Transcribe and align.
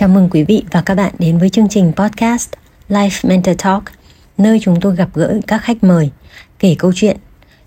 Chào 0.00 0.08
mừng 0.08 0.28
quý 0.30 0.42
vị 0.42 0.64
và 0.70 0.82
các 0.82 0.94
bạn 0.94 1.12
đến 1.18 1.38
với 1.38 1.50
chương 1.50 1.68
trình 1.68 1.92
podcast 1.96 2.50
Life 2.88 3.28
Mentor 3.28 3.56
Talk, 3.58 3.82
nơi 4.38 4.60
chúng 4.62 4.80
tôi 4.80 4.96
gặp 4.96 5.08
gỡ 5.14 5.40
các 5.46 5.58
khách 5.58 5.84
mời, 5.84 6.10
kể 6.58 6.74
câu 6.78 6.92
chuyện, 6.94 7.16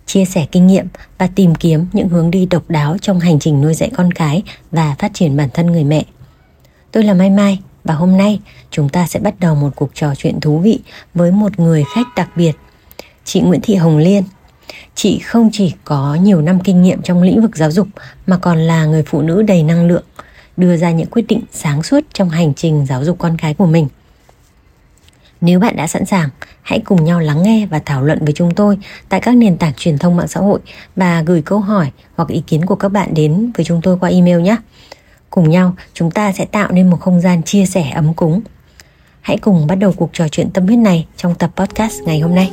chia 0.05 0.25
sẻ 0.25 0.45
kinh 0.51 0.67
nghiệm 0.67 0.87
và 1.17 1.27
tìm 1.35 1.55
kiếm 1.55 1.85
những 1.93 2.09
hướng 2.09 2.31
đi 2.31 2.45
độc 2.45 2.69
đáo 2.69 2.97
trong 3.01 3.19
hành 3.19 3.39
trình 3.39 3.61
nuôi 3.61 3.73
dạy 3.73 3.91
con 3.93 4.11
cái 4.11 4.43
và 4.71 4.95
phát 4.99 5.11
triển 5.13 5.37
bản 5.37 5.49
thân 5.53 5.67
người 5.67 5.83
mẹ. 5.83 6.05
Tôi 6.91 7.03
là 7.03 7.13
Mai 7.13 7.29
Mai 7.29 7.59
và 7.83 7.93
hôm 7.93 8.17
nay 8.17 8.39
chúng 8.71 8.89
ta 8.89 9.07
sẽ 9.07 9.19
bắt 9.19 9.33
đầu 9.39 9.55
một 9.55 9.69
cuộc 9.75 9.89
trò 9.93 10.15
chuyện 10.15 10.39
thú 10.39 10.59
vị 10.59 10.79
với 11.13 11.31
một 11.31 11.59
người 11.59 11.83
khách 11.95 12.07
đặc 12.15 12.29
biệt, 12.35 12.53
chị 13.25 13.41
Nguyễn 13.41 13.61
Thị 13.61 13.75
Hồng 13.75 13.97
Liên. 13.97 14.23
Chị 14.95 15.19
không 15.19 15.49
chỉ 15.53 15.73
có 15.83 16.17
nhiều 16.21 16.41
năm 16.41 16.59
kinh 16.59 16.81
nghiệm 16.81 17.01
trong 17.01 17.21
lĩnh 17.21 17.41
vực 17.41 17.57
giáo 17.57 17.71
dục 17.71 17.87
mà 18.27 18.37
còn 18.37 18.57
là 18.57 18.85
người 18.85 19.03
phụ 19.05 19.21
nữ 19.21 19.41
đầy 19.41 19.63
năng 19.63 19.87
lượng, 19.87 20.03
đưa 20.57 20.77
ra 20.77 20.91
những 20.91 21.07
quyết 21.07 21.25
định 21.27 21.41
sáng 21.51 21.83
suốt 21.83 22.03
trong 22.13 22.29
hành 22.29 22.53
trình 22.53 22.85
giáo 22.85 23.03
dục 23.03 23.17
con 23.19 23.37
cái 23.37 23.53
của 23.53 23.65
mình. 23.65 23.87
Nếu 25.41 25.59
bạn 25.59 25.75
đã 25.75 25.87
sẵn 25.87 26.05
sàng, 26.05 26.29
hãy 26.61 26.79
cùng 26.79 27.03
nhau 27.03 27.19
lắng 27.19 27.43
nghe 27.43 27.65
và 27.65 27.79
thảo 27.79 28.03
luận 28.03 28.19
với 28.25 28.33
chúng 28.33 28.55
tôi 28.55 28.77
tại 29.09 29.19
các 29.19 29.35
nền 29.35 29.57
tảng 29.57 29.73
truyền 29.77 29.97
thông 29.97 30.15
mạng 30.15 30.27
xã 30.27 30.39
hội 30.39 30.59
và 30.95 31.21
gửi 31.21 31.41
câu 31.41 31.59
hỏi 31.59 31.91
hoặc 32.15 32.29
ý 32.29 32.43
kiến 32.47 32.65
của 32.65 32.75
các 32.75 32.89
bạn 32.89 33.13
đến 33.13 33.51
với 33.57 33.65
chúng 33.65 33.81
tôi 33.83 33.97
qua 33.99 34.09
email 34.09 34.41
nhé. 34.41 34.57
Cùng 35.29 35.49
nhau, 35.49 35.75
chúng 35.93 36.11
ta 36.11 36.31
sẽ 36.31 36.45
tạo 36.45 36.71
nên 36.71 36.89
một 36.89 36.97
không 37.01 37.21
gian 37.21 37.43
chia 37.43 37.65
sẻ 37.65 37.89
ấm 37.89 38.13
cúng. 38.13 38.41
Hãy 39.21 39.37
cùng 39.37 39.67
bắt 39.67 39.75
đầu 39.75 39.93
cuộc 39.97 40.09
trò 40.13 40.27
chuyện 40.27 40.49
tâm 40.49 40.65
huyết 40.65 40.79
này 40.79 41.07
trong 41.17 41.35
tập 41.35 41.51
podcast 41.55 42.01
ngày 42.01 42.19
hôm 42.19 42.35
nay. 42.35 42.51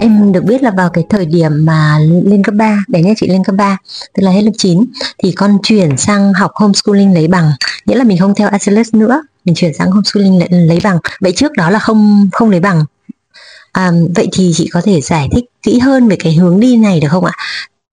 Em 0.00 0.32
được 0.32 0.44
biết 0.44 0.62
là 0.62 0.70
vào 0.70 0.90
cái 0.90 1.04
thời 1.08 1.26
điểm 1.26 1.64
mà 1.64 1.98
lên 2.24 2.42
cấp 2.42 2.54
3, 2.54 2.84
bé 2.88 3.02
nhà 3.02 3.12
chị 3.16 3.28
lên 3.28 3.44
cấp 3.44 3.54
3, 3.58 3.76
tức 4.14 4.22
là 4.22 4.30
hết 4.30 4.42
lớp 4.42 4.52
9 4.58 4.84
thì 5.22 5.32
con 5.32 5.58
chuyển 5.62 5.96
sang 5.96 6.32
học 6.32 6.50
homeschooling 6.54 7.14
lấy 7.14 7.28
bằng, 7.28 7.52
nghĩa 7.86 7.96
là 7.96 8.04
mình 8.04 8.18
không 8.18 8.34
theo 8.34 8.48
Acelus 8.48 8.94
nữa, 8.94 9.22
mình 9.44 9.54
chuyển 9.54 9.74
sang 9.74 9.90
homeschooling 9.90 10.38
lấy, 10.38 10.48
lấy 10.50 10.78
bằng. 10.84 10.98
Vậy 11.20 11.32
trước 11.32 11.52
đó 11.52 11.70
là 11.70 11.78
không 11.78 12.28
không 12.32 12.50
lấy 12.50 12.60
bằng. 12.60 12.84
À, 13.72 13.92
vậy 14.14 14.28
thì 14.32 14.52
chị 14.54 14.68
có 14.72 14.80
thể 14.84 15.00
giải 15.00 15.28
thích 15.32 15.44
kỹ 15.62 15.78
hơn 15.78 16.08
về 16.08 16.16
cái 16.16 16.34
hướng 16.34 16.60
đi 16.60 16.76
này 16.76 17.00
được 17.00 17.08
không 17.10 17.24
ạ? 17.24 17.32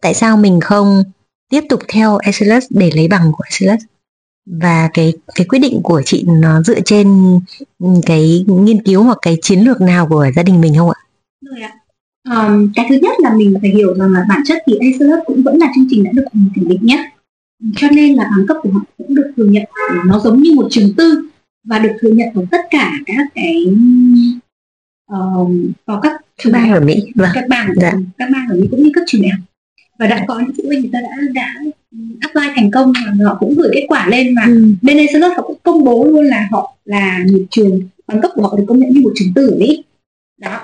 Tại 0.02 0.14
sao 0.14 0.38
mình 0.38 0.60
không 0.60 1.04
tiếp 1.50 1.62
tục 1.70 1.80
theo 1.88 2.18
Acelus 2.18 2.66
để 2.70 2.92
lấy 2.96 3.08
bằng 3.08 3.32
của 3.32 3.44
Acelus 3.44 3.84
và 4.46 4.90
cái 4.94 5.14
cái 5.36 5.48
quyết 5.48 5.60
định 5.60 5.80
của 5.84 6.02
chị 6.06 6.26
nó 6.28 6.62
dựa 6.62 6.80
trên 6.86 7.40
cái 8.06 8.46
nghiên 8.48 8.84
cứu 8.84 9.04
hoặc 9.04 9.18
cái 9.22 9.38
chiến 9.42 9.60
lược 9.60 9.82
nào 9.82 10.08
của 10.08 10.28
gia 10.36 10.44
đình 10.44 10.62
mình 10.62 10.76
không 10.78 10.90
ạ? 10.90 11.00
Được 11.42 11.62
ạ 11.62 11.74
um, 12.30 12.72
cái 12.76 12.86
thứ 12.90 12.96
nhất 13.02 13.16
là 13.20 13.34
mình 13.34 13.58
phải 13.62 13.70
hiểu 13.70 13.96
rằng 13.96 14.14
là 14.14 14.26
bản 14.30 14.42
chất 14.46 14.64
thì 14.68 14.74
ACLS 14.80 15.26
cũng 15.26 15.44
vẫn 15.44 15.58
là 15.58 15.72
chương 15.76 15.88
trình 15.90 16.04
đã 16.04 16.12
được 16.14 16.26
kiểm 16.56 16.68
định 16.68 16.80
nhất 16.82 17.00
cho 17.76 17.88
nên 17.92 18.16
là 18.16 18.24
bằng 18.24 18.48
cấp 18.48 18.58
của 18.64 18.70
họ 18.72 18.80
cũng 18.98 19.16
được 19.16 19.32
thừa 19.38 19.46
nhận 19.46 19.64
nó 20.08 20.20
giống 20.20 20.42
như 20.42 20.52
một 20.56 20.68
trường 20.70 20.94
tư 20.98 21.30
và 21.64 21.80
được 21.80 21.92
thừa 22.02 22.10
nhận 22.10 22.28
ở 22.36 22.46
tất 22.52 22.62
cả 22.70 22.92
các 23.06 23.28
cái 23.36 23.66
um, 25.08 25.72
vào 25.86 26.00
các 26.02 26.22
trường 26.38 26.54
bang 26.54 26.72
ở 26.72 26.80
Mỹ 26.80 27.12
vâng. 27.16 27.30
các 27.34 27.46
bang 27.50 27.70
dạ. 27.76 27.94
các 28.18 28.30
bang 28.34 28.48
ở 28.50 28.56
Mỹ 28.56 28.68
cũng 28.72 28.84
như 28.84 28.92
các 28.94 29.04
trường 29.08 29.22
đại 29.22 29.32
học 29.32 29.42
và 30.00 30.08
đã 30.08 30.26
có 30.28 30.40
những 30.40 30.56
phụ 30.58 30.64
huynh 30.68 30.82
người 30.82 30.90
ta 30.94 31.00
đã 31.02 31.10
đã 31.34 31.54
apply 32.22 32.48
thành 32.56 32.72
công 32.72 32.94
và 33.20 33.26
họ 33.26 33.38
cũng 33.40 33.56
gửi 33.56 33.70
kết 33.74 33.86
quả 33.88 34.08
lên 34.10 34.36
và 34.36 34.44
ừ. 34.46 34.74
bên 34.82 34.98
ACLS 34.98 35.38
họ 35.38 35.44
cũng 35.48 35.58
công 35.64 35.84
bố 35.84 36.06
luôn 36.06 36.26
là 36.26 36.48
họ 36.52 36.76
là 36.86 37.20
một 37.32 37.40
trường 37.50 37.82
bằng 38.08 38.22
cấp 38.22 38.32
của 38.36 38.42
họ 38.42 38.56
được 38.58 38.64
công 38.68 38.80
nhận 38.80 38.90
như 38.90 39.02
một 39.02 39.12
trường 39.16 39.34
tư 39.36 39.48
ở 39.48 39.58
Mỹ 39.60 39.84
đó 40.38 40.60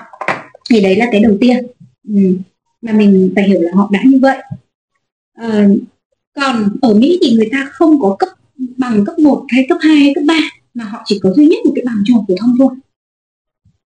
thì 0.70 0.80
đấy 0.80 0.96
là 0.96 1.06
cái 1.12 1.20
đầu 1.20 1.36
tiên. 1.40 1.66
Ừ. 2.08 2.36
mà 2.82 2.92
mình 2.92 3.32
phải 3.34 3.48
hiểu 3.48 3.60
là 3.60 3.70
họ 3.74 3.88
đã 3.92 4.00
như 4.04 4.18
vậy. 4.22 4.38
À, 5.34 5.68
còn 6.34 6.68
ở 6.82 6.94
Mỹ 6.94 7.18
thì 7.22 7.34
người 7.36 7.48
ta 7.52 7.68
không 7.72 8.00
có 8.00 8.16
cấp 8.18 8.28
bằng 8.76 9.04
cấp 9.04 9.18
1 9.18 9.44
hay 9.48 9.66
cấp 9.68 9.78
2 9.80 9.96
hay 9.96 10.12
cấp 10.14 10.24
3 10.26 10.34
mà 10.74 10.84
họ 10.84 11.02
chỉ 11.06 11.18
có 11.22 11.32
duy 11.36 11.46
nhất 11.46 11.58
một 11.64 11.72
cái 11.74 11.84
bằng 11.86 12.02
trung 12.06 12.16
học 12.16 12.24
phổ 12.28 12.34
thông 12.40 12.54
thôi. 12.58 12.74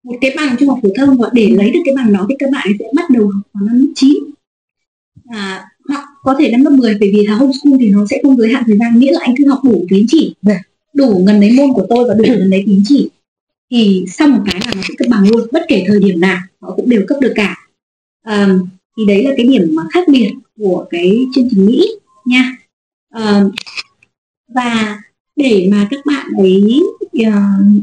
Một 0.05 0.15
cái 0.21 0.35
bằng 0.37 0.57
trung 0.59 0.69
học 0.69 0.79
phổ 0.83 0.89
thông 0.97 1.19
và 1.19 1.29
để 1.33 1.49
lấy 1.51 1.71
được 1.71 1.81
cái 1.85 1.95
bằng 1.97 2.13
đó 2.13 2.27
thì 2.29 2.35
các 2.39 2.51
bạn 2.53 2.69
sẽ 2.79 2.85
bắt 2.95 3.11
đầu 3.11 3.31
học 3.31 3.43
vào 3.53 3.65
năm 3.67 3.77
lớp 3.79 3.93
9 3.95 4.15
à, 5.29 5.65
hoặc 5.89 6.05
có 6.23 6.37
thể 6.39 6.51
năm 6.51 6.65
lớp 6.65 6.71
10 6.71 6.97
bởi 7.01 7.11
vì 7.15 7.27
là 7.27 7.35
homeschool 7.35 7.75
thì 7.81 7.91
nó 7.91 8.07
sẽ 8.11 8.21
không 8.23 8.37
giới 8.37 8.53
hạn 8.53 8.65
thời 8.67 8.79
gian 8.79 8.99
nghĩa 8.99 9.13
là 9.13 9.21
anh 9.23 9.35
cứ 9.39 9.49
học 9.49 9.61
đủ 9.65 9.85
tín 9.89 10.07
chỉ. 10.09 10.35
Đủ 10.95 11.23
ngần 11.27 11.41
lấy 11.41 11.53
môn 11.53 11.73
của 11.75 11.87
tôi 11.89 12.09
và 12.09 12.15
đủ 12.15 12.25
ngần 12.25 12.51
lấy 12.51 12.63
tín 12.67 12.83
chỉ 12.85 13.11
thì 13.71 14.05
sau 14.09 14.29
một 14.29 14.43
cái 14.47 14.61
là 14.67 14.73
nó 14.77 14.83
sẽ 14.89 14.95
cấp 14.99 15.09
bằng 15.11 15.29
luôn 15.29 15.49
bất 15.53 15.63
kể 15.69 15.85
thời 15.89 16.01
điểm 16.01 16.21
nào 16.21 16.39
họ 16.61 16.73
cũng 16.77 16.89
đều 16.89 17.03
cấp 17.09 17.19
được 17.21 17.33
cả. 17.37 17.57
À, 18.23 18.49
thì 18.97 19.07
đấy 19.07 19.25
là 19.25 19.31
cái 19.37 19.47
điểm 19.47 19.63
mà 19.75 19.83
khác 19.91 20.09
biệt 20.09 20.31
của 20.57 20.87
cái 20.91 21.27
chương 21.35 21.49
trình 21.51 21.67
Mỹ 21.67 21.91
nha. 22.27 22.57
À, 23.11 23.45
và 24.55 24.99
để 25.37 25.69
mà 25.71 25.89
các 25.91 26.07
bạn 26.07 26.27
ấy 26.39 26.83
uh, 27.27 27.83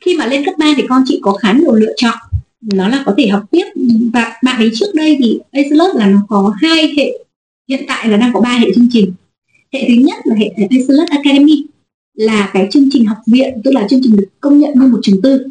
khi 0.00 0.16
mà 0.16 0.26
lên 0.26 0.44
cấp 0.44 0.54
3 0.58 0.74
thì 0.76 0.82
con 0.88 1.02
chị 1.06 1.18
có 1.22 1.32
khá 1.32 1.52
nhiều 1.52 1.74
lựa 1.74 1.92
chọn. 1.96 2.18
Nó 2.60 2.88
là 2.88 3.02
có 3.06 3.14
thể 3.18 3.28
học 3.28 3.44
tiếp. 3.50 3.64
Và 4.12 4.36
bạn 4.44 4.56
ấy 4.60 4.70
trước 4.74 4.94
đây 4.94 5.16
thì 5.18 5.38
ACLS 5.52 5.96
là 5.96 6.06
nó 6.06 6.18
có 6.28 6.54
hai 6.62 6.94
hệ 6.96 7.24
hiện 7.68 7.84
tại 7.88 8.08
là 8.08 8.16
đang 8.16 8.32
có 8.32 8.40
ba 8.40 8.50
hệ 8.50 8.66
chương 8.74 8.88
trình. 8.90 9.12
Hệ 9.72 9.84
thứ 9.88 9.94
nhất 9.94 10.18
là 10.24 10.34
hệ 10.34 10.48
ACLS 10.56 11.10
Academy 11.10 11.64
là 12.18 12.50
cái 12.52 12.68
chương 12.70 12.88
trình 12.92 13.06
học 13.06 13.18
viện 13.26 13.60
tức 13.64 13.70
là 13.70 13.86
chương 13.90 14.00
trình 14.02 14.16
được 14.16 14.28
công 14.40 14.58
nhận 14.58 14.70
như 14.74 14.86
một 14.86 14.98
trường 15.02 15.22
tư. 15.22 15.46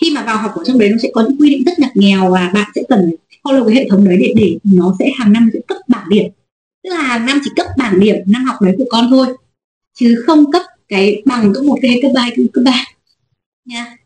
Khi 0.00 0.10
mà 0.14 0.24
vào 0.24 0.36
học 0.36 0.52
ở 0.54 0.64
trong 0.64 0.78
đấy 0.78 0.88
nó 0.88 0.96
sẽ 1.02 1.10
có 1.14 1.24
những 1.28 1.40
quy 1.40 1.50
định 1.50 1.62
rất 1.66 1.78
ngặt 1.78 1.96
nghèo 1.96 2.30
và 2.30 2.50
bạn 2.54 2.70
sẽ 2.74 2.82
cần 2.88 3.10
follow 3.42 3.66
cái 3.66 3.76
hệ 3.76 3.88
thống 3.90 4.04
đấy 4.04 4.16
để 4.20 4.32
để 4.36 4.58
nó 4.64 4.96
sẽ 4.98 5.10
hàng 5.18 5.32
năm 5.32 5.50
sẽ 5.52 5.60
cấp 5.66 5.76
bảng 5.88 6.08
điểm. 6.08 6.26
Tức 6.82 6.90
là 6.90 7.02
hàng 7.02 7.26
năm 7.26 7.40
chỉ 7.44 7.50
cấp 7.56 7.66
bảng 7.78 8.00
điểm 8.00 8.16
năm 8.26 8.44
học 8.44 8.56
đấy 8.62 8.74
của 8.78 8.84
con 8.90 9.10
thôi 9.10 9.26
chứ 9.94 10.22
không 10.26 10.52
cấp 10.52 10.62
cái 10.88 11.22
bằng 11.24 11.52
cấp 11.54 11.64
một 11.64 11.78
cái 11.82 11.98
cấp 12.02 12.10
ba 12.14 12.28
cấp 12.52 12.64
ba. 12.64 12.84
Nha. 13.64 13.96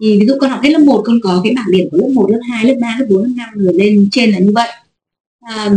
Thì 0.00 0.20
ví 0.20 0.26
dụ 0.26 0.34
con 0.40 0.50
học 0.50 0.60
hết 0.62 0.70
lớp 0.70 0.78
1 0.78 1.02
con 1.04 1.20
có 1.22 1.40
cái 1.44 1.52
bảng 1.56 1.70
điểm 1.72 1.88
của 1.90 1.96
lớp 1.96 2.08
1, 2.14 2.30
lớp 2.30 2.40
2, 2.50 2.64
lớp 2.64 2.74
3, 2.80 2.96
lớp 3.00 3.06
4, 3.10 3.22
lớp 3.22 3.30
5 3.36 3.48
rồi 3.54 3.74
lên 3.74 4.08
trên 4.12 4.30
là 4.30 4.38
như 4.38 4.52
vậy. 4.54 4.68
À, 5.40 5.70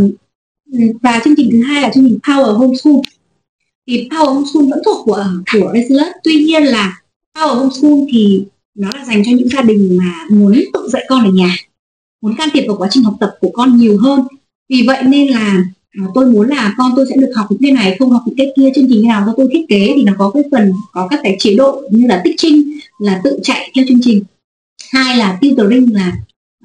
và 1.02 1.22
chương 1.24 1.34
trình 1.38 1.50
thứ 1.52 1.64
hai 1.64 1.82
là 1.82 1.92
chương 1.94 2.04
trình 2.10 2.20
Power 2.24 2.54
Homeschool 2.54 2.96
thì 3.92 4.08
Power 4.10 4.34
Homeschool 4.34 4.70
vẫn 4.70 4.80
thuộc 4.86 5.06
của 5.06 5.26
của 5.54 5.68
ACLS 5.68 6.12
tuy 6.24 6.44
nhiên 6.44 6.64
là 6.64 7.02
Power 7.38 7.56
Homeschool 7.56 8.00
thì 8.12 8.44
nó 8.76 8.90
là 8.94 9.06
dành 9.06 9.24
cho 9.26 9.32
những 9.32 9.50
gia 9.50 9.62
đình 9.62 9.98
mà 9.98 10.14
muốn 10.30 10.62
tự 10.74 10.88
dạy 10.90 11.06
con 11.10 11.26
ở 11.26 11.32
nhà 11.32 11.58
muốn 12.22 12.36
can 12.36 12.50
thiệp 12.54 12.64
vào 12.68 12.78
quá 12.78 12.88
trình 12.92 13.04
học 13.04 13.14
tập 13.20 13.32
của 13.42 13.50
con 13.54 13.78
nhiều 13.78 13.98
hơn. 14.04 14.22
Vì 14.70 14.84
vậy 14.88 15.04
nên 15.04 15.28
là 15.28 15.64
à, 15.92 16.04
tôi 16.14 16.26
muốn 16.26 16.50
là 16.50 16.74
con 16.78 16.92
tôi 16.96 17.06
sẽ 17.10 17.16
được 17.16 17.32
học 17.36 17.46
những 17.50 17.62
cái 17.62 17.72
này 17.72 17.96
không 18.00 18.10
học 18.10 18.22
những 18.26 18.36
cái 18.38 18.54
kia 18.56 18.70
chương 18.76 18.88
trình 18.90 19.08
nào 19.08 19.24
do 19.28 19.34
tôi 19.38 19.48
thiết 19.54 19.66
kế 19.70 19.94
thì 19.96 20.04
nó 20.04 20.14
có 20.18 20.32
cái 20.34 20.44
phần 20.52 20.72
có 20.92 21.08
các 21.08 21.20
cái 21.24 21.36
chế 21.40 21.56
độ 21.56 21.82
như 21.92 22.08
là 22.08 22.22
tích 22.24 22.36
trinh 22.38 22.80
là 23.00 23.22
tự 23.24 23.40
chạy 23.44 23.72
theo 23.76 23.86
chương 23.88 24.02
trình. 24.02 24.24
Hai 24.92 25.18
là 25.18 25.40
tutoring 25.42 25.94
là 25.94 26.14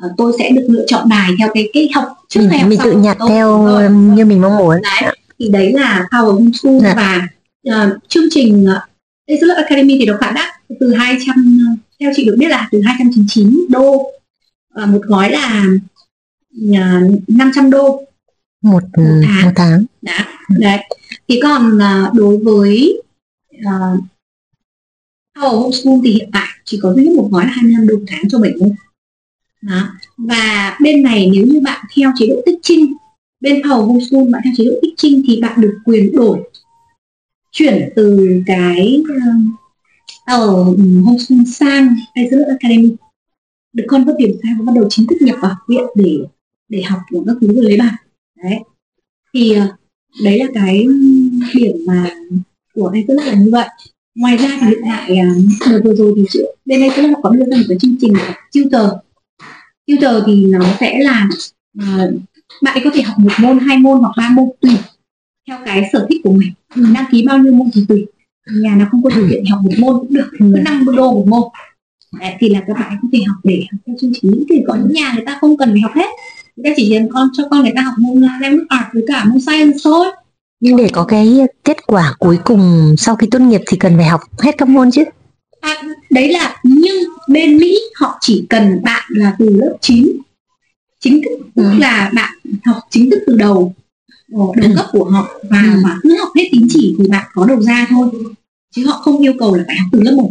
uh, 0.07 0.13
tôi 0.17 0.33
sẽ 0.39 0.51
được 0.51 0.67
lựa 0.69 0.85
chọn 0.87 1.09
bài 1.09 1.31
theo 1.39 1.49
cái 1.55 1.69
cái 1.73 1.91
học 1.95 2.05
trước 2.29 2.49
học 2.53 2.69
mình 2.69 2.81
tự 2.85 2.93
nhặt 2.93 3.17
theo 3.29 3.69
như 3.91 4.25
mình 4.25 4.41
mong 4.41 4.57
muốn. 4.57 4.77
Đấy 4.83 5.13
thì 5.39 5.49
đấy 5.49 5.73
là 5.73 6.07
Power 6.11 6.33
Homeschool 6.33 6.81
dạ. 6.83 6.95
và 6.97 7.29
uh, 7.69 7.93
chương 8.09 8.25
trình 8.31 8.67
uh, 9.33 9.57
Academy 9.57 9.99
thì 9.99 10.07
nó 10.07 10.17
khá 10.21 10.31
đắt 10.31 10.49
từ 10.81 10.95
200 10.95 11.59
theo 12.01 12.13
chị 12.17 12.25
được 12.25 12.37
biết 12.39 12.49
là 12.49 12.69
từ 12.73 12.81
299 12.81 13.67
đô 13.71 14.13
uh, 14.83 14.89
một 14.89 15.01
gói 15.03 15.31
là 15.31 15.65
uh, 16.65 17.29
500 17.29 17.71
đô 17.71 18.03
một, 18.63 18.83
một 18.83 19.03
tháng, 19.23 19.45
một 19.45 19.53
tháng. 19.57 19.85
Đã, 20.03 20.27
đấy 20.49 20.79
thì 21.29 21.41
còn 21.43 21.77
uh, 21.77 22.15
đối 22.15 22.39
với 22.39 23.03
uh, 23.59 24.01
Power 25.39 25.61
Homeschool 25.61 25.95
thì 26.05 26.11
hiện 26.11 26.31
tại 26.33 26.49
chỉ 26.65 26.79
có 26.83 26.95
duy 26.95 27.05
nhất 27.05 27.13
một 27.17 27.29
gói 27.33 27.45
là 27.45 27.51
25 27.51 27.87
đô 27.87 27.97
một 27.97 28.05
tháng 28.07 28.29
cho 28.29 28.39
7 28.39 28.53
môn 28.61 28.71
đó. 29.63 29.89
và 30.17 30.77
bên 30.83 31.03
này 31.03 31.31
nếu 31.33 31.47
như 31.47 31.61
bạn 31.61 31.87
theo 31.97 32.13
chế 32.19 32.27
độ 32.27 32.43
tích 32.47 32.59
trinh 32.63 32.95
bên 33.41 33.63
Power 33.63 33.87
Homeschool 33.87 34.29
bạn 34.31 34.43
theo 34.45 34.53
chế 34.57 34.65
độ 34.65 34.73
tích 34.83 34.95
trinh 34.97 35.23
thì 35.27 35.41
bạn 35.41 35.61
được 35.61 35.79
quyền 35.85 36.17
đổi. 36.17 36.39
Chuyển 37.53 37.93
từ 37.97 38.31
cái 38.47 39.03
ờ, 39.09 39.31
ờ, 40.27 40.61
uh, 40.61 40.79
Homeschool 41.05 41.45
sang 41.47 41.89
Azure 42.15 42.49
Academy. 42.49 42.97
Được 43.73 43.85
con 43.89 44.05
có 44.07 44.13
điểm 44.19 44.31
sang 44.43 44.53
và 44.59 44.65
bắt 44.65 44.73
đầu 44.77 44.87
chính 44.91 45.07
thức 45.07 45.17
nhập 45.21 45.37
vào 45.43 45.51
học 45.51 45.59
viện 45.69 45.85
để 45.95 46.19
để 46.69 46.83
học 46.83 47.01
của 47.11 47.25
các 47.27 47.37
thứ 47.41 47.55
rồi 47.55 47.65
lấy 47.65 47.79
bằng 47.79 47.95
đấy. 48.43 48.59
Thì 49.35 49.55
uh, 49.59 49.71
đấy 50.25 50.39
là 50.39 50.47
cái 50.55 50.87
điểm 51.55 51.77
mà 51.87 52.11
của 52.75 52.91
Azure 52.91 53.25
là 53.25 53.35
như 53.35 53.51
vậy. 53.53 53.69
Ngoài 54.15 54.37
ra 54.37 54.59
thì 54.61 54.67
hiện 54.67 54.79
tại 54.85 55.13
uh, 55.13 55.71
đợt 55.71 55.81
vừa 55.85 55.95
rồi 55.95 56.15
thì 56.17 56.41
bên 56.65 56.81
đây 56.81 56.91
cũng 56.97 57.23
có 57.23 57.31
đưa 57.31 57.45
ra 57.45 57.57
một 57.57 57.65
cái 57.69 57.79
chương 57.81 57.97
trình 58.01 58.13
tutor. 58.53 58.91
Tutor 59.87 60.23
thì 60.27 60.47
nó 60.47 60.61
sẽ 60.81 60.99
là 60.99 61.29
uh, 61.79 62.15
bạn 62.63 62.75
ấy 62.75 62.85
có 62.85 62.91
thể 62.95 63.03
học 63.03 63.19
một 63.19 63.33
môn 63.41 63.59
hai 63.59 63.79
môn 63.79 64.01
hoặc 64.01 64.13
ba 64.17 64.29
môn 64.29 64.49
tùy 64.61 64.73
theo 65.49 65.59
cái 65.67 65.91
sở 65.93 66.07
thích 66.11 66.21
của 66.25 66.33
mình. 66.33 66.53
Mình 66.75 66.95
đăng 66.95 67.05
ký 67.11 67.25
bao 67.27 67.39
nhiêu 67.39 67.53
môn 67.53 67.69
thì 67.75 67.85
tùy. 67.89 68.07
Nhà 68.61 68.75
nào 68.77 68.89
không 68.91 69.03
có 69.03 69.11
điều 69.15 69.29
kiện 69.31 69.45
học 69.45 69.61
một 69.63 69.73
môn 69.79 69.99
cũng 69.99 70.15
được 70.15 70.31
cứ 70.39 70.45
năm 70.45 70.85
đô 70.97 71.13
một 71.13 71.25
môn. 71.29 71.43
Đấy, 72.21 72.35
thì 72.39 72.49
là 72.49 72.63
các 72.67 72.75
bạn 72.75 72.97
có 73.03 73.09
thể 73.13 73.19
học 73.27 73.37
để 73.45 73.65
học 73.73 73.81
theo 73.87 73.97
chương 74.01 74.13
trình. 74.15 74.45
Thì 74.51 74.63
có 74.69 74.75
những 74.75 74.93
nhà 74.93 75.13
người 75.15 75.25
ta 75.27 75.39
không 75.41 75.57
cần 75.57 75.73
phải 75.73 75.81
học 75.81 75.93
hết. 75.95 76.09
Người 76.57 76.65
ta 76.65 76.75
chỉ 76.77 76.95
cần 76.95 77.09
con 77.13 77.29
cho 77.33 77.49
con 77.51 77.63
người 77.63 77.73
ta 77.77 77.83
học 77.83 77.95
môn 77.99 78.21
language 78.21 78.67
art 78.69 78.87
với 78.93 79.05
cả 79.09 79.25
môn 79.25 79.41
science 79.41 79.79
thôi. 79.85 80.07
Nhưng 80.61 80.77
để 80.77 80.89
có 80.93 81.05
cái 81.05 81.39
kết 81.65 81.87
quả 81.87 82.15
cuối 82.19 82.39
cùng 82.45 82.95
sau 82.99 83.17
khi 83.17 83.27
tốt 83.31 83.39
nghiệp 83.39 83.61
thì 83.67 83.77
cần 83.77 83.97
phải 83.97 84.07
học 84.07 84.21
hết 84.39 84.55
các 84.59 84.69
môn 84.69 84.91
chứ? 84.91 85.05
À, 85.61 85.83
đấy 86.11 86.33
là 86.33 86.61
nhưng 86.63 86.97
bên 87.29 87.57
Mỹ 87.57 87.79
họ 87.95 88.19
chỉ 88.21 88.47
cần 88.51 88.83
bạn 88.83 89.03
là 89.09 89.37
từ 89.39 89.49
lớp 89.49 89.77
9 89.81 90.07
chính 91.01 91.23
thức 91.23 91.47
tức 91.55 91.63
ừ. 91.63 91.79
là 91.79 92.11
bạn 92.15 92.39
học 92.65 92.79
chính 92.91 93.11
thức 93.11 93.19
từ 93.27 93.37
đầu 93.37 93.75
đầu 94.29 94.55
ừ. 94.63 94.69
cấp 94.77 94.87
của 94.93 95.05
họ 95.05 95.41
và 95.51 95.63
ừ. 95.63 95.81
mà 95.85 95.99
cứ 96.03 96.19
học 96.19 96.29
hết 96.37 96.49
tín 96.53 96.67
chỉ 96.69 96.97
thì 96.99 97.09
bạn 97.09 97.27
có 97.33 97.47
đầu 97.47 97.61
ra 97.61 97.87
thôi 97.91 98.09
chứ 98.75 98.87
họ 98.87 98.93
không 98.93 99.19
yêu 99.19 99.33
cầu 99.39 99.55
là 99.55 99.65
phải 99.67 99.77
học 99.77 99.89
từ 99.93 100.01
lớp 100.01 100.13
1 100.17 100.31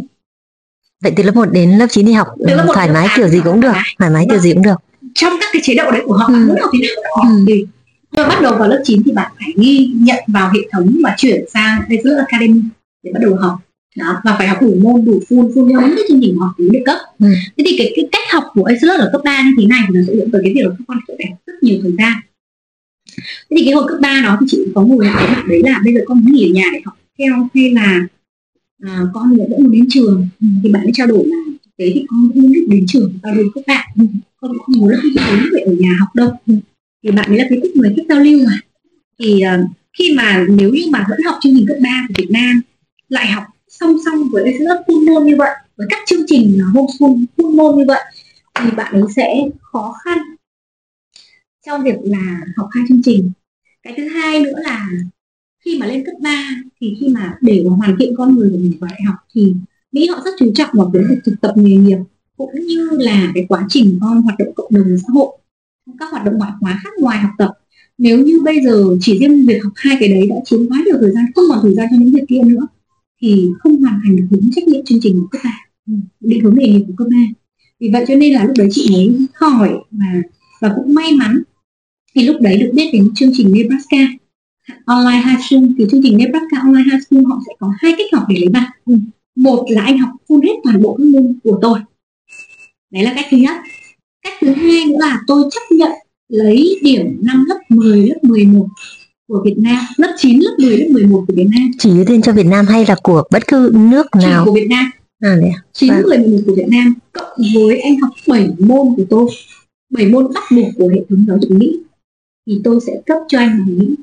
vậy 1.02 1.12
từ 1.16 1.22
lớp 1.22 1.34
1 1.34 1.44
đến 1.52 1.70
lớp 1.70 1.86
9 1.90 2.06
đi 2.06 2.12
học 2.12 2.28
thoải 2.74 2.90
mái 2.90 3.08
kiểu 3.16 3.28
gì 3.28 3.40
cũng 3.44 3.60
được 3.60 3.72
thoải 3.98 4.10
mái 4.10 4.26
kiểu 4.30 4.38
gì 4.38 4.52
cũng 4.52 4.62
được 4.62 4.76
trong 5.14 5.32
các 5.40 5.48
cái 5.52 5.62
chế 5.64 5.74
độ 5.74 5.90
đấy 5.90 6.02
của 6.06 6.16
họ 6.16 6.26
ừ. 6.26 6.46
muốn 6.48 6.56
học 6.60 6.70
thế 6.72 6.88
nào 7.02 7.24
ừ. 7.30 7.44
thì 7.46 7.66
nhưng 8.12 8.28
bắt 8.28 8.42
đầu 8.42 8.56
vào 8.58 8.68
lớp 8.68 8.82
9 8.84 9.02
thì 9.06 9.12
bạn 9.12 9.32
phải 9.38 9.52
ghi 9.56 9.90
nhận 9.94 10.24
vào 10.26 10.50
hệ 10.54 10.60
thống 10.72 10.96
và 11.02 11.14
chuyển 11.16 11.44
sang 11.54 11.80
Exeter 11.88 12.18
Academy 12.18 12.60
để 13.02 13.10
bắt 13.14 13.20
đầu 13.22 13.36
học 13.36 13.58
đó 13.96 14.20
và 14.24 14.34
phải 14.38 14.48
học 14.48 14.58
đủ 14.60 14.74
môn 14.82 15.04
đủ 15.04 15.20
full 15.28 15.52
full 15.52 15.68
theo 15.68 15.80
đúng 15.80 15.96
cái 15.96 16.04
chương 16.08 16.20
trình 16.22 16.36
học 16.38 16.50
phí 16.58 16.64
được 16.72 16.82
cấp. 16.84 16.98
Ừ. 17.18 17.26
thế 17.56 17.64
thì 17.66 17.76
cái, 17.78 17.92
cái 17.96 18.08
cách 18.12 18.32
học 18.32 18.44
của 18.54 18.64
Exeter 18.64 19.00
ở 19.00 19.10
cấp 19.12 19.20
3 19.24 19.42
như 19.42 19.50
thế 19.58 19.66
này 19.66 19.80
thì 19.88 19.94
nó 19.94 20.00
sẽ 20.06 20.16
dẫn 20.16 20.30
tới 20.30 20.42
cái 20.44 20.54
việc 20.54 20.64
là 20.64 20.70
các 20.78 20.84
con 20.88 20.98
sẽ 21.08 21.14
phải 21.18 21.32
rất 21.46 21.52
nhiều 21.62 21.78
thời 21.82 21.92
gian. 21.98 22.12
Thế 23.50 23.56
thì 23.56 23.64
cái 23.64 23.72
hồi 23.74 23.84
cấp 23.88 23.98
3 24.00 24.22
đó 24.24 24.36
thì 24.40 24.46
chị 24.50 24.58
có 24.74 24.82
ngồi 24.82 25.06
lại 25.06 25.26
với 25.26 25.34
bạn 25.34 25.48
đấy 25.48 25.62
là 25.64 25.80
bây 25.84 25.94
giờ 25.94 26.00
con 26.06 26.24
muốn 26.24 26.32
nghỉ 26.32 26.50
ở 26.50 26.52
nhà 26.52 26.64
để 26.72 26.80
học 26.84 26.96
theo 27.18 27.48
hay 27.54 27.70
là 27.70 28.00
à, 28.82 29.00
con 29.14 29.36
vẫn 29.36 29.50
muốn 29.50 29.70
đến 29.70 29.86
trường? 29.90 30.28
Ừ, 30.40 30.46
thì 30.62 30.72
bạn 30.72 30.82
ấy 30.82 30.92
trao 30.94 31.06
đổi 31.06 31.24
là 31.26 31.36
thực 31.64 31.76
tế 31.76 31.90
thì 31.94 32.04
con 32.08 32.30
cũng 32.34 32.42
muốn 32.42 32.52
đến 32.68 32.84
trường 32.88 33.12
vào 33.22 33.34
đến 33.34 33.46
các 33.54 33.64
bạn 33.66 33.88
ừ, 33.98 34.04
con 34.40 34.50
cũng 34.50 34.58
không 34.58 34.78
muốn 34.78 34.90
là 34.90 34.96
không 35.02 35.48
phải 35.52 35.62
ở 35.62 35.72
nhà 35.72 35.96
học 36.00 36.08
đâu. 36.14 36.30
Ừ. 36.46 36.54
Thì 37.02 37.10
bạn 37.10 37.28
ấy 37.28 37.38
là 37.38 37.46
cái 37.50 37.58
thích 37.62 37.76
người 37.76 37.94
thích 37.96 38.06
giao 38.08 38.20
lưu 38.20 38.40
mà. 38.46 38.60
Thì 39.18 39.34
uh, 39.34 39.70
khi 39.98 40.14
mà 40.16 40.46
nếu 40.48 40.70
như 40.70 40.82
mà 40.90 41.06
vẫn 41.10 41.20
học 41.24 41.38
chương 41.42 41.54
trình 41.56 41.66
cấp 41.68 41.76
3 41.82 42.06
của 42.08 42.14
Việt 42.18 42.30
Nam 42.30 42.60
lại 43.08 43.26
học 43.26 43.44
song 43.80 43.96
song 44.04 44.28
với 44.32 44.58
lớp 44.58 44.84
full 44.86 45.06
môn 45.06 45.26
như 45.26 45.36
vậy, 45.36 45.50
với 45.76 45.86
các 45.90 45.98
chương 46.06 46.22
trình 46.26 46.58
homeschool 46.60 47.10
full 47.36 47.56
môn 47.56 47.78
như 47.78 47.84
vậy, 47.88 48.04
thì 48.54 48.70
bạn 48.76 48.92
ấy 48.92 49.02
sẽ 49.16 49.48
khó 49.60 49.94
khăn 50.04 50.18
trong 51.66 51.82
việc 51.82 51.96
là 52.02 52.40
học 52.56 52.68
hai 52.72 52.84
chương 52.88 53.02
trình. 53.04 53.30
Cái 53.82 53.94
thứ 53.96 54.08
hai 54.08 54.40
nữa 54.40 54.54
là 54.64 54.88
khi 55.64 55.78
mà 55.78 55.86
lên 55.86 56.04
cấp 56.06 56.14
3 56.22 56.48
thì 56.80 56.96
khi 57.00 57.08
mà 57.08 57.38
để 57.40 57.64
mà 57.68 57.76
hoàn 57.76 57.96
thiện 57.98 58.14
con 58.16 58.36
người 58.36 58.50
của 58.50 58.58
mình 58.58 58.72
vào 58.80 58.90
đại 58.90 59.00
học 59.06 59.16
thì 59.34 59.54
Mỹ 59.92 60.08
họ 60.08 60.22
rất 60.24 60.30
chú 60.38 60.52
trọng 60.54 60.70
vào 60.72 60.90
cái 60.94 61.02
việc 61.08 61.16
thực 61.24 61.34
tập 61.40 61.52
nghề 61.56 61.76
nghiệp 61.76 61.98
cũng 62.36 62.54
như 62.54 62.90
là 62.90 63.32
cái 63.34 63.46
quá 63.48 63.66
trình 63.68 63.98
con 64.00 64.22
hoạt 64.22 64.38
động 64.38 64.54
cộng 64.54 64.74
đồng 64.74 64.98
xã 64.98 65.08
hội, 65.12 65.38
các 65.98 66.10
hoạt 66.10 66.24
động 66.24 66.38
ngoại 66.38 66.52
khóa 66.60 66.80
khác 66.84 66.90
ngoài 66.98 67.18
học 67.18 67.30
tập. 67.38 67.50
Nếu 67.98 68.18
như 68.18 68.40
bây 68.44 68.64
giờ 68.64 68.84
chỉ 69.00 69.18
riêng 69.18 69.46
việc 69.46 69.64
học 69.64 69.72
hai 69.76 69.96
cái 70.00 70.08
đấy 70.08 70.26
đã 70.30 70.36
chiếm 70.44 70.68
quá 70.68 70.82
nhiều 70.86 70.96
thời 71.00 71.12
gian, 71.12 71.24
không 71.34 71.44
còn 71.48 71.58
thời 71.62 71.74
gian 71.74 71.86
cho 71.90 71.96
những 72.00 72.12
việc 72.12 72.24
kia 72.28 72.42
nữa 72.42 72.66
thì 73.20 73.48
không 73.58 73.82
hoàn 73.82 74.00
thành 74.04 74.16
được 74.16 74.26
những 74.30 74.50
trách 74.52 74.68
nhiệm 74.68 74.84
chương 74.84 74.98
trình 75.02 75.20
của 75.20 75.26
cấp 75.30 75.40
ba 75.44 75.58
ừ, 75.86 75.94
định 76.20 76.44
hướng 76.44 76.54
nghề 76.56 76.68
nghiệp 76.68 76.84
của 76.86 76.94
cấp 76.96 77.08
ba 77.10 77.22
vì 77.80 77.90
vậy 77.92 78.04
cho 78.08 78.14
nên 78.14 78.32
là 78.32 78.44
lúc 78.44 78.54
đấy 78.58 78.68
chị 78.70 78.90
mới 78.90 79.26
hỏi 79.34 79.70
và 79.90 80.22
và 80.60 80.72
cũng 80.76 80.94
may 80.94 81.12
mắn 81.12 81.42
thì 82.14 82.26
lúc 82.26 82.36
đấy 82.40 82.56
được 82.56 82.70
biết 82.74 82.90
đến 82.92 83.14
chương 83.14 83.30
trình 83.34 83.52
Nebraska 83.52 84.06
online 84.84 85.22
high 85.26 85.40
school. 85.40 85.64
Thì 85.78 85.84
chương 85.90 86.02
trình 86.02 86.16
Nebraska 86.18 86.58
online 86.62 86.84
high 86.92 87.02
school 87.02 87.24
họ 87.24 87.38
sẽ 87.46 87.52
có 87.58 87.72
hai 87.78 87.94
cách 87.98 88.06
học 88.12 88.24
để 88.28 88.36
lấy 88.38 88.48
bằng. 88.48 88.70
Ừ. 88.86 88.94
một 89.36 89.66
là 89.68 89.82
anh 89.82 89.98
học 89.98 90.10
full 90.28 90.42
hết 90.42 90.54
toàn 90.64 90.82
bộ 90.82 90.96
các 90.98 91.04
môn 91.04 91.38
của 91.44 91.58
tôi. 91.62 91.78
Đấy 92.90 93.02
là 93.02 93.12
cách 93.16 93.26
thứ 93.30 93.36
nhất. 93.36 93.56
Cách 94.22 94.34
thứ 94.40 94.52
hai 94.52 94.86
nữa 94.86 94.96
là 94.98 95.20
tôi 95.26 95.44
chấp 95.50 95.76
nhận 95.76 95.92
lấy 96.28 96.78
điểm 96.82 97.20
năm 97.22 97.44
lớp 97.48 97.58
10, 97.68 98.06
lớp 98.06 98.18
11 98.22 98.66
của 99.28 99.42
Việt 99.44 99.58
Nam, 99.58 99.84
lớp 99.96 100.14
9, 100.16 100.40
lớp 100.40 100.56
10, 100.58 100.76
lớp 100.76 100.86
11 100.90 101.24
của 101.28 101.34
Việt 101.36 101.48
Nam. 101.50 101.70
Chỉ 101.78 101.90
ưu 101.90 102.04
tiên 102.04 102.22
cho 102.22 102.32
Việt 102.32 102.46
Nam 102.46 102.66
hay 102.66 102.86
là 102.88 102.96
của 103.02 103.22
bất 103.30 103.46
cứ 103.48 103.72
nước 103.74 104.06
nào? 104.16 104.44
Chỉ 104.44 104.50
của 104.50 104.54
Việt 104.54 104.66
Nam. 104.70 104.90
À 105.20 105.36
đấy 105.40 105.50
à? 105.50 105.62
9, 105.72 105.92
vâng. 105.92 106.02
10, 106.02 106.18
11 106.18 106.38
của 106.46 106.54
Việt 106.54 106.68
Nam 106.68 106.94
cộng 107.12 107.38
với 107.54 107.80
anh 107.80 107.98
học 108.00 108.10
7 108.28 108.48
môn 108.58 108.86
của 108.96 109.04
tôi. 109.10 109.26
7 109.90 110.06
môn 110.06 110.32
bắt 110.34 110.44
buộc 110.50 110.68
của 110.76 110.88
hệ 110.88 111.04
thống 111.10 111.24
giáo 111.28 111.38
dục 111.40 111.50
Mỹ 111.50 111.78
thì 112.46 112.60
tôi 112.64 112.80
sẽ 112.86 112.92
cấp 113.06 113.18
cho 113.28 113.38
anh 113.38 113.50
ở 113.50 113.64
Mỹ. 113.66 113.94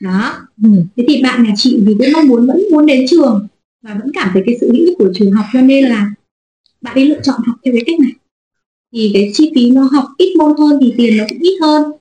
Đó. 0.00 0.34
Ừ. 0.62 0.70
Thế 0.96 1.04
thì 1.08 1.22
bạn 1.22 1.44
nhà 1.44 1.52
chị 1.56 1.80
vì 1.86 1.94
cái 1.98 2.10
mong 2.12 2.28
muốn 2.28 2.46
vẫn 2.46 2.62
muốn 2.72 2.86
đến 2.86 3.06
trường 3.10 3.46
và 3.82 3.94
vẫn 3.94 4.12
cảm 4.14 4.30
thấy 4.32 4.42
cái 4.46 4.56
sự 4.60 4.72
hữu 4.72 4.86
ích 4.86 4.94
của 4.98 5.12
trường 5.14 5.32
học 5.32 5.46
cho 5.52 5.60
nên 5.60 5.84
là 5.84 6.10
bạn 6.80 6.94
ấy 6.94 7.04
lựa 7.04 7.20
chọn 7.22 7.40
học 7.46 7.56
theo 7.64 7.74
cái 7.74 7.82
cách 7.86 8.00
này 8.00 8.12
thì 8.92 9.10
cái 9.14 9.30
chi 9.34 9.52
phí 9.54 9.70
nó 9.70 9.88
học 9.92 10.04
ít 10.18 10.36
môn 10.36 10.52
hơn 10.58 10.78
thì 10.80 10.94
tiền 10.96 11.16
nó 11.16 11.24
cũng 11.28 11.38
ít 11.38 11.58
hơn 11.62 11.92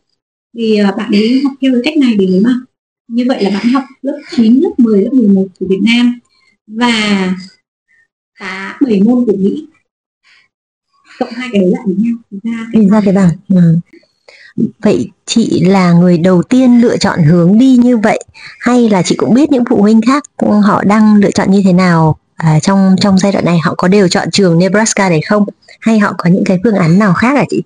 thì 0.55 0.79
uh, 0.89 0.97
bạn 0.97 1.11
ấy 1.11 1.41
học 1.43 1.53
theo 1.61 1.71
cái 1.73 1.81
cách 1.83 1.97
này 1.97 2.15
để 2.19 2.27
lấy 2.27 2.41
bằng 2.43 2.59
như 3.07 3.25
vậy 3.27 3.43
là 3.43 3.49
bạn 3.49 3.67
học 3.67 3.83
lớp 4.01 4.19
9, 4.31 4.61
lớp 4.61 4.71
10, 4.77 5.01
lớp 5.01 5.09
11 5.13 5.47
của 5.59 5.65
Việt 5.69 5.79
Nam 5.83 6.19
và 6.67 7.33
cả 8.39 8.77
7 8.81 9.01
môn 9.01 9.25
của 9.25 9.37
Mỹ 9.37 9.67
cộng 11.19 11.29
hai 11.29 11.49
cái 11.51 11.61
đấy 11.61 11.71
lại 11.71 11.81
với 11.85 11.95
nhau 11.95 12.15
thì 12.31 12.39
ra 12.43 12.67
cái, 12.73 12.87
ra 12.91 13.01
cái 13.05 13.13
bằng 13.13 13.29
ừ. 13.49 13.79
vậy 14.81 15.09
chị 15.25 15.61
là 15.65 15.93
người 15.93 16.17
đầu 16.17 16.43
tiên 16.43 16.81
lựa 16.81 16.97
chọn 16.97 17.23
hướng 17.23 17.59
đi 17.59 17.77
như 17.77 17.97
vậy 17.97 18.19
hay 18.59 18.89
là 18.89 19.01
chị 19.03 19.15
cũng 19.15 19.33
biết 19.33 19.51
những 19.51 19.63
phụ 19.69 19.81
huynh 19.81 20.01
khác 20.01 20.23
họ 20.63 20.83
đang 20.83 21.15
lựa 21.15 21.31
chọn 21.31 21.51
như 21.51 21.61
thế 21.65 21.73
nào 21.73 22.17
à, 22.35 22.59
trong 22.59 22.95
trong 23.01 23.17
giai 23.17 23.31
đoạn 23.31 23.45
này 23.45 23.59
họ 23.63 23.75
có 23.77 23.87
đều 23.87 24.07
chọn 24.07 24.31
trường 24.31 24.59
Nebraska 24.59 25.09
để 25.09 25.21
không 25.27 25.45
hay 25.79 25.99
họ 25.99 26.13
có 26.17 26.29
những 26.29 26.43
cái 26.45 26.57
phương 26.63 26.75
án 26.75 26.99
nào 26.99 27.13
khác 27.13 27.37
hả 27.37 27.43
chị? 27.49 27.63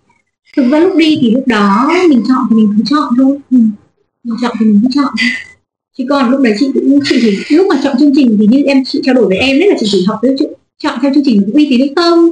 Thực 0.58 0.72
ra 0.72 0.80
lúc 0.80 0.96
đi 0.98 1.18
thì 1.22 1.32
lúc 1.32 1.48
đó 1.48 1.92
mình 2.10 2.24
chọn 2.28 2.38
thì 2.50 2.56
mình 2.56 2.74
cứ 2.78 2.84
chọn 2.90 3.14
thôi. 3.18 3.38
Ừ. 3.52 3.58
Mình 4.24 4.36
chọn 4.42 4.52
thì 4.60 4.66
mình 4.66 4.80
cứ 4.84 4.88
chọn. 4.96 5.14
Chứ 5.98 6.04
còn 6.10 6.30
lúc 6.30 6.42
đấy 6.42 6.56
chị 6.60 6.68
cũng 6.74 7.00
chị 7.10 7.20
chỉ 7.22 7.56
lúc 7.56 7.68
mà 7.70 7.76
chọn 7.84 7.96
chương 8.00 8.16
trình 8.16 8.38
thì 8.40 8.48
như 8.48 8.64
em 8.64 8.84
chị 8.86 9.02
trao 9.04 9.16
đổi 9.16 9.26
với 9.26 9.38
em 9.38 9.60
đấy 9.60 9.70
là 9.70 9.76
chị 9.80 9.88
chỉ 9.92 10.06
học 10.08 10.20
với 10.22 10.36
chọn 10.84 11.00
theo 11.02 11.12
chương 11.16 11.24
trình 11.26 11.42
uy 11.54 11.68
tín 11.70 11.80
hay 11.80 11.90
không 11.96 12.30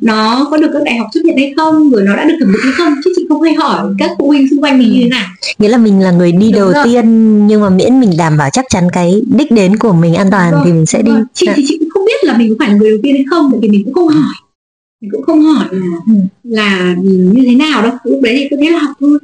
nó 0.00 0.46
có 0.50 0.56
được 0.56 0.70
các 0.72 0.82
đại 0.84 0.96
học 0.96 1.06
chấp 1.12 1.20
nhận 1.24 1.36
hay 1.36 1.52
không 1.56 1.90
rồi 1.90 2.02
nó 2.02 2.16
đã 2.16 2.24
được 2.24 2.34
thẩm 2.40 2.52
định 2.52 2.60
hay 2.62 2.72
không 2.76 2.92
chứ 3.04 3.12
chị 3.16 3.26
không 3.28 3.42
hay 3.42 3.54
hỏi 3.54 3.94
các 3.98 4.10
phụ 4.18 4.26
huynh 4.26 4.48
xung 4.50 4.62
quanh 4.62 4.78
mình 4.78 4.92
như 4.92 5.00
thế 5.02 5.08
nào 5.08 5.26
nghĩa 5.58 5.68
là 5.68 5.78
mình 5.78 6.00
là 6.00 6.10
người 6.10 6.32
đi 6.32 6.50
Đúng 6.52 6.60
đầu 6.60 6.72
rồi. 6.72 6.84
tiên 6.84 7.46
nhưng 7.46 7.60
mà 7.60 7.70
miễn 7.70 8.00
mình 8.00 8.10
đảm 8.18 8.36
bảo 8.36 8.48
chắc 8.52 8.64
chắn 8.70 8.88
cái 8.92 9.22
đích 9.36 9.50
đến 9.52 9.76
của 9.76 9.92
mình 9.92 10.14
an 10.14 10.30
toàn 10.30 10.52
thì 10.64 10.72
mình 10.72 10.86
sẽ 10.86 11.02
đi 11.02 11.12
chị 11.34 11.46
thì 11.54 11.64
chị 11.68 11.76
cũng 11.78 11.88
không 11.90 12.04
biết 12.04 12.24
là 12.24 12.38
mình 12.38 12.48
có 12.50 12.54
phải 12.58 12.68
là 12.68 12.74
người 12.74 12.90
đầu 12.90 12.98
tiên 13.02 13.14
hay 13.14 13.24
không 13.30 13.50
bởi 13.50 13.60
vì 13.62 13.68
mình 13.68 13.84
cũng 13.84 13.94
không 13.94 14.08
hỏi 14.08 14.34
mình 15.00 15.10
cũng 15.12 15.22
không 15.22 15.42
hỏi 15.42 15.68
là 15.72 15.96
ừ. 16.06 16.12
là 16.42 16.96
như 17.02 17.42
thế 17.46 17.54
nào 17.54 17.82
đâu 17.82 17.92
lúc 18.04 18.20
đấy 18.22 18.36
thì 18.38 18.48
cứ 18.50 18.56
thế 18.56 18.70
là 18.70 18.78
học 18.78 18.96
thôi. 19.00 19.18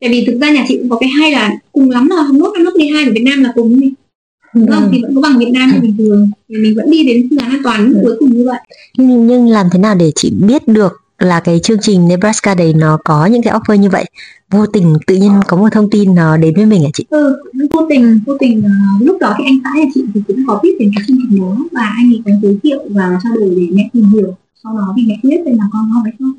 Tại 0.00 0.10
vì 0.10 0.24
thực 0.26 0.38
ra 0.40 0.50
nhà 0.50 0.64
chị 0.68 0.78
cũng 0.78 0.88
có 0.88 0.98
cái 0.98 1.08
hay 1.08 1.32
là 1.32 1.50
cùng 1.72 1.90
lắm 1.90 2.08
là 2.10 2.22
học 2.22 2.34
nốt 2.34 2.52
năm 2.54 2.64
lớp 2.64 2.72
12 2.76 3.04
của 3.04 3.10
Việt 3.14 3.22
Nam 3.24 3.42
là 3.42 3.52
cùng 3.54 3.80
đi. 3.80 3.92
Đúng 4.54 4.66
không? 4.70 4.88
Thì 4.92 5.02
vẫn 5.02 5.14
có 5.14 5.20
bằng 5.20 5.38
Việt 5.38 5.50
Nam 5.52 5.70
như 5.74 5.80
bình 5.80 5.96
thường. 5.98 6.30
Thì 6.48 6.56
mình 6.56 6.76
vẫn 6.76 6.90
đi 6.90 7.04
đến 7.06 7.26
phương 7.30 7.38
án 7.38 7.50
an 7.50 7.60
toàn 7.64 7.92
ừ. 7.92 8.00
cuối 8.02 8.16
cùng 8.18 8.36
như 8.36 8.44
vậy. 8.46 8.60
Nhưng, 8.98 9.26
nhưng 9.26 9.48
làm 9.48 9.66
thế 9.72 9.78
nào 9.78 9.94
để 9.94 10.12
chị 10.14 10.30
biết 10.30 10.68
được 10.68 10.92
là 11.18 11.40
cái 11.40 11.58
chương 11.58 11.78
trình 11.80 12.08
Nebraska 12.08 12.54
đấy 12.54 12.72
nó 12.72 12.98
có 13.04 13.26
những 13.26 13.42
cái 13.42 13.54
offer 13.54 13.74
như 13.74 13.90
vậy? 13.90 14.04
Vô 14.50 14.66
tình 14.66 14.94
tự 15.06 15.14
nhiên 15.14 15.32
có 15.46 15.56
một 15.56 15.68
thông 15.72 15.90
tin 15.90 16.14
nó 16.14 16.36
đến 16.36 16.54
với 16.54 16.66
mình 16.66 16.82
hả 16.82 16.88
chị? 16.94 17.06
Ừ, 17.10 17.42
vô 17.72 17.86
tình 17.88 18.20
vô 18.26 18.36
tình 18.40 18.58
uh, 18.58 19.06
lúc 19.06 19.16
đó 19.20 19.34
thì 19.38 19.44
anh 19.44 19.58
xã 19.64 19.70
nhà 19.80 19.90
chị 19.94 20.04
thì 20.14 20.20
cũng 20.26 20.44
có 20.46 20.60
biết 20.62 20.76
đến 20.80 20.90
cái 20.96 21.04
chương 21.08 21.16
trình 21.16 21.40
đó 21.40 21.56
và 21.72 21.92
anh 21.96 22.10
ấy 22.12 22.22
có 22.24 22.30
giới 22.42 22.58
thiệu 22.62 22.78
và 22.90 23.18
trao 23.24 23.36
đổi 23.36 23.54
để 23.56 23.66
mẹ 23.70 23.88
tìm 23.92 24.04
hiểu 24.04 24.34
sau 24.64 24.76
đó 24.76 24.94
thì 24.96 25.02
mẹ 25.06 25.16
biết 25.22 25.42
xem 25.44 25.58
là 25.58 25.64
con 25.72 25.90
học 25.90 26.02
hay 26.04 26.12
không 26.18 26.32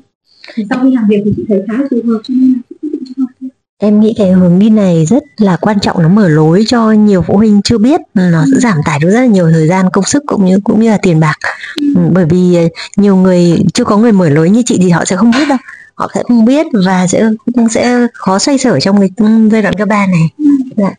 thì 0.54 0.64
sau 0.70 0.78
khi 0.82 0.94
làm 0.94 1.04
việc 1.08 1.22
thì 1.24 1.32
chị 1.36 1.44
thấy 1.48 1.62
khá 1.68 1.78
là 1.78 1.88
phù 1.90 1.96
hợp 2.06 2.20
cho 2.24 2.34
nên 2.34 2.52
là 2.52 2.58
chị 2.70 2.76
quyết 2.82 2.92
định 2.92 3.02
cho 3.16 3.24
thôi 3.40 3.50
em 3.78 4.00
nghĩ 4.00 4.14
cái 4.18 4.32
hướng 4.32 4.58
đi 4.58 4.70
này 4.70 5.06
rất 5.06 5.22
là 5.36 5.56
quan 5.60 5.80
trọng 5.80 6.02
nó 6.02 6.08
mở 6.08 6.28
lối 6.28 6.64
cho 6.66 6.92
nhiều 6.92 7.22
phụ 7.22 7.36
huynh 7.36 7.60
chưa 7.64 7.78
biết 7.78 8.00
nó 8.14 8.44
sẽ 8.52 8.60
giảm 8.60 8.76
tải 8.84 8.98
được 8.98 9.10
rất 9.10 9.20
là 9.20 9.26
nhiều 9.26 9.50
thời 9.52 9.68
gian 9.68 9.86
công 9.92 10.04
sức 10.04 10.22
cũng 10.26 10.44
như 10.44 10.60
cũng 10.64 10.80
như 10.80 10.90
là 10.90 10.98
tiền 11.02 11.20
bạc 11.20 11.34
ừ. 11.80 11.86
bởi 12.12 12.26
vì 12.30 12.54
ờ, 12.54 12.62
nhiều 12.96 13.16
người 13.16 13.58
chưa 13.74 13.84
có 13.84 13.96
người 13.96 14.12
mở 14.12 14.28
lối 14.28 14.50
như 14.50 14.62
chị 14.66 14.78
thì 14.82 14.90
họ 14.90 15.04
sẽ 15.04 15.16
không 15.16 15.30
biết 15.30 15.48
đâu 15.48 15.58
họ 15.94 16.10
sẽ 16.14 16.22
không 16.28 16.44
biết 16.44 16.66
và 16.86 17.06
sẽ 17.06 17.30
sẽ 17.70 18.06
khó 18.14 18.38
xoay 18.38 18.58
sở 18.58 18.80
trong 18.80 19.00
cái 19.00 19.10
giai 19.52 19.62
đoạn 19.62 19.74
cấp 19.74 19.88
ba 19.88 20.06
này 20.06 20.28
ừ. 20.38 20.44
dạ. 20.76 20.90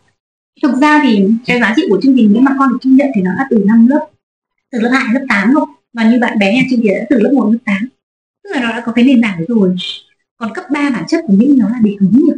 thực 0.63 0.75
ra 0.81 0.99
thì 1.03 1.27
cái 1.45 1.59
giá 1.59 1.73
trị 1.75 1.83
của 1.89 1.99
chương 2.03 2.15
trình 2.17 2.29
nếu 2.33 2.41
mà 2.41 2.55
con 2.59 2.69
được 2.69 2.77
chứng 2.81 2.95
nhận 2.95 3.07
thì 3.15 3.21
nó 3.21 3.31
đã 3.37 3.47
từ 3.49 3.63
năm 3.65 3.87
lớp 3.87 4.07
từ 4.71 4.79
lớp 4.79 4.89
2 4.93 5.13
lớp 5.13 5.25
8 5.29 5.53
rồi 5.53 5.65
và 5.93 6.11
như 6.11 6.19
bạn 6.19 6.39
bé 6.39 6.53
nhà 6.53 6.61
chị 6.69 6.77
đã 6.87 7.05
từ 7.09 7.19
lớp 7.19 7.31
1 7.33 7.49
lớp 7.51 7.57
8 7.65 7.89
tức 8.43 8.49
là 8.53 8.61
nó 8.61 8.69
đã 8.69 8.83
có 8.85 8.91
cái 8.91 9.05
nền 9.05 9.21
tảng 9.21 9.45
rồi. 9.47 9.75
Còn 10.37 10.53
cấp 10.53 10.65
3 10.71 10.89
bản 10.89 11.03
chất 11.07 11.23
của 11.27 11.33
Mỹ 11.33 11.55
nó 11.57 11.69
là 11.69 11.79
để 11.83 11.95
hướng 11.99 12.11
nghiệp. 12.13 12.35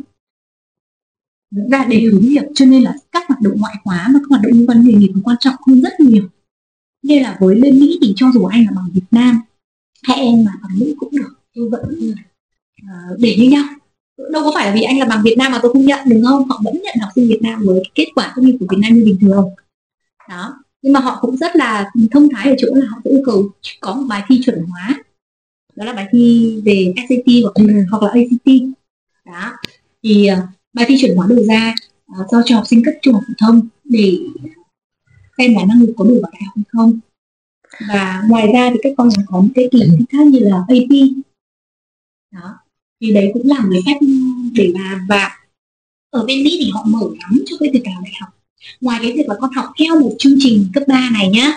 Ra 1.71 1.85
để 1.89 1.99
hướng 1.99 2.21
nghiệp 2.21 2.43
cho 2.55 2.65
nên 2.65 2.83
là 2.83 2.93
các 3.11 3.27
hoạt 3.27 3.41
động 3.41 3.53
ngoại 3.57 3.75
khóa 3.83 4.09
và 4.13 4.19
các 4.19 4.25
hoạt 4.29 4.41
động 4.41 4.51
liên 4.53 4.69
quan 4.69 4.85
nghề 4.85 4.93
nghiệp 4.93 5.11
quan 5.23 5.37
trọng 5.39 5.55
hơn 5.67 5.81
rất 5.81 5.99
nhiều. 5.99 6.29
Nên 7.03 7.23
là 7.23 7.37
với 7.39 7.61
bên 7.61 7.79
Mỹ 7.79 7.99
thì 8.01 8.13
cho 8.15 8.27
dù 8.33 8.45
anh 8.45 8.65
là 8.65 8.71
bằng 8.75 8.89
Việt 8.93 9.05
Nam 9.11 9.39
hay 10.03 10.17
em 10.17 10.43
mà 10.45 10.51
bằng 10.61 10.79
Mỹ 10.79 10.95
cũng 10.99 11.09
được 11.11 11.33
tôi 11.55 11.69
vẫn 11.69 12.13
uh, 12.81 13.19
để 13.19 13.35
như 13.39 13.49
nhau. 13.49 13.63
Đâu 14.31 14.43
có 14.43 14.51
phải 14.55 14.65
là 14.67 14.73
vì 14.75 14.81
anh 14.81 14.99
là 14.99 15.05
bằng 15.05 15.21
Việt 15.23 15.35
Nam 15.37 15.51
mà 15.51 15.59
tôi 15.61 15.73
không 15.73 15.85
nhận 15.85 16.09
đúng 16.09 16.23
không? 16.25 16.47
Họ 16.47 16.61
vẫn 16.63 16.73
nhận 16.83 16.95
học 17.01 17.09
sinh 17.15 17.27
Việt 17.27 17.39
Nam 17.41 17.61
với 17.65 17.83
kết 17.95 18.05
quả 18.15 18.33
tốt 18.35 18.41
nghiệp 18.41 18.57
của 18.59 18.65
Việt 18.69 18.77
Nam 18.81 18.93
như 18.93 19.05
bình 19.05 19.17
thường. 19.21 19.49
Đó 20.29 20.63
nhưng 20.81 20.93
mà 20.93 20.99
họ 20.99 21.17
cũng 21.21 21.37
rất 21.37 21.55
là 21.55 21.91
thông 22.11 22.29
thái 22.29 22.49
ở 22.49 22.55
chỗ 22.57 22.67
là 22.71 22.85
họ 22.89 23.01
sẽ 23.05 23.11
yêu 23.11 23.21
cầu 23.25 23.49
có 23.79 23.95
một 23.95 24.05
bài 24.09 24.23
thi 24.27 24.41
chuẩn 24.45 24.65
hóa. 24.65 25.03
Đó 25.75 25.85
là 25.85 25.93
bài 25.93 26.07
thi 26.11 26.55
về 26.65 26.93
SAT 26.97 27.25
hoặc, 27.43 27.53
ừ. 27.53 27.65
hoặc 27.91 28.03
là 28.03 28.09
ACT 28.09 28.63
đó. 29.25 29.53
Thì 30.03 30.29
uh, 30.31 30.49
bài 30.73 30.85
thi 30.89 30.97
chuẩn 31.01 31.15
hóa 31.17 31.27
đầu 31.29 31.43
ra 31.43 31.75
uh, 32.21 32.31
do 32.31 32.41
cho 32.45 32.55
học 32.55 32.67
sinh 32.67 32.83
cấp 32.85 32.93
trung 33.01 33.13
học 33.13 33.23
phổ 33.27 33.33
thông 33.37 33.67
để 33.83 34.17
xem 35.37 35.53
là 35.55 35.65
năng 35.65 35.81
lực 35.81 35.93
có 35.97 36.05
đủ 36.05 36.19
vào 36.21 36.31
đại 36.31 36.41
học 36.45 36.53
hay 36.55 36.65
không. 36.67 36.99
Và 37.89 38.23
ngoài 38.29 38.47
ra 38.53 38.69
thì 38.73 38.79
các 38.83 38.93
con 38.97 39.09
còn 39.15 39.25
có 39.27 39.41
một 39.41 39.47
cái 39.55 39.69
kỳ 39.71 39.79
thi 39.79 40.05
khác 40.09 40.27
như 40.27 40.39
là 40.39 40.55
AP 40.67 41.09
đó. 42.31 42.55
Thì 43.01 43.13
đấy 43.13 43.31
cũng 43.33 43.47
là 43.47 43.59
một 43.59 43.69
cái 43.71 43.81
cách 43.85 43.97
để 44.53 44.73
làm 44.73 44.99
và 45.09 45.39
ở 46.09 46.25
bên 46.25 46.43
Mỹ 46.43 46.57
thì 46.63 46.71
họ 46.73 46.85
mở 46.87 46.99
lắm 47.21 47.43
cho 47.45 47.55
cái 47.59 47.69
việc 47.73 47.81
đào 47.85 48.01
đại 48.03 48.13
học 48.21 48.29
ngoài 48.81 48.99
cái 49.01 49.11
việc 49.11 49.27
là 49.27 49.35
con 49.41 49.51
học 49.55 49.65
theo 49.79 49.99
một 49.99 50.11
chương 50.19 50.35
trình 50.39 50.65
cấp 50.73 50.83
3 50.87 51.09
này 51.13 51.29
nhá 51.29 51.53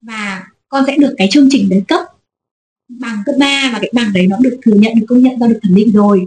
và 0.00 0.42
con 0.68 0.84
sẽ 0.86 0.96
được 0.96 1.14
cái 1.18 1.28
chương 1.32 1.48
trình 1.50 1.68
đấy 1.68 1.82
cấp 1.88 2.00
bằng 2.88 3.22
cấp 3.26 3.34
3 3.38 3.70
và 3.72 3.78
cái 3.78 3.90
bằng 3.94 4.12
đấy 4.12 4.26
nó 4.26 4.36
được 4.40 4.58
thừa 4.62 4.74
nhận 4.74 4.94
được 5.00 5.06
công 5.08 5.22
nhận 5.22 5.40
do 5.40 5.46
được 5.46 5.58
thẩm 5.62 5.74
định 5.74 5.92
rồi. 5.92 6.26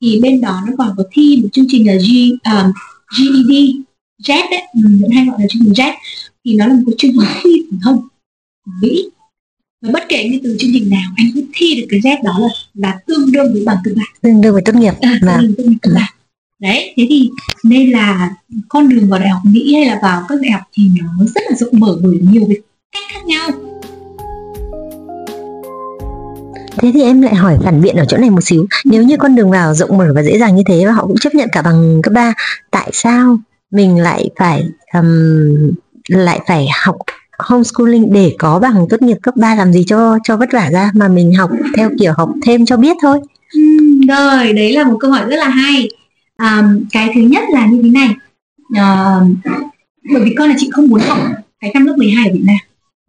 Thì 0.00 0.20
bên 0.22 0.40
đó 0.40 0.62
nó 0.66 0.72
còn 0.78 0.94
có 0.96 1.04
thi 1.12 1.38
một 1.42 1.48
chương 1.52 1.66
trình 1.68 1.86
là 1.86 1.94
G, 1.94 2.10
um, 2.50 2.72
GED 3.18 3.74
JET 4.22 4.50
đấy. 4.50 4.62
Mình 4.74 5.10
hay 5.14 5.26
gọi 5.26 5.40
là 5.40 5.46
chương 5.50 5.62
trình 5.64 5.72
JET 5.72 5.92
thì 6.44 6.54
nó 6.54 6.66
là 6.66 6.74
một 6.74 6.82
cái 6.86 6.94
chương 6.98 7.10
trình 7.12 7.28
thi 7.44 7.50
phổ 7.70 7.76
thông 7.84 8.08
của 8.64 8.72
Mỹ. 8.82 9.10
Và 9.82 9.90
bất 9.92 10.02
kể 10.08 10.28
như 10.28 10.40
từ 10.42 10.56
chương 10.58 10.70
trình 10.72 10.90
nào 10.90 11.10
anh 11.16 11.26
cứ 11.34 11.44
thi 11.52 11.80
được 11.80 11.86
cái 11.90 12.00
Z 12.00 12.24
đó 12.24 12.38
là 12.40 12.48
là 12.74 12.98
tương 13.06 13.32
đương 13.32 13.52
với 13.52 13.62
bằng 13.66 13.76
cấp 13.84 13.94
ba. 13.96 14.02
Tương 14.22 14.40
đương 14.40 14.52
với 14.52 14.62
tốt 14.64 14.74
nghiệp. 14.74 14.94
À, 15.00 15.18
tương 15.22 15.30
đương 15.30 15.46
với 15.46 15.54
tốt 15.56 15.64
nghiệp 15.70 15.78
cấp 15.82 15.92
ba 15.94 16.08
đấy 16.58 16.94
thế 16.96 17.06
thì 17.08 17.30
nên 17.64 17.90
là 17.90 18.30
con 18.68 18.88
đường 18.88 19.08
vào 19.08 19.20
đại 19.20 19.28
học 19.28 19.42
Mỹ 19.44 19.74
hay 19.74 19.86
là 19.86 19.98
vào 20.02 20.24
các 20.28 20.38
đại 20.42 20.50
học 20.50 20.62
thì 20.72 20.82
nó 21.00 21.24
rất 21.34 21.42
là 21.50 21.56
rộng 21.56 21.80
mở 21.80 21.98
bởi 22.02 22.18
nhiều 22.32 22.42
cái 22.48 22.56
cách 22.92 23.02
khác 23.08 23.26
nhau 23.26 23.50
Thế 26.78 26.90
thì 26.94 27.02
em 27.02 27.22
lại 27.22 27.34
hỏi 27.34 27.58
phản 27.64 27.82
biện 27.82 27.96
ở 27.96 28.04
chỗ 28.08 28.16
này 28.16 28.30
một 28.30 28.40
xíu 28.40 28.66
Nếu 28.84 29.02
như 29.02 29.16
con 29.16 29.34
đường 29.34 29.50
vào 29.50 29.74
rộng 29.74 29.98
mở 29.98 30.12
và 30.14 30.22
dễ 30.22 30.38
dàng 30.38 30.56
như 30.56 30.62
thế 30.66 30.86
Và 30.86 30.92
họ 30.92 31.06
cũng 31.06 31.18
chấp 31.18 31.34
nhận 31.34 31.48
cả 31.52 31.62
bằng 31.62 32.02
cấp 32.02 32.12
3 32.12 32.32
Tại 32.70 32.90
sao 32.92 33.38
mình 33.70 34.02
lại 34.02 34.30
phải 34.38 34.64
um, 34.94 35.70
Lại 36.08 36.40
phải 36.46 36.66
học 36.84 36.96
homeschooling 37.38 38.12
để 38.12 38.34
có 38.38 38.58
bằng 38.58 38.86
tốt 38.90 39.02
nghiệp 39.02 39.16
cấp 39.22 39.36
3 39.36 39.54
làm 39.54 39.72
gì 39.72 39.84
cho 39.86 40.18
cho 40.24 40.36
vất 40.36 40.48
vả 40.52 40.70
ra 40.72 40.90
mà 40.94 41.08
mình 41.08 41.34
học 41.34 41.50
theo 41.76 41.90
kiểu 41.98 42.12
học 42.16 42.30
thêm 42.46 42.66
cho 42.66 42.76
biết 42.76 42.96
thôi. 43.02 43.20
rồi, 44.08 44.52
đấy 44.52 44.72
là 44.72 44.84
một 44.84 44.96
câu 45.00 45.10
hỏi 45.10 45.24
rất 45.28 45.36
là 45.36 45.48
hay. 45.48 45.88
À, 46.38 46.62
cái 46.92 47.10
thứ 47.14 47.20
nhất 47.20 47.44
là 47.50 47.66
như 47.66 47.82
thế 47.82 47.88
này. 47.88 48.08
À, 48.74 49.20
bởi 50.12 50.24
vì 50.24 50.34
con 50.38 50.48
là 50.48 50.54
chị 50.58 50.68
không 50.72 50.88
muốn 50.88 51.00
học 51.00 51.18
cái 51.60 51.70
năm 51.74 51.86
lớp 51.86 51.94
12 51.96 52.28
ở 52.28 52.34
Việt 52.34 52.44
Nam. 52.44 52.58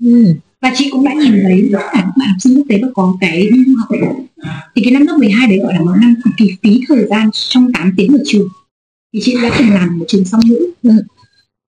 Ừ. 0.04 0.36
Và 0.62 0.72
chị 0.76 0.90
cũng 0.92 1.06
đã 1.06 1.14
nhìn 1.14 1.42
thấy 1.44 1.70
tất 1.74 1.80
cả 1.80 1.90
các 1.94 2.14
bạn 2.18 2.28
học 2.28 2.38
sinh 2.40 2.58
quốc 2.58 2.66
tế 2.70 2.80
và 2.82 2.88
có 2.96 3.18
cái 3.22 3.50
đi 3.52 3.64
du 3.68 3.76
học 3.80 3.90
ấy. 3.90 4.00
Thì 4.76 4.82
cái 4.84 4.92
năm 4.92 5.08
lớp 5.08 5.18
12 5.18 5.48
đấy 5.48 5.60
gọi 5.60 5.74
là 5.74 5.80
một 5.80 5.94
năm 6.02 6.16
cực 6.24 6.34
kỳ 6.38 6.56
phí 6.64 6.82
thời 6.88 7.06
gian 7.10 7.30
trong 7.32 7.74
8 7.74 7.94
tiếng 7.98 8.14
ở 8.14 8.20
trường. 8.26 8.48
Thì 9.14 9.20
chị 9.24 9.36
đã 9.44 9.52
từng 9.60 9.70
làm 9.70 10.00
một 10.00 10.06
trường 10.08 10.26
song 10.26 10.42
ngữ. 10.46 10.72
Ừ 10.84 10.92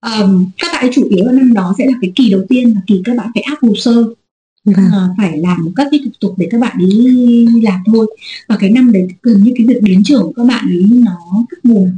um, 0.02 0.50
các 0.58 0.68
bạn 0.74 0.90
chủ 0.94 1.08
yếu 1.10 1.26
ở 1.26 1.32
năm 1.32 1.54
đó 1.54 1.74
sẽ 1.78 1.86
là 1.86 1.94
cái 2.02 2.12
kỳ 2.16 2.30
đầu 2.30 2.42
tiên 2.50 2.74
là 2.76 2.82
kỳ 2.88 3.02
các 3.06 3.18
bạn 3.18 3.28
phải 3.34 3.44
áp 3.44 3.58
hồ 3.62 3.74
sơ 3.76 4.04
uh, 4.70 4.76
phải 5.18 5.38
làm 5.38 5.68
các 5.76 5.88
cái 5.92 6.00
thủ 6.06 6.12
tục 6.20 6.34
để 6.38 6.48
các 6.52 6.62
bạn 6.62 6.78
đi 6.78 7.48
làm 7.64 7.80
thôi. 7.86 8.08
Và 8.48 8.58
cái 8.60 8.70
năm 8.70 8.92
đấy 8.92 9.08
gần 9.22 9.44
như 9.44 9.54
cái 9.58 9.68
việc 9.68 9.82
đến 9.82 10.04
trường 10.04 10.24
của 10.24 10.34
các 10.36 10.46
bạn 10.48 10.66
ấy 10.70 10.86
nó 10.92 11.46
rất 11.50 11.64
buồn 11.64 11.98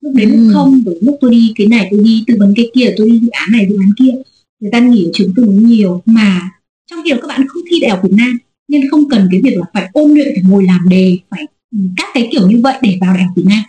lúc 0.00 0.12
đến 0.14 0.30
lúc 0.30 0.38
ừ. 0.38 0.50
không 0.52 0.82
rồi 0.84 0.98
lúc 1.02 1.16
tôi 1.20 1.30
đi 1.30 1.52
cái 1.56 1.66
này 1.66 1.88
tôi 1.90 2.00
đi 2.04 2.24
tư 2.26 2.34
vấn 2.38 2.54
cái 2.56 2.70
kia 2.74 2.94
tôi 2.96 3.10
đi 3.10 3.18
dự 3.18 3.28
án 3.28 3.48
này 3.52 3.66
dự 3.68 3.76
án 3.80 3.92
kia. 3.98 4.14
Người 4.60 4.70
ta 4.70 4.80
nghỉ 4.80 5.04
ở 5.04 5.10
trường 5.14 5.34
tư 5.36 5.44
vấn 5.44 5.66
nhiều. 5.68 6.02
Mà 6.06 6.50
trong 6.90 7.00
khi 7.04 7.10
đó 7.10 7.16
các 7.20 7.28
bạn 7.28 7.48
không 7.48 7.62
thi 7.70 7.80
đại 7.80 7.90
học 7.90 8.00
Việt 8.02 8.12
Nam 8.16 8.38
nên 8.68 8.90
không 8.90 9.08
cần 9.08 9.28
cái 9.30 9.40
việc 9.40 9.56
là 9.56 9.64
phải 9.74 9.88
ôn 9.92 10.10
luyện 10.10 10.28
phải 10.34 10.44
ngồi 10.50 10.64
làm 10.64 10.88
đề 10.88 11.18
phải 11.30 11.46
các 11.96 12.08
cái 12.14 12.28
kiểu 12.32 12.48
như 12.48 12.60
vậy 12.62 12.76
để 12.82 12.98
vào 13.00 13.14
đại 13.14 13.24
học 13.24 13.32
Việt 13.36 13.46
Nam. 13.46 13.62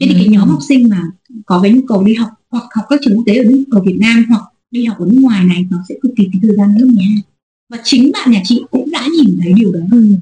Thế 0.00 0.06
thì 0.10 0.14
cái 0.14 0.28
nhóm 0.28 0.48
học 0.48 0.60
sinh 0.68 0.88
mà 0.88 1.02
có 1.46 1.60
cái 1.62 1.72
nhu 1.72 1.80
cầu 1.88 2.04
đi 2.04 2.14
học 2.14 2.30
hoặc 2.50 2.64
học 2.74 2.84
các 2.88 3.00
trường 3.04 3.16
quốc 3.16 3.24
tế 3.26 3.36
ở 3.36 3.44
nước 3.44 3.64
ở 3.70 3.82
Việt 3.82 3.96
Nam 4.00 4.24
hoặc 4.28 4.42
đi 4.70 4.84
học 4.84 4.98
ở 4.98 5.06
nước 5.06 5.18
ngoài 5.20 5.44
này 5.44 5.66
nó 5.70 5.78
sẽ 5.88 5.94
cực 6.02 6.12
kỳ 6.16 6.28
cái 6.32 6.40
thời 6.42 6.56
gian 6.56 6.74
lớp 6.78 6.86
12 6.92 7.22
và 7.68 7.78
chính 7.84 8.10
bạn 8.12 8.30
nhà 8.30 8.40
chị 8.44 8.62
cũng 8.70 8.90
đã 8.90 9.06
nhìn 9.18 9.38
thấy 9.42 9.52
điều 9.52 9.72
đó. 9.72 9.80
Ừ. 9.92 10.14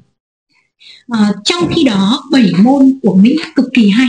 à, 1.07 1.33
trong 1.43 1.63
khi 1.75 1.83
đó 1.83 2.23
bảy 2.31 2.51
môn 2.63 2.99
của 3.01 3.15
Mỹ 3.15 3.37
cực 3.55 3.65
kỳ 3.73 3.89
hay 3.89 4.07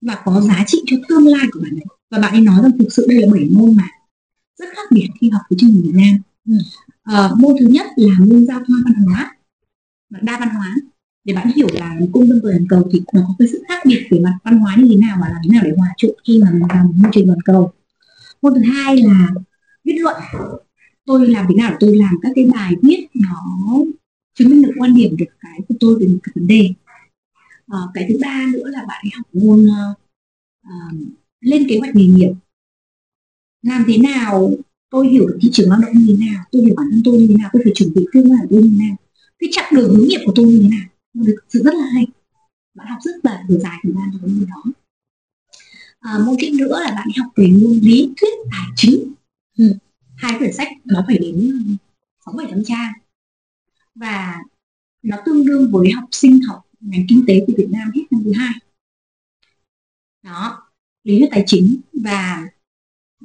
và 0.00 0.18
có 0.24 0.40
giá 0.40 0.64
trị 0.66 0.78
cho 0.86 0.96
tương 1.08 1.26
lai 1.26 1.46
của 1.52 1.60
bạn 1.60 1.72
ấy. 1.72 1.84
Và 2.10 2.18
bạn 2.18 2.32
ấy 2.32 2.40
nói 2.40 2.62
rằng 2.62 2.78
thực 2.78 2.88
sự 2.92 3.06
đây 3.08 3.20
là 3.20 3.28
bảy 3.32 3.44
môn 3.50 3.76
mà 3.76 3.88
rất 4.58 4.66
khác 4.76 4.88
biệt 4.90 5.08
khi 5.20 5.30
học 5.30 5.42
với 5.50 5.56
chương 5.60 5.70
trình 5.72 5.82
Việt 5.82 5.94
Nam. 5.94 6.18
À, 7.02 7.30
môn 7.38 7.54
thứ 7.60 7.66
nhất 7.66 7.86
là 7.96 8.14
môn 8.18 8.46
giao 8.46 8.58
thoa 8.58 8.76
văn 8.84 8.94
hóa. 8.94 9.36
Và 10.10 10.18
đa 10.22 10.38
văn 10.38 10.48
hóa. 10.48 10.74
Để 11.24 11.34
bạn 11.34 11.50
hiểu 11.56 11.68
là 11.72 11.96
cung 12.12 12.28
dân 12.28 12.40
toàn 12.42 12.66
cầu 12.68 12.88
thì 12.92 13.02
nó 13.12 13.20
có 13.28 13.34
cái 13.38 13.48
sự 13.48 13.62
khác 13.68 13.82
biệt 13.86 14.06
về 14.10 14.18
mặt 14.18 14.38
văn 14.44 14.58
hóa 14.58 14.76
như 14.78 14.88
thế 14.90 14.96
nào 14.96 15.18
và 15.20 15.28
làm 15.28 15.36
thế 15.44 15.50
nào 15.52 15.62
để 15.64 15.72
hòa 15.76 15.88
trộn 15.96 16.10
khi 16.26 16.40
mà 16.42 16.50
mình 16.50 16.62
làm 16.68 16.86
một 16.86 16.94
môi 16.96 17.10
trường 17.14 17.26
toàn 17.26 17.40
cầu. 17.44 17.72
Môn 18.42 18.54
thứ 18.54 18.60
hai 18.72 18.96
là 18.96 19.28
viết 19.84 19.96
luận 19.98 20.16
tôi 21.06 21.28
làm 21.28 21.46
thế 21.48 21.54
nào 21.54 21.70
để 21.70 21.76
tôi 21.80 21.96
làm 21.96 22.14
các 22.22 22.32
cái 22.34 22.50
bài 22.54 22.72
viết 22.82 23.06
nó 23.14 23.42
chứng 24.34 24.48
minh 24.48 24.62
được 24.62 24.72
quan 24.78 24.94
điểm 24.94 25.16
được 25.16 25.24
cái 25.40 25.60
của 25.68 25.74
tôi 25.80 25.98
về 26.00 26.06
một 26.06 26.18
cái 26.22 26.32
vấn 26.34 26.46
đề? 26.46 26.70
À, 27.66 27.78
cái 27.94 28.06
thứ 28.08 28.18
ba 28.22 28.46
nữa 28.52 28.64
là 28.66 28.84
bạn 28.88 29.04
ấy 29.04 29.10
học 29.16 29.26
môn 29.32 29.66
uh, 29.66 29.98
lên 31.40 31.68
kế 31.68 31.78
hoạch 31.78 31.94
nghề 31.94 32.04
nghiệp. 32.04 32.32
Làm 33.62 33.84
thế 33.86 33.98
nào? 33.98 34.50
Tôi 34.90 35.08
hiểu 35.08 35.26
được 35.26 35.38
thị 35.42 35.48
trường 35.52 35.70
lao 35.70 35.78
động 35.82 35.92
như 35.94 36.04
thế 36.08 36.26
nào 36.26 36.44
tôi 36.52 36.62
hiểu 36.62 36.74
bản 36.76 36.86
thân 36.90 37.02
tôi 37.04 37.18
như 37.18 37.26
thế 37.28 37.34
nào 37.34 37.50
tôi 37.52 37.62
phải 37.64 37.72
chuẩn 37.74 37.94
bị 37.94 38.06
tương 38.12 38.30
lai 38.30 38.38
của 38.42 38.48
tôi 38.50 38.62
như 38.62 38.70
thế 38.70 38.86
nào. 38.86 38.96
Cái 39.38 39.50
chặng 39.52 39.72
đường 39.76 39.94
hướng 39.94 40.08
nghiệp 40.08 40.20
của 40.26 40.32
tôi 40.34 40.46
như 40.46 40.60
thế 40.62 40.68
nào? 40.68 40.88
Thực 41.26 41.36
sự 41.48 41.62
rất 41.62 41.74
là 41.74 41.86
hay. 41.94 42.06
Bạn 42.74 42.86
học 42.86 42.98
rất 43.04 43.12
là 43.22 43.44
vừa 43.48 43.58
dài 43.58 43.78
thời 43.82 43.92
gian 43.92 44.10
cho 44.12 44.18
cái 44.22 44.46
đó. 44.48 44.72
À, 46.00 46.18
môn 46.26 46.36
tiếp 46.38 46.50
nữa 46.54 46.80
là 46.84 46.90
bạn 46.90 47.08
học 47.16 47.32
về 47.36 47.46
môn 47.46 47.72
lý 47.82 48.10
thuyết 48.16 48.34
tài 48.50 48.66
chính 48.76 49.12
hai 50.16 50.38
quyển 50.38 50.52
sách 50.52 50.68
nó 50.84 51.04
phải 51.06 51.18
đến 51.18 51.56
sáu 52.26 52.34
bảy 52.34 52.46
trăm 52.50 52.64
trang 52.64 52.92
và 53.94 54.42
nó 55.02 55.16
tương 55.26 55.46
đương 55.46 55.70
với 55.72 55.90
học 55.90 56.08
sinh 56.12 56.40
học 56.48 56.66
ngành 56.80 57.04
kinh 57.08 57.24
tế 57.26 57.44
của 57.46 57.52
Việt 57.56 57.68
Nam 57.70 57.90
hết 57.94 58.02
năm 58.10 58.22
thứ 58.24 58.32
hai. 58.36 58.52
Đó 60.22 60.70
lý 61.04 61.18
thuyết 61.18 61.28
tài 61.30 61.44
chính 61.46 61.76
và 61.92 62.48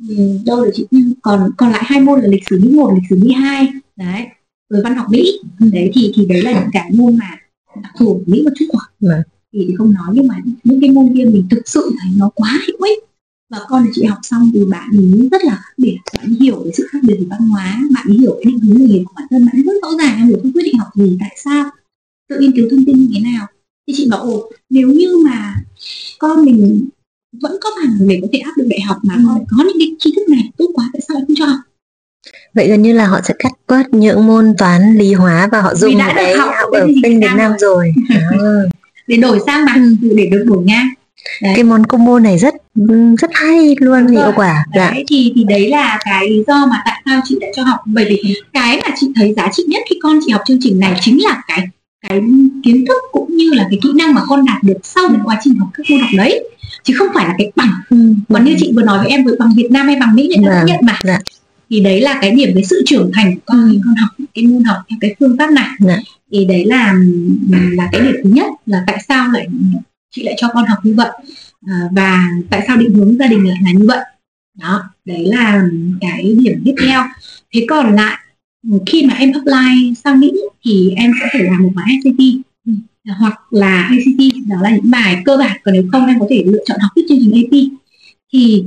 ừ, 0.10 0.39
đâu 0.46 0.65
là 0.65 0.72
chị? 0.74 0.88
Còn 1.22 1.51
còn 1.58 1.72
lại 1.72 1.84
hai 1.86 2.01
môn 2.01 2.22
là 2.22 2.27
lịch 2.27 2.43
sử 2.50 2.60
Mỹ 2.63 2.69
một 2.69 2.93
lịch 2.96 3.03
sử 3.10 3.15
Mỹ 3.15 3.31
hai. 3.31 3.67
Đấy 3.96 4.27
rồi 4.69 4.81
văn 4.84 4.96
học 4.96 5.08
Mỹ. 5.10 5.39
Đấy 5.60 5.91
thì 5.93 6.12
thì 6.15 6.25
đấy 6.25 6.41
là 6.41 6.62
những 6.62 6.69
cái 6.74 6.91
môn 6.93 7.17
mà 7.17 7.38
đặc 7.81 7.91
thù 8.00 8.13
của 8.13 8.24
Mỹ 8.25 8.43
một 8.43 8.51
chút 8.60 8.65
quả 8.69 9.12
yeah. 9.12 9.27
thì 9.53 9.75
không 9.77 9.93
nói 9.93 10.08
nhưng 10.13 10.27
mà 10.27 10.36
những 10.63 10.81
cái 10.81 10.89
môn 10.89 11.15
kia 11.15 11.25
mình 11.25 11.48
thực 11.50 11.67
sự 11.67 11.91
thấy 12.01 12.12
nó 12.17 12.29
quá 12.36 12.60
hữu 12.67 12.81
ích 12.81 13.09
và 13.50 13.60
con 13.70 13.86
chị 13.94 14.03
học 14.03 14.20
xong 14.24 14.51
thì 14.53 14.60
bạn 14.70 14.89
ấy 14.98 15.29
rất 15.32 15.44
là 15.44 15.56
khác 15.56 15.74
biệt. 15.77 15.98
Bạn 16.18 16.27
hiểu 16.39 16.62
cái 16.63 16.74
sự 16.77 16.88
khác 16.91 17.00
biệt 17.03 17.15
về 17.20 17.25
văn 17.29 17.39
hóa 17.39 17.79
bạn 17.96 18.06
ấy 18.08 18.18
hiểu 18.18 18.39
cái 18.44 18.46
định 18.46 18.60
hướng 18.60 18.77
nghề 18.77 18.88
nghiệp 18.88 19.03
của 19.06 19.13
bản 19.15 19.27
thân 19.29 19.46
bạn 19.46 19.56
ấy 19.56 19.63
rất 19.63 19.74
rõ 19.82 19.89
ràng 20.00 20.27
hiểu 20.27 20.39
cái 20.44 20.51
quyết 20.56 20.63
định 20.63 20.77
học 20.79 20.88
gì 20.96 21.18
tại 21.20 21.38
sao. 21.44 21.70
Tự 22.29 22.39
nghiên 22.39 22.51
cứu 22.56 22.68
thông 22.72 22.86
tin 22.86 22.98
như 22.98 23.08
thế 23.13 23.32
nào. 23.32 23.48
Thì 23.88 23.94
chị 23.98 24.08
bảo 24.12 24.20
ồ 24.20 24.51
nếu 24.70 24.88
như 24.88 25.18
mà 25.25 25.56
con 26.20 26.46
mình 26.46 26.89
vẫn 27.41 27.58
có 27.62 27.70
bằng 27.84 28.08
để 28.08 28.20
có 28.22 28.27
thể 28.34 28.39
áp 28.39 28.51
được 28.58 28.68
đại 28.70 28.82
học 28.82 28.98
mà 29.03 29.15
ừ. 29.15 29.22
con 29.27 29.46
có 29.50 29.63
những 29.63 29.77
cái 29.79 29.96
tri 30.00 30.13
thức 30.15 30.29
này 30.29 30.51
tốt 30.58 30.65
quá 30.74 30.89
tại 30.94 31.01
sao 31.08 31.15
lại 31.15 31.24
không 31.27 31.36
cho? 31.36 31.46
Học 31.46 31.60
vậy 32.53 32.68
gần 32.68 32.82
như 32.82 32.94
là 32.94 33.08
họ 33.08 33.20
sẽ 33.24 33.34
cắt 33.39 33.51
bớt 33.68 33.94
những 33.94 34.27
môn 34.27 34.53
toán 34.58 34.98
lý 34.98 35.13
hóa 35.13 35.50
và 35.51 35.62
họ 35.62 35.75
dùng 35.75 35.94
cái 36.15 36.38
học, 36.38 36.51
học 36.56 36.70
ở 36.72 36.86
bên 36.86 37.20
Việt 37.20 37.29
Nam 37.38 37.51
rồi. 37.60 37.94
à. 38.10 38.29
để 39.08 39.18
đổi 39.18 39.39
sang 39.46 39.65
bằng 39.65 39.96
ừ. 40.01 40.13
để 40.15 40.29
được 40.32 40.44
đổi 40.48 40.63
ngang 40.63 40.89
đấy. 41.42 41.54
cái 41.56 41.64
món 41.64 41.86
combo 41.86 42.20
này 42.20 42.38
rất 42.38 42.54
rất 43.22 43.32
hay 43.34 43.76
luôn 43.80 44.08
hiệu 44.08 44.32
quả 44.36 44.66
dạ. 44.76 44.92
đấy 44.92 45.06
thì 45.10 45.34
thì 45.36 45.44
đấy 45.44 45.70
là 45.70 46.00
cái 46.06 46.30
lý 46.30 46.44
do 46.48 46.66
mà 46.66 46.82
tại 46.86 47.02
sao 47.06 47.22
chị 47.26 47.38
đã 47.42 47.48
cho 47.56 47.64
học 47.64 47.80
bởi 47.86 48.06
vì 48.10 48.36
cái 48.54 48.82
mà 48.84 48.96
chị 49.00 49.08
thấy 49.16 49.34
giá 49.38 49.50
trị 49.52 49.64
nhất 49.68 49.84
khi 49.90 49.96
con 50.04 50.20
chị 50.26 50.32
học 50.32 50.42
chương 50.46 50.60
trình 50.62 50.80
này 50.80 51.00
chính 51.02 51.24
là 51.24 51.42
cái 51.48 51.68
cái 52.10 52.22
kiến 52.64 52.86
thức 52.88 52.98
cũng 53.12 53.38
như 53.38 53.50
là 53.54 53.68
cái 53.70 53.80
kỹ 53.84 53.90
năng 53.96 54.14
mà 54.14 54.22
con 54.28 54.46
đạt 54.46 54.64
được 54.64 54.78
sau 54.84 55.10
cái 55.10 55.20
quá 55.24 55.40
trình 55.44 55.56
học 55.56 55.70
các 55.74 55.86
môn 55.90 56.00
học 56.00 56.10
đấy 56.18 56.50
chứ 56.84 56.94
không 56.98 57.08
phải 57.14 57.28
là 57.28 57.36
cái 57.38 57.52
bằng 57.56 57.72
ừ. 57.90 57.98
còn 58.30 58.46
như 58.46 58.56
chị 58.60 58.72
vừa 58.76 58.84
nói 58.84 58.98
với 58.98 59.08
em 59.08 59.24
với 59.24 59.36
bằng 59.40 59.50
Việt 59.56 59.68
Nam 59.72 59.88
hay 59.88 59.96
bằng 60.00 60.16
Mỹ 60.16 60.30
người 60.38 60.50
ta 60.50 60.56
dạ. 60.56 60.64
nhận 60.66 60.80
mà 60.86 61.00
dạ 61.04 61.20
thì 61.70 61.80
đấy 61.80 62.02
là 62.02 62.20
cái 62.22 62.32
điểm 62.32 62.50
cái 62.54 62.64
sự 62.64 62.84
trưởng 62.86 63.12
thành 63.14 63.36
của 63.36 63.42
con 63.46 63.68
khi 63.72 63.76
ừ. 63.76 63.82
con 63.86 63.96
học 63.96 64.10
cái 64.36 64.46
môn 64.46 64.64
học 64.64 64.78
theo 64.90 64.98
cái 65.02 65.16
phương 65.20 65.38
pháp 65.38 65.52
này 65.52 65.70
dạ. 65.80 65.98
thì 66.32 66.46
đấy 66.46 66.66
là 66.66 66.94
là 67.50 67.90
cái 67.92 68.02
điểm 68.02 68.16
thứ 68.24 68.30
nhất 68.30 68.52
là 68.66 68.84
tại 68.88 69.04
sao 69.08 69.32
lại 69.32 69.48
chị 70.12 70.24
lại 70.24 70.36
cho 70.38 70.48
con 70.54 70.66
học 70.66 70.80
như 70.84 70.94
vậy. 70.98 71.10
À, 71.68 71.89
và 71.92 72.28
tại 72.50 72.63
sao 72.68 72.78
định 72.78 72.94
hướng 72.94 73.18
gia 73.18 73.28
đình 73.28 73.48
lại 73.48 73.58
là 73.63 73.72
như 73.72 73.86
vậy? 73.88 74.00
Đó 74.60 74.84
đấy 75.06 75.25
là 75.25 75.63
cái 76.01 76.36
điểm 76.39 76.62
tiếp 76.66 76.75
theo. 76.86 77.04
Thế 77.54 77.66
còn 77.70 77.96
lại 77.96 78.18
khi 78.86 79.06
mà 79.06 79.13
em 79.13 79.32
apply 79.34 79.96
sang 80.04 80.20
Mỹ 80.20 80.32
thì 80.66 80.94
em 80.96 81.12
sẽ 81.22 81.28
phải 81.34 81.44
làm 81.44 81.63
một 81.63 81.72
bài 81.75 81.88
SAT 82.04 82.20
ừ, 82.66 82.74
hoặc 83.20 83.54
là 83.54 83.84
ACT 83.84 84.48
đó 84.48 84.58
là 84.62 84.70
những 84.70 84.92
bài 84.92 85.22
cơ 85.25 85.38
bản. 85.38 85.58
Còn 85.63 85.74
nếu 85.74 85.84
không 85.92 86.08
em 86.08 86.20
có 86.20 86.28
thể 86.30 86.44
lựa 86.48 86.63
chọn 86.66 86.80
học 86.80 86.92
tiếp 86.96 87.01
chương 87.10 87.18
trình 87.22 87.44
AP 87.44 87.80
thì 88.34 88.63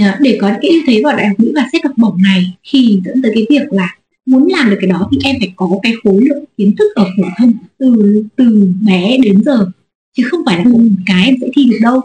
à, 0.00 0.18
để 0.20 0.38
có 0.40 0.48
cái 0.48 0.70
ưu 0.70 0.82
thế 0.86 1.00
vào 1.04 1.16
đại 1.16 1.28
học 1.28 1.36
Mỹ 1.40 1.52
và 1.54 1.68
xét 1.72 1.84
học 1.84 1.94
bổng 1.96 2.22
này 2.22 2.56
thì 2.70 3.00
dẫn 3.04 3.22
tới 3.22 3.32
cái 3.34 3.46
việc 3.50 3.72
là 3.72 3.96
muốn 4.26 4.48
làm 4.48 4.70
được 4.70 4.76
cái 4.80 4.90
đó 4.90 5.08
thì 5.12 5.18
em 5.24 5.36
phải 5.38 5.52
có 5.56 5.70
cái 5.82 5.92
khối 6.04 6.20
lượng 6.20 6.44
kiến 6.56 6.74
thức 6.78 6.94
ở 6.94 7.04
phổ 7.04 7.28
thông 7.38 7.52
từ 7.78 7.94
từ 8.36 8.72
bé 8.86 9.16
đến 9.22 9.44
giờ 9.44 9.66
chứ 10.14 10.28
không 10.30 10.40
phải 10.46 10.58
là 10.58 10.64
một 10.64 10.78
cái 11.06 11.36
sẽ 11.40 11.46
thi 11.56 11.64
được 11.64 11.78
đâu. 11.82 12.00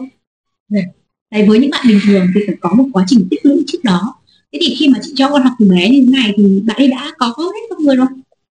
Đấy 1.30 1.46
với 1.48 1.58
những 1.58 1.70
bạn 1.70 1.86
bình 1.88 1.98
thường 2.06 2.26
thì 2.34 2.40
phải 2.46 2.56
có 2.60 2.74
một 2.74 2.86
quá 2.92 3.04
trình 3.08 3.28
tích 3.30 3.40
lũy 3.46 3.64
trước 3.66 3.84
đó. 3.84 4.14
Thế 4.52 4.58
thì 4.62 4.74
khi 4.78 4.88
mà 4.88 4.98
chị 5.02 5.12
cho 5.16 5.30
con 5.30 5.42
học 5.42 5.52
từ 5.58 5.68
bé 5.70 5.90
như 5.90 6.06
thế 6.06 6.18
này 6.18 6.34
thì 6.36 6.60
bạn 6.66 6.76
ấy 6.76 6.88
đã 6.88 7.10
có 7.18 7.26
hết 7.26 7.66
con 7.70 7.84
người 7.84 7.96
rồi 7.96 8.06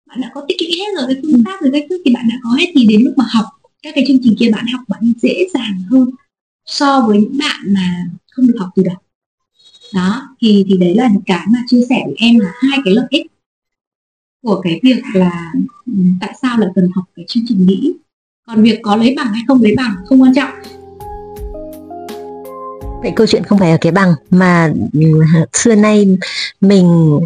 bạn 0.08 0.22
đã 0.22 0.32
có 0.34 0.46
tích 0.48 0.58
lũy 0.62 0.72
hết 0.80 0.86
rồi 0.98 1.06
cái 1.08 1.22
phương 1.24 1.44
pháp 1.46 1.58
rồi 1.62 1.72
cách 1.74 1.84
thức 1.90 2.02
thì 2.06 2.14
bạn 2.14 2.26
đã 2.30 2.36
có 2.44 2.50
hết 2.50 2.66
thì 2.76 2.86
đến 2.86 3.02
lúc 3.02 3.14
mà 3.18 3.26
học 3.30 3.46
các 3.82 3.96
cái 3.96 4.04
chương 4.08 4.20
trình 4.24 4.36
kia 4.40 4.52
bạn 4.52 4.66
học 4.74 4.82
bạn 4.88 5.14
dễ 5.22 5.48
dàng 5.54 5.84
hơn 5.92 6.10
so 6.66 7.02
với 7.08 7.18
những 7.22 7.38
bạn 7.38 7.74
mà 7.74 8.06
không 8.32 8.48
được 8.48 8.56
học 8.60 8.70
từ 8.76 8.84
đầu. 8.84 8.96
Đó 9.94 10.36
thì 10.42 10.66
thì 10.68 10.78
đấy 10.78 10.96
là 10.96 11.10
những 11.14 11.24
cái 11.26 11.46
mà 11.54 11.60
chia 11.68 11.86
sẻ 11.90 12.02
với 12.06 12.16
em 12.18 12.40
là 12.40 12.52
hai 12.56 12.80
cái 12.86 12.94
lợi 12.94 13.08
ích 13.10 13.28
của 14.42 14.62
cái 14.62 14.80
việc 14.84 15.02
là 15.14 15.52
tại 16.22 16.36
sao 16.42 16.58
lại 16.60 16.70
cần 16.76 16.90
học 16.96 17.06
cái 17.16 17.26
chương 17.28 17.44
trình 17.48 17.66
mỹ 17.66 17.94
còn 18.48 18.64
việc 18.64 18.80
có 18.84 18.96
lấy 18.96 19.14
bằng 19.18 19.34
hay 19.34 19.42
không 19.48 19.64
lấy 19.64 19.74
bằng 19.78 19.96
không 20.06 20.22
quan 20.22 20.34
trọng. 20.36 20.50
Vậy 23.02 23.12
câu 23.16 23.28
chuyện 23.28 23.44
không 23.44 23.60
phải 23.60 23.72
ở 23.72 23.78
cái 23.82 23.92
bằng 23.92 24.14
mà 24.30 24.72
xưa 25.54 25.76
nay 25.76 26.18
mình 26.62 27.20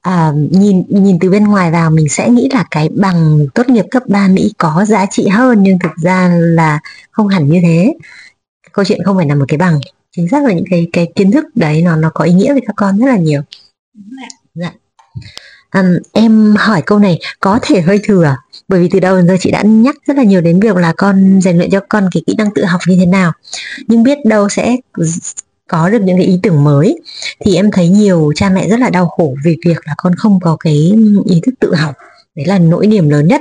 à, 0.00 0.32
nhìn 0.50 0.82
nhìn 0.88 1.18
từ 1.20 1.30
bên 1.30 1.44
ngoài 1.44 1.70
vào 1.70 1.90
mình 1.90 2.08
sẽ 2.08 2.30
nghĩ 2.30 2.48
là 2.52 2.64
cái 2.70 2.88
bằng 2.88 3.46
tốt 3.54 3.68
nghiệp 3.68 3.84
cấp 3.90 4.02
3 4.08 4.28
Mỹ 4.28 4.52
có 4.58 4.84
giá 4.84 5.06
trị 5.10 5.28
hơn 5.28 5.62
nhưng 5.62 5.78
thực 5.78 5.92
ra 6.02 6.28
là 6.34 6.80
không 7.10 7.28
hẳn 7.28 7.48
như 7.48 7.60
thế. 7.62 7.94
Câu 8.72 8.84
chuyện 8.84 9.04
không 9.04 9.16
phải 9.16 9.26
nằm 9.26 9.42
ở 9.42 9.44
cái 9.48 9.58
bằng 9.58 9.80
chính 10.16 10.28
xác 10.28 10.44
là 10.44 10.52
những 10.52 10.64
cái 10.70 10.88
cái 10.92 11.12
kiến 11.14 11.30
thức 11.30 11.44
đấy 11.54 11.82
nó 11.82 11.96
nó 11.96 12.10
có 12.14 12.24
ý 12.24 12.32
nghĩa 12.32 12.52
với 12.52 12.62
các 12.66 12.72
con 12.76 12.98
rất 12.98 13.06
là 13.06 13.16
nhiều. 13.16 13.42
Dạ. 14.54 14.72
Um, 15.74 15.86
em 16.12 16.54
hỏi 16.58 16.82
câu 16.86 16.98
này 16.98 17.18
có 17.40 17.58
thể 17.62 17.80
hơi 17.80 18.00
thừa 18.04 18.36
bởi 18.72 18.80
vì 18.80 18.88
từ 18.88 19.00
đầu 19.00 19.16
đến 19.16 19.26
giờ 19.26 19.36
chị 19.40 19.50
đã 19.50 19.62
nhắc 19.62 19.96
rất 20.06 20.16
là 20.16 20.22
nhiều 20.22 20.40
đến 20.40 20.60
việc 20.60 20.76
là 20.76 20.92
con 20.96 21.40
rèn 21.40 21.56
luyện 21.56 21.70
cho 21.70 21.80
con 21.88 22.08
cái 22.12 22.22
kỹ 22.26 22.34
năng 22.38 22.50
tự 22.54 22.64
học 22.64 22.80
như 22.88 22.96
thế 22.96 23.06
nào. 23.06 23.32
Nhưng 23.86 24.02
biết 24.02 24.18
đâu 24.24 24.48
sẽ 24.48 24.76
có 25.68 25.90
được 25.90 26.02
những 26.02 26.16
cái 26.16 26.26
ý 26.26 26.40
tưởng 26.42 26.64
mới. 26.64 27.00
Thì 27.44 27.56
em 27.56 27.70
thấy 27.70 27.88
nhiều 27.88 28.32
cha 28.34 28.50
mẹ 28.50 28.68
rất 28.68 28.80
là 28.80 28.90
đau 28.90 29.08
khổ 29.08 29.34
vì 29.44 29.56
việc 29.66 29.86
là 29.86 29.94
con 29.96 30.14
không 30.14 30.40
có 30.40 30.56
cái 30.60 30.92
ý 31.24 31.40
thức 31.42 31.54
tự 31.60 31.74
học. 31.74 31.94
Đấy 32.34 32.46
là 32.46 32.58
nỗi 32.58 32.86
niềm 32.86 33.08
lớn 33.08 33.28
nhất. 33.28 33.40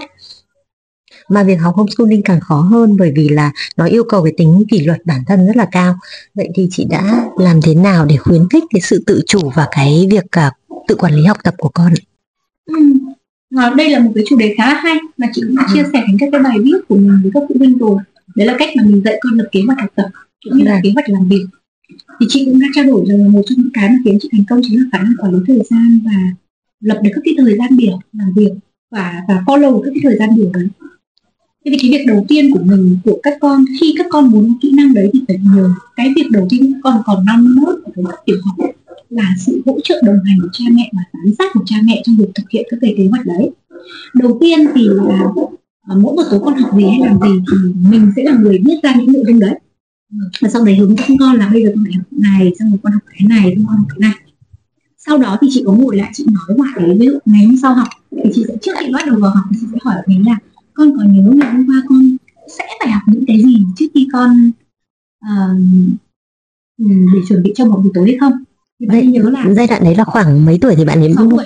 Mà 1.30 1.44
việc 1.44 1.56
học 1.56 1.76
homeschooling 1.76 2.22
càng 2.24 2.40
khó 2.40 2.60
hơn 2.60 2.98
bởi 2.98 3.12
vì 3.16 3.30
là 3.30 3.52
nó 3.78 3.86
yêu 3.86 4.04
cầu 4.10 4.24
cái 4.24 4.34
tính 4.38 4.64
kỷ 4.72 4.80
luật 4.80 5.06
bản 5.06 5.24
thân 5.28 5.48
rất 5.48 5.56
là 5.56 5.68
cao. 5.72 5.96
Vậy 6.36 6.50
thì 6.56 6.68
chị 6.72 6.86
đã 6.90 7.26
làm 7.38 7.62
thế 7.62 7.76
nào 7.76 8.06
để 8.06 8.18
khuyến 8.18 8.50
khích 8.50 8.64
cái 8.74 8.82
sự 8.82 9.04
tự 9.06 9.22
chủ 9.28 9.52
và 9.56 9.68
cái 9.72 10.08
việc 10.12 10.24
cả 10.32 10.52
tự 10.88 10.96
quản 10.96 11.14
lý 11.14 11.26
học 11.26 11.38
tập 11.44 11.54
của 11.58 11.70
con 11.70 11.94
ừ 12.66 13.01
đây 13.52 13.90
là 13.90 14.00
một 14.00 14.12
cái 14.16 14.24
chủ 14.28 14.38
đề 14.38 14.54
khá 14.58 14.74
hay 14.74 14.98
mà 15.18 15.28
chị 15.34 15.42
cũng 15.48 15.56
chia 15.74 15.84
sẻ 15.94 16.04
thành 16.06 16.18
các 16.20 16.30
cái 16.32 16.42
bài 16.42 16.58
viết 16.64 16.78
của 16.88 16.96
mình 16.96 17.20
với 17.22 17.32
các 17.34 17.44
phụ 17.50 17.56
huynh 17.60 17.78
rồi. 17.78 17.98
Đấy 18.36 18.48
là 18.48 18.56
cách 18.60 18.70
mà 18.78 18.84
mình 18.84 19.02
dạy 19.06 19.20
con 19.22 19.34
lập 19.38 19.50
kế 19.52 19.62
hoạch 19.62 19.80
học 19.80 19.90
tập 19.96 20.06
cũng 20.46 20.58
như 20.58 20.64
là 20.64 20.80
kế 20.84 20.92
hoạch 20.94 21.10
làm 21.10 21.28
việc. 21.28 21.46
Thì 22.20 22.26
chị 22.30 22.46
cũng 22.46 22.60
đã 22.60 22.68
trao 22.76 22.86
đổi 22.86 23.06
rằng 23.08 23.24
là 23.24 23.28
một 23.28 23.42
trong 23.46 23.58
những 23.58 23.72
cái 23.74 23.90
mà 23.90 23.96
khiến 24.06 24.18
chị 24.22 24.30
thành 24.32 24.44
công 24.50 24.62
chính 24.64 24.80
là 24.80 24.84
khả 24.92 24.98
năng 25.04 25.14
quản 25.18 25.34
lý 25.34 25.40
thời 25.48 25.62
gian 25.70 26.00
và 26.06 26.12
lập 26.80 27.00
được 27.04 27.10
các 27.14 27.22
cái 27.26 27.34
thời 27.38 27.58
gian 27.58 27.78
biểu 27.78 28.00
làm 28.14 28.34
việc 28.36 28.52
và 28.92 29.22
và 29.28 29.44
follow 29.46 29.82
các 29.82 29.92
cái 29.94 30.02
thời 30.04 30.18
gian 30.18 30.30
biểu 30.36 30.50
đấy. 30.54 30.68
Thế 31.66 31.72
thì 31.72 31.78
cái 31.82 31.92
việc 31.92 32.06
đầu 32.08 32.26
tiên 32.28 32.52
của 32.52 32.64
mình 32.64 32.98
của 33.06 33.20
các 33.24 33.38
con 33.42 33.66
khi 33.82 33.96
các 33.98 34.08
con 34.10 34.30
muốn 34.32 34.54
kỹ 34.62 34.72
năng 34.72 34.94
đấy 34.94 35.10
thì 35.14 35.20
phải 35.28 35.40
nhờ 35.56 35.70
cái 35.96 36.14
việc 36.16 36.26
đầu 36.32 36.48
tiên 36.50 36.74
các 36.74 36.80
con 36.84 37.02
còn 37.06 37.26
non 37.26 37.56
nớt 37.56 37.76
ở 37.84 37.92
cái 37.96 38.04
tiểu 38.26 38.36
học 38.44 38.70
là 39.12 39.34
sự 39.38 39.62
hỗ 39.66 39.80
trợ 39.84 40.02
đồng 40.06 40.18
hành 40.26 40.38
của 40.42 40.48
cha 40.54 40.66
mẹ 40.72 40.92
và 40.94 41.02
giám 41.14 41.34
sát 41.38 41.52
của 41.54 41.64
cha 41.66 41.76
mẹ 41.84 42.02
trong 42.06 42.16
việc 42.18 42.32
thực 42.36 42.50
hiện 42.50 42.68
các 42.70 42.78
cái 42.82 42.94
kế 42.98 43.08
hoạch 43.08 43.26
đấy. 43.26 43.52
Đầu 44.14 44.38
tiên 44.42 44.60
thì 44.76 44.88
là 44.88 45.20
à, 45.82 45.96
mỗi 46.02 46.16
một 46.16 46.24
tối 46.32 46.40
con 46.44 46.58
học 46.58 46.72
gì 46.78 46.84
hay 46.84 47.00
làm 47.00 47.20
gì 47.20 47.44
thì 47.52 47.74
mình 47.90 48.12
sẽ 48.16 48.24
là 48.24 48.38
người 48.38 48.62
viết 48.66 48.76
ra 48.84 48.96
những 48.96 49.14
nội 49.14 49.24
dung 49.28 49.40
đấy. 49.40 49.60
Và 50.42 50.50
sau 50.50 50.66
đấy 50.66 50.76
hướng 50.76 50.96
dẫn 50.96 51.18
con 51.20 51.36
là 51.36 51.50
bây 51.54 51.64
giờ 51.64 51.72
con 51.76 51.84
phải 51.84 51.94
học 51.94 52.06
này 52.12 52.52
xong 52.60 52.70
rồi 52.70 52.80
con 52.84 52.94
học 52.94 53.02
cái 53.06 53.28
này 53.30 53.54
xong 53.56 53.66
con 53.68 53.78
học 53.78 53.86
cái 53.90 54.00
này. 54.00 54.16
Sau 54.98 55.18
đó 55.18 55.38
thì 55.42 55.48
chị 55.52 55.64
có 55.66 55.74
ngồi 55.74 55.98
lại 55.98 56.12
chị 56.14 56.26
nói 56.32 56.58
lại 56.58 56.88
đấy. 56.88 56.98
Ví 57.00 57.06
dụ 57.06 57.20
ngày 57.26 57.46
hôm 57.46 57.56
sau 57.62 57.74
học 57.74 57.88
thì 58.12 58.32
chị 58.34 58.46
sẽ 58.48 58.56
trước 58.62 58.72
khi 58.80 58.92
bắt 58.94 59.02
đầu 59.08 59.20
vào 59.20 59.32
học 59.32 59.44
thì 59.52 59.58
chị 59.62 59.68
sẽ 59.72 59.78
hỏi 59.84 59.96
mình 60.08 60.26
là 60.26 60.38
con 60.74 60.98
có 60.98 61.04
nhớ 61.04 61.32
ngày 61.36 61.54
hôm 61.54 61.68
qua 61.68 61.82
con 61.90 62.18
sẽ 62.58 62.64
phải 62.80 62.92
học 62.92 63.02
những 63.08 63.24
cái 63.28 63.42
gì 63.44 63.58
trước 63.78 63.86
khi 63.94 64.08
con 64.14 64.52
uh, 65.26 65.62
để 67.14 67.20
chuẩn 67.30 67.44
bị 67.44 67.54
cho 67.56 67.66
một 67.66 67.80
buổi 67.84 67.92
tối 67.94 68.08
hay 68.08 68.18
không? 68.20 68.34
Thì 68.82 68.88
bạn 68.88 69.12
nhớ 69.12 69.30
là 69.30 69.46
giai 69.54 69.68
đoạn 69.68 69.84
đấy 69.84 69.96
là 69.96 70.04
khoảng 70.04 70.46
mấy 70.46 70.58
tuổi 70.62 70.76
thì 70.76 70.86
bạn 70.86 71.02
ấy 71.02 71.14
tuổi 71.18 71.46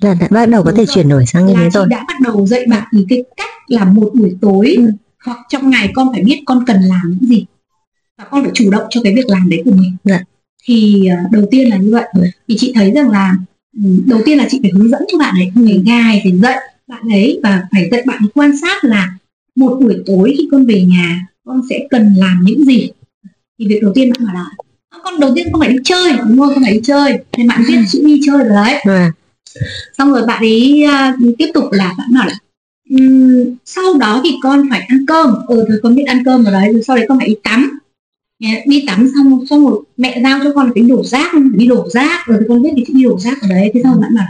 là 0.00 0.14
đã 0.14 0.28
bắt 0.30 0.46
đầu 0.46 0.62
có 0.62 0.72
thể 0.76 0.86
chuyển 0.86 1.08
đổi 1.08 1.26
sang 1.26 1.46
như 1.46 1.54
thế 1.56 1.70
rồi 1.70 1.86
đã 1.90 2.04
bắt 2.08 2.14
đầu 2.24 2.46
dạy 2.46 2.66
bạn 2.68 2.88
thì 2.92 3.04
cái 3.08 3.24
cách 3.36 3.50
làm 3.66 3.94
một 3.94 4.10
buổi 4.14 4.36
tối 4.40 4.74
ừ. 4.76 4.90
hoặc 5.24 5.38
trong 5.48 5.70
ngày 5.70 5.90
con 5.94 6.08
phải 6.12 6.22
biết 6.24 6.42
con 6.46 6.64
cần 6.66 6.80
làm 6.80 7.02
những 7.10 7.28
gì 7.28 7.46
và 8.18 8.24
con 8.30 8.42
phải 8.42 8.50
chủ 8.54 8.70
động 8.70 8.86
cho 8.90 9.00
cái 9.04 9.14
việc 9.14 9.26
làm 9.28 9.50
đấy 9.50 9.62
của 9.64 9.70
mình 9.70 9.96
dạ. 10.04 10.20
thì 10.64 11.08
uh, 11.26 11.32
đầu 11.32 11.44
tiên 11.50 11.70
là 11.70 11.76
như 11.76 11.90
vậy 11.92 12.04
ừ. 12.14 12.22
thì 12.48 12.56
chị 12.58 12.72
thấy 12.74 12.90
rằng 12.90 13.10
là 13.10 13.36
um, 13.84 14.02
đầu 14.06 14.20
tiên 14.24 14.38
là 14.38 14.46
chị 14.50 14.58
phải 14.62 14.70
hướng 14.74 14.88
dẫn 14.88 15.02
cho 15.12 15.18
bạn 15.18 15.34
ấy 15.34 15.52
phải 15.54 15.82
gài 15.86 16.20
phải 16.24 16.38
dạy 16.38 16.58
bạn 16.86 17.02
ấy 17.12 17.40
và 17.42 17.62
phải 17.72 17.88
dạy 17.90 18.02
bạn 18.06 18.18
ấy 18.22 18.28
quan 18.34 18.56
sát 18.56 18.84
là 18.84 19.14
một 19.56 19.78
buổi 19.80 20.02
tối 20.06 20.34
khi 20.38 20.48
con 20.52 20.66
về 20.66 20.82
nhà 20.82 21.26
con 21.44 21.60
sẽ 21.70 21.86
cần 21.90 22.14
làm 22.14 22.40
những 22.42 22.64
gì 22.64 22.90
thì 23.58 23.68
việc 23.68 23.78
đầu 23.82 23.92
tiên 23.94 24.12
bạn 24.12 24.26
bảo 24.26 24.34
là 24.34 24.50
con 25.04 25.20
đầu 25.20 25.32
tiên 25.34 25.48
con 25.52 25.60
phải 25.60 25.72
đi 25.72 25.78
chơi 25.84 26.12
đúng 26.12 26.38
không? 26.38 26.54
Con 26.54 26.62
phải 26.62 26.72
đi 26.72 26.80
chơi. 26.84 27.18
Thì 27.32 27.48
bạn 27.48 27.62
biết 27.68 27.78
chữ 27.92 28.02
đi 28.06 28.20
chơi 28.26 28.38
rồi 28.38 28.48
đấy. 28.48 28.74
À. 28.74 29.12
xong 29.98 30.12
rồi 30.12 30.26
bạn 30.26 30.42
ấy 30.42 30.84
uh, 30.86 31.36
tiếp 31.38 31.50
tục 31.54 31.64
là 31.72 31.94
bạn 31.98 32.14
bảo 32.14 32.26
là 32.26 32.34
um, 32.90 33.56
sau 33.64 33.84
đó 33.94 34.20
thì 34.24 34.30
con 34.42 34.68
phải 34.70 34.80
ăn 34.88 35.06
cơm. 35.06 35.34
Ừ 35.48 35.64
thì 35.68 35.74
con 35.82 35.94
biết 35.94 36.04
ăn 36.06 36.22
cơm 36.24 36.44
rồi 36.44 36.52
đấy 36.52 36.72
rồi 36.72 36.82
sau 36.82 36.96
đấy 36.96 37.06
con 37.08 37.18
phải 37.18 37.28
đi 37.28 37.36
tắm. 37.44 37.78
Đi 38.66 38.84
tắm 38.86 39.10
xong 39.14 39.46
xong 39.50 39.68
rồi 39.68 39.82
mẹ 39.96 40.20
giao 40.22 40.40
cho 40.44 40.52
con 40.54 40.72
cái 40.74 40.84
đổ 40.84 41.04
rác 41.04 41.32
đi 41.52 41.66
đổ 41.66 41.88
rác. 41.90 42.26
Rồi 42.26 42.38
thì 42.40 42.46
con 42.48 42.62
biết 42.62 42.70
cái 42.76 42.84
chữ 42.88 42.92
đi 42.94 43.04
đổ 43.04 43.18
rác 43.18 43.42
ở 43.42 43.48
đấy. 43.48 43.70
Thế 43.74 43.80
xong 43.84 44.00
bạn 44.00 44.14
bảo 44.14 44.26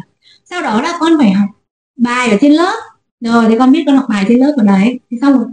sau 0.51 0.63
đó 0.63 0.83
là 0.83 0.97
con 1.01 1.13
phải 1.19 1.33
học 1.33 1.49
bài 1.97 2.31
ở 2.31 2.37
trên 2.41 2.53
lớp. 2.53 2.75
Rồi 3.21 3.45
thì 3.49 3.55
con 3.59 3.73
biết 3.73 3.83
con 3.87 3.97
học 3.97 4.07
bài 4.09 4.25
trên 4.29 4.39
lớp 4.39 4.55
ở 4.57 4.65
đấy. 4.65 5.01
Thì 5.11 5.17
xong 5.21 5.33
rồi 5.33 5.47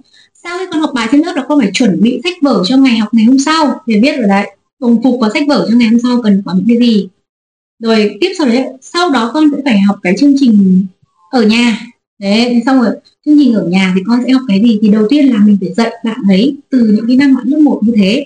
sau 0.44 0.60
khi 0.60 0.66
con 0.72 0.82
học 0.82 0.92
bài 0.94 1.08
trên 1.12 1.22
lớp 1.22 1.34
là 1.36 1.46
con 1.50 1.60
phải 1.60 1.72
chuẩn 1.74 2.02
bị 2.02 2.22
sách 2.24 2.34
vở 2.42 2.64
cho 2.66 2.78
ngày 2.78 2.98
học 2.98 3.10
ngày 3.12 3.26
hôm 3.26 3.40
sau 3.40 3.82
để 3.88 4.00
viết 4.04 4.12
ở 4.12 4.28
đấy 4.28 4.56
đồng 4.84 5.04
phục 5.04 5.18
và 5.22 5.30
sách 5.34 5.44
vở 5.48 5.68
cho 5.70 5.78
ngày 5.78 5.90
hôm 5.90 6.00
sau 6.04 6.22
cần 6.22 6.42
có 6.46 6.54
những 6.54 6.66
cái 6.68 6.88
gì? 6.88 7.08
Rồi 7.80 8.18
tiếp 8.22 8.32
sau 8.38 8.48
đấy, 8.48 8.64
sau 8.82 9.10
đó 9.10 9.32
con 9.34 9.50
sẽ 9.52 9.58
phải 9.66 9.80
học 9.80 10.00
cái 10.04 10.16
chương 10.20 10.36
trình 10.40 10.86
ở 11.32 11.44
nhà. 11.44 11.88
Đấy, 12.20 12.62
xong 12.66 12.82
rồi 12.82 12.92
chương 13.26 13.38
trình 13.40 13.54
ở 13.54 13.66
nhà 13.66 13.94
thì 13.96 14.02
con 14.08 14.20
sẽ 14.26 14.32
học 14.32 14.42
cái 14.48 14.62
gì? 14.64 14.80
Thì 14.82 14.88
đầu 14.88 15.08
tiên 15.10 15.34
là 15.34 15.40
mình 15.46 15.58
phải 15.62 15.74
dạy 15.74 15.92
bạn 16.06 16.18
ấy 16.28 16.56
từ 16.70 16.80
những 16.96 17.08
cái 17.08 17.16
năm 17.16 17.36
bạn 17.36 17.48
lớp 17.48 17.58
một 17.58 17.80
như 17.84 17.94
thế. 17.96 18.26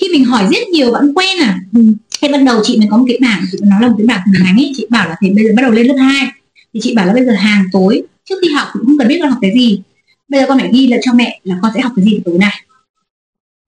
Khi 0.00 0.08
mình 0.12 0.24
hỏi 0.24 0.44
rất 0.52 0.68
nhiều, 0.72 0.92
bạn 0.92 1.14
quen 1.14 1.38
à? 1.42 1.60
Ừ, 1.74 1.80
thế 2.20 2.28
ban 2.32 2.44
đầu 2.44 2.60
chị 2.64 2.78
mình 2.78 2.90
có 2.90 2.96
một 2.96 3.04
cái 3.08 3.18
bảng, 3.20 3.44
chị 3.52 3.58
nói 3.62 3.82
là 3.82 3.88
một 3.88 3.94
cái 3.98 4.06
bảng 4.06 4.20
hình 4.26 4.42
ảnh 4.46 4.56
ấy, 4.56 4.72
chị 4.76 4.86
bảo 4.90 5.08
là 5.08 5.16
thì 5.20 5.30
bây 5.30 5.44
giờ 5.44 5.50
bắt 5.56 5.62
đầu 5.62 5.70
lên 5.70 5.86
lớp 5.86 5.94
2 5.98 6.26
thì 6.74 6.80
chị 6.82 6.94
bảo 6.94 7.06
là 7.06 7.12
bây 7.12 7.24
giờ 7.24 7.32
hàng 7.32 7.64
tối, 7.72 8.02
trước 8.24 8.34
khi 8.42 8.48
học 8.54 8.68
cũng 8.72 8.86
không 8.86 8.98
cần 8.98 9.08
biết 9.08 9.18
con 9.22 9.30
học 9.30 9.38
cái 9.42 9.52
gì. 9.54 9.80
Bây 10.28 10.40
giờ 10.40 10.46
con 10.48 10.58
phải 10.58 10.70
ghi 10.72 10.86
là 10.86 10.96
cho 11.02 11.12
mẹ 11.12 11.40
là 11.44 11.58
con 11.62 11.72
sẽ 11.74 11.80
học 11.80 11.92
cái 11.96 12.04
gì 12.04 12.20
tối 12.24 12.38
nay. 12.38 12.62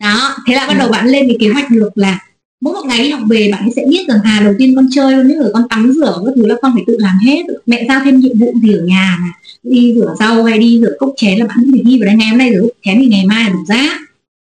Đó 0.00 0.36
thế 0.48 0.54
là 0.54 0.66
bắt 0.68 0.74
đầu 0.78 0.88
bạn 0.88 1.06
lên 1.06 1.26
cái 1.28 1.36
kế 1.40 1.48
hoạch 1.48 1.70
được 1.70 1.98
là 1.98 2.18
mỗi 2.60 2.74
một 2.74 2.86
ngày 2.86 3.04
đi 3.04 3.10
học 3.10 3.22
về 3.28 3.48
bạn 3.52 3.68
sẽ 3.76 3.84
biết 3.88 4.04
rằng 4.08 4.18
à 4.24 4.40
đầu 4.44 4.54
tiên 4.58 4.76
con 4.76 4.88
chơi 4.90 5.16
con 5.16 5.28
biết 5.28 5.34
rồi 5.38 5.50
con 5.54 5.68
tắm 5.68 5.92
rửa 5.92 6.22
các 6.26 6.32
thứ 6.36 6.46
là 6.46 6.54
con 6.62 6.72
phải 6.74 6.84
tự 6.86 6.96
làm 6.98 7.16
hết. 7.26 7.42
Mẹ 7.66 7.84
giao 7.88 8.00
thêm 8.04 8.20
nhiệm 8.20 8.38
vụ 8.38 8.52
gì 8.62 8.72
ở 8.72 8.84
nhà 8.84 9.18
mà 9.20 9.28
đi 9.62 9.94
rửa 9.96 10.14
rau 10.18 10.44
hay 10.44 10.58
đi 10.58 10.80
rửa 10.80 10.92
cốc 10.98 11.12
chén 11.16 11.38
là 11.38 11.46
bạn 11.46 11.56
cũng 11.60 11.70
phải 11.72 11.82
ghi 11.86 11.98
vào 12.00 12.06
đây. 12.06 12.16
Ngày 12.16 12.28
hôm 12.28 12.38
nay 12.38 12.50
rửa 12.54 12.60
cốc 12.60 12.70
chén 12.84 12.98
thì 13.00 13.06
ngày 13.06 13.26
mai 13.26 13.50
rửa 13.52 13.74
rác. 13.74 14.00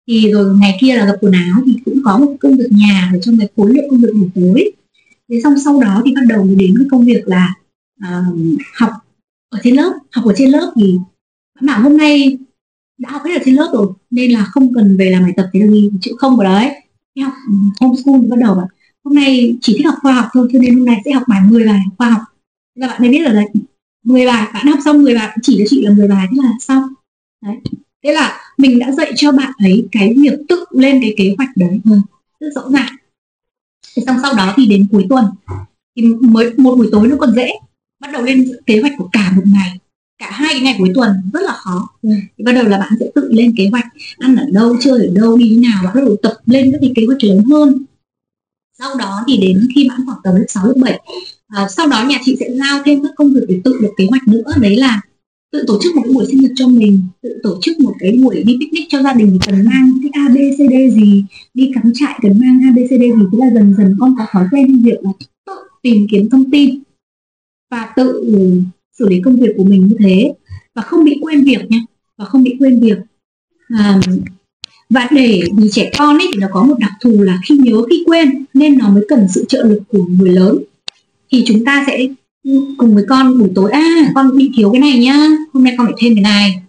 Thì 0.09 0.33
rồi 0.33 0.57
ngày 0.61 0.79
kia 0.81 0.97
là 0.97 1.07
gặp 1.07 1.15
quần 1.21 1.33
áo 1.33 1.63
thì 1.67 1.73
cũng 1.85 2.01
có 2.05 2.19
một 2.19 2.37
công 2.41 2.57
việc 2.57 2.69
nhà 2.71 3.11
ở 3.15 3.19
trong 3.23 3.39
cái 3.39 3.49
khối 3.57 3.75
lượng 3.75 3.85
công 3.91 4.01
việc 4.01 4.13
buổi 4.15 4.29
tối. 4.35 4.73
Thế 5.31 5.41
xong 5.43 5.55
sau 5.65 5.81
đó 5.81 6.03
thì 6.07 6.15
bắt 6.15 6.23
đầu 6.29 6.49
đến 6.59 6.75
cái 6.79 6.89
công 6.91 7.05
việc 7.05 7.29
là 7.29 7.55
uh, 8.05 8.39
học 8.75 8.91
ở 9.51 9.59
trên 9.65 9.77
lớp. 9.77 9.93
Học 10.13 10.25
ở 10.25 10.35
trên 10.37 10.51
lớp 10.51 10.73
thì 10.77 10.95
bạn 11.61 11.83
hôm 11.83 11.97
nay 11.97 12.39
đã 12.99 13.11
học 13.11 13.23
hết 13.25 13.35
ở 13.35 13.43
trên 13.45 13.55
lớp 13.55 13.71
rồi, 13.73 13.93
nên 14.11 14.33
là 14.33 14.45
không 14.45 14.75
cần 14.75 14.97
về 14.97 15.11
làm 15.11 15.23
bài 15.23 15.33
tập 15.37 15.47
thế 15.53 15.61
là 15.61 15.67
gì 15.67 15.91
chữ 16.01 16.13
không 16.19 16.37
vào 16.37 16.45
đấy. 16.45 16.83
Đi 17.15 17.23
học 17.23 17.33
ừ, 17.49 17.55
homeschool 17.81 18.21
bắt 18.31 18.37
đầu 18.41 18.57
là 18.57 18.67
hôm 19.05 19.15
nay 19.15 19.59
chỉ 19.61 19.75
thích 19.79 19.87
học 19.87 19.95
khoa 20.03 20.13
học 20.13 20.27
thôi, 20.33 20.49
cho 20.53 20.59
nên 20.59 20.75
hôm 20.75 20.85
nay 20.85 20.97
sẽ 21.05 21.13
học 21.13 21.23
bài 21.29 21.41
10 21.51 21.67
bài 21.67 21.81
khoa 21.99 22.11
học. 22.11 22.23
Và 22.81 22.87
bạn 22.87 23.03
mới 23.03 23.11
biết 23.11 23.21
là 23.21 23.33
đấy 23.33 23.47
10 24.05 24.27
bài, 24.27 24.49
bạn 24.55 24.67
học 24.67 24.79
xong 24.85 25.03
10 25.03 25.15
bài 25.15 25.37
chỉ 25.43 25.57
cho 25.59 25.65
chị 25.69 25.85
là 25.85 25.95
10 25.95 26.09
bài 26.09 26.27
thế 26.31 26.37
là 26.43 26.53
xong. 26.61 26.83
Đấy. 27.45 27.57
Thế 28.05 28.13
là 28.13 28.41
mình 28.59 28.79
đã 28.79 28.93
dạy 28.93 29.13
cho 29.17 29.33
bạn 29.33 29.53
ấy 29.59 29.89
cái 29.93 30.15
việc 30.17 30.39
tự 30.49 30.65
lên 30.71 31.01
cái 31.03 31.15
kế 31.17 31.35
hoạch 31.39 31.57
đấy 31.57 31.81
ừ. 31.85 31.97
rất 32.41 32.49
rõ 32.55 32.71
ràng. 32.71 32.97
Thế 33.97 34.03
xong 34.07 34.17
sau 34.23 34.35
đó 34.35 34.55
thì 34.57 34.67
đến 34.67 34.87
cuối 34.93 35.07
tuần, 35.09 35.25
thì 35.97 36.03
mới, 36.21 36.53
một 36.57 36.75
buổi 36.77 36.89
tối 36.93 37.09
nó 37.09 37.17
còn 37.17 37.35
dễ. 37.35 37.51
Bắt 38.01 38.09
đầu 38.13 38.23
lên 38.23 38.51
kế 38.67 38.81
hoạch 38.81 38.93
của 38.99 39.09
cả 39.13 39.33
một 39.37 39.43
ngày 39.47 39.78
cả 40.19 40.31
hai 40.31 40.49
cái 40.53 40.61
ngày 40.61 40.75
cuối 40.79 40.91
tuần 40.95 41.11
rất 41.33 41.41
là 41.43 41.53
khó. 41.53 41.89
Ừ. 42.03 42.11
thì 42.39 42.45
bắt 42.45 42.53
đầu 42.53 42.65
là 42.65 42.79
bạn 42.79 42.93
sẽ 43.01 43.07
tự 43.15 43.29
lên 43.33 43.55
kế 43.57 43.69
hoạch 43.69 43.85
ăn 44.19 44.37
ở 44.37 44.47
đâu 44.53 44.77
chơi 44.81 45.07
ở 45.07 45.15
đâu 45.15 45.37
đi 45.37 45.49
thế 45.55 45.69
nào 45.69 45.81
và 45.85 45.91
bắt 45.95 46.01
đầu 46.05 46.17
tập 46.23 46.37
lên 46.47 46.73
các 46.73 46.79
cái 46.81 46.93
kế 46.97 47.03
hoạch 47.07 47.25
lớn 47.25 47.45
hơn. 47.45 47.85
Sau 48.79 48.95
đó 48.97 49.25
thì 49.29 49.37
đến 49.37 49.69
khi 49.75 49.89
bạn 49.89 50.01
khoảng 50.07 50.19
tầm 50.25 50.35
lớp 50.35 50.45
sáu 50.49 50.67
lớp 50.67 50.75
bảy 50.81 51.01
à, 51.49 51.69
sau 51.69 51.87
đó 51.89 52.05
nhà 52.09 52.19
chị 52.25 52.37
sẽ 52.41 52.51
giao 52.55 52.83
thêm 52.85 53.03
các 53.03 53.13
công 53.17 53.35
việc 53.35 53.41
để 53.49 53.61
tự 53.65 53.79
lập 53.81 53.91
kế 53.97 54.07
hoạch 54.11 54.29
nữa. 54.29 54.53
Đấy 54.61 54.77
là 54.77 55.01
tự 55.53 55.65
tổ 55.67 55.79
chức 55.83 55.97
một 55.97 56.03
cái 56.05 56.13
buổi 56.15 56.27
sinh 56.27 56.41
nhật 56.41 56.51
cho 56.55 56.69
mình 56.69 57.01
tự 57.23 57.41
tổ 57.43 57.59
chức 57.63 57.81
một 57.81 57.95
cái 57.99 58.19
buổi 58.23 58.43
đi 58.43 58.57
picnic 58.61 58.87
cho 58.89 59.03
gia 59.03 59.13
đình 59.13 59.39
cần 59.47 59.65
mang 59.65 59.93
cái 60.03 60.11
a 60.25 60.29
b 60.29 60.37
c 60.37 60.59
d 60.59 60.95
gì 60.97 61.25
đi 61.55 61.71
cắm 61.75 61.93
trại 61.95 62.19
cần 62.23 62.41
mang 62.41 62.61
a 62.65 62.71
b 62.77 62.79
c 62.87 62.91
d 62.91 63.01
gì. 63.01 63.27
Tức 63.33 63.39
là 63.39 63.51
dần 63.55 63.75
dần 63.79 63.97
con 64.01 64.15
có 64.19 64.27
thói 64.31 64.47
quen 64.51 64.83
việc 64.83 64.99
là 65.03 65.11
tự 65.47 65.53
tìm 65.83 66.07
kiếm 66.11 66.29
thông 66.31 66.51
tin 66.51 66.83
và 67.71 67.93
tự 67.97 68.23
xử 68.99 69.09
lý 69.09 69.21
công 69.25 69.37
việc 69.37 69.53
của 69.57 69.65
mình 69.65 69.89
như 69.89 69.97
thế 69.99 70.33
và 70.75 70.83
không 70.83 71.05
bị 71.05 71.19
quên 71.23 71.45
việc 71.45 71.71
nha 71.71 71.79
và 72.17 72.25
không 72.25 72.43
bị 72.43 72.57
quên 72.59 72.81
việc. 72.81 72.99
À, 73.79 74.01
và 74.91 75.09
để 75.11 75.43
vì 75.57 75.69
trẻ 75.73 75.91
con 75.99 76.19
ấy 76.19 76.29
thì 76.33 76.41
nó 76.41 76.47
có 76.53 76.65
một 76.65 76.75
đặc 76.79 76.93
thù 77.01 77.23
là 77.23 77.39
khi 77.49 77.57
nhớ 77.57 77.83
khi 77.91 78.03
quên 78.07 78.45
nên 78.55 78.79
nó 78.79 78.89
mới 78.89 79.05
cần 79.09 79.27
sự 79.35 79.45
trợ 79.49 79.63
lực 79.63 79.83
của 79.89 80.05
người 80.19 80.31
lớn. 80.31 80.59
Thì 81.33 81.45
chúng 81.47 81.65
ta 81.65 81.85
sẽ 81.87 82.07
cùng 82.79 82.95
với 82.95 83.05
con 83.09 83.39
buổi 83.39 83.49
tối 83.55 83.71
à 83.71 84.13
con 84.15 84.37
bị 84.37 84.51
thiếu 84.57 84.73
cái 84.73 84.81
này 84.81 84.99
nhá 84.99 85.29
hôm 85.53 85.65
nay 85.65 85.75
con 85.79 85.87
phải 85.87 85.95
thêm 85.99 86.15
cái 86.15 86.23
này. 86.23 86.63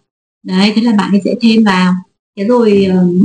Đấy 0.43 0.71
thế 0.75 0.81
là 0.81 0.91
bạn 0.97 1.11
ấy 1.11 1.21
sẽ 1.25 1.35
thêm 1.41 1.63
vào. 1.63 1.93
Thế 2.37 2.43
rồi 2.43 2.87
uh, 2.89 3.15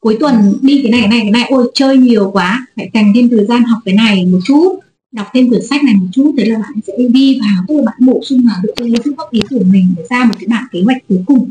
cuối 0.00 0.16
tuần 0.20 0.34
đi 0.62 0.82
cái 0.82 0.92
này 0.92 1.00
cái 1.00 1.08
này 1.08 1.20
cái 1.20 1.30
này. 1.30 1.46
Ôi 1.50 1.70
chơi 1.74 1.96
nhiều 1.96 2.30
quá 2.30 2.66
phải 2.76 2.90
dành 2.94 3.12
thêm 3.14 3.28
thời 3.28 3.46
gian 3.46 3.64
học 3.64 3.78
cái 3.84 3.94
này 3.94 4.26
một 4.26 4.38
chút 4.46 4.78
đọc 5.12 5.26
thêm 5.34 5.48
quyển 5.48 5.66
sách 5.66 5.84
này 5.84 5.94
một 5.96 6.06
chút 6.12 6.34
thế 6.38 6.44
là 6.44 6.58
bạn 6.58 6.72
sẽ 6.86 6.92
đi 7.12 7.40
vào 7.40 7.64
tức 7.68 7.76
là 7.76 7.82
bạn 7.86 7.96
bổ 8.06 8.20
sung 8.24 8.40
vào 8.46 8.56
được 8.62 8.72
cái 8.76 8.90
phương 9.04 9.14
góp 9.14 9.30
ý 9.30 9.40
của 9.50 9.64
mình 9.72 9.94
để 9.96 10.04
ra 10.10 10.24
một 10.24 10.34
cái 10.40 10.48
bản 10.48 10.64
kế 10.72 10.82
hoạch 10.82 11.02
cuối 11.08 11.22
cùng 11.26 11.50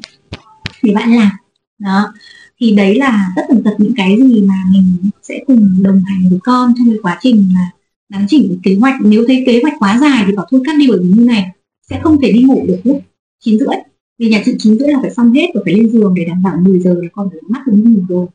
để 0.83 0.93
bạn 0.93 1.15
làm. 1.15 1.31
Đó. 1.79 2.13
Thì 2.59 2.75
đấy 2.75 2.95
là 2.95 3.29
tất 3.35 3.41
tần 3.49 3.63
tật 3.63 3.75
những 3.77 3.93
cái 3.95 4.17
gì 4.17 4.41
mà 4.41 4.55
mình 4.71 4.97
sẽ 5.21 5.43
cùng 5.47 5.83
đồng 5.83 6.03
hành 6.03 6.29
với 6.29 6.39
con 6.43 6.73
trong 6.77 6.87
cái 6.87 6.97
quá 7.01 7.17
trình 7.21 7.49
là 7.53 7.71
nắn 8.09 8.25
chỉnh 8.29 8.59
kế 8.63 8.75
hoạch. 8.75 8.95
Nếu 9.01 9.23
thấy 9.27 9.43
kế 9.45 9.59
hoạch 9.61 9.73
quá 9.79 9.97
dài 10.01 10.23
thì 10.27 10.35
bảo 10.35 10.45
thôi 10.51 10.61
cắt 10.65 10.73
đi 10.79 10.85
bởi 10.89 10.99
vì 11.03 11.09
như 11.09 11.25
này 11.25 11.45
sẽ 11.89 11.99
không 12.03 12.21
thể 12.21 12.31
đi 12.31 12.41
ngủ 12.41 12.65
được 12.67 12.79
lúc 12.83 13.01
chín 13.39 13.59
rưỡi. 13.59 13.75
Vì 14.19 14.29
nhà 14.29 14.41
chị 14.45 14.55
chín 14.59 14.79
rưỡi 14.79 14.87
là 14.87 14.99
phải 15.01 15.11
xong 15.11 15.33
hết 15.33 15.47
và 15.55 15.61
phải 15.65 15.73
lên 15.73 15.89
giường 15.89 16.13
để 16.13 16.25
đảm 16.25 16.43
bảo 16.43 16.57
10 16.61 16.79
giờ 16.79 16.93
là 16.93 17.09
con 17.11 17.29
phải 17.29 17.39
mắt 17.49 17.61
được 17.67 17.73
ngủ 17.75 18.01
rồi. 18.09 18.27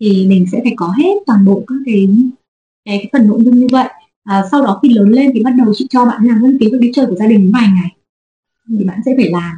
Thì 0.00 0.26
mình 0.28 0.46
sẽ 0.52 0.60
phải 0.62 0.72
có 0.76 0.94
hết 0.98 1.14
toàn 1.26 1.44
bộ 1.44 1.64
các 1.66 1.76
cái 1.86 2.08
cái, 2.84 2.98
cái 2.98 3.08
phần 3.12 3.28
nội 3.28 3.40
dung 3.44 3.58
như 3.58 3.66
vậy 3.72 3.88
à, 4.24 4.44
sau 4.50 4.62
đó 4.62 4.80
khi 4.82 4.88
lớn 4.88 5.08
lên 5.08 5.30
thì 5.34 5.42
bắt 5.42 5.50
đầu 5.58 5.74
chị 5.74 5.86
cho 5.90 6.04
bạn 6.04 6.24
làm 6.24 6.42
những 6.42 6.58
cái 6.60 6.68
hoạch 6.70 6.80
đi 6.80 6.90
chơi 6.94 7.06
của 7.06 7.16
gia 7.16 7.26
đình 7.26 7.52
vài 7.54 7.68
ngày. 7.74 7.90
Thì 8.78 8.84
bạn 8.84 9.00
sẽ 9.04 9.14
phải 9.16 9.30
làm. 9.30 9.52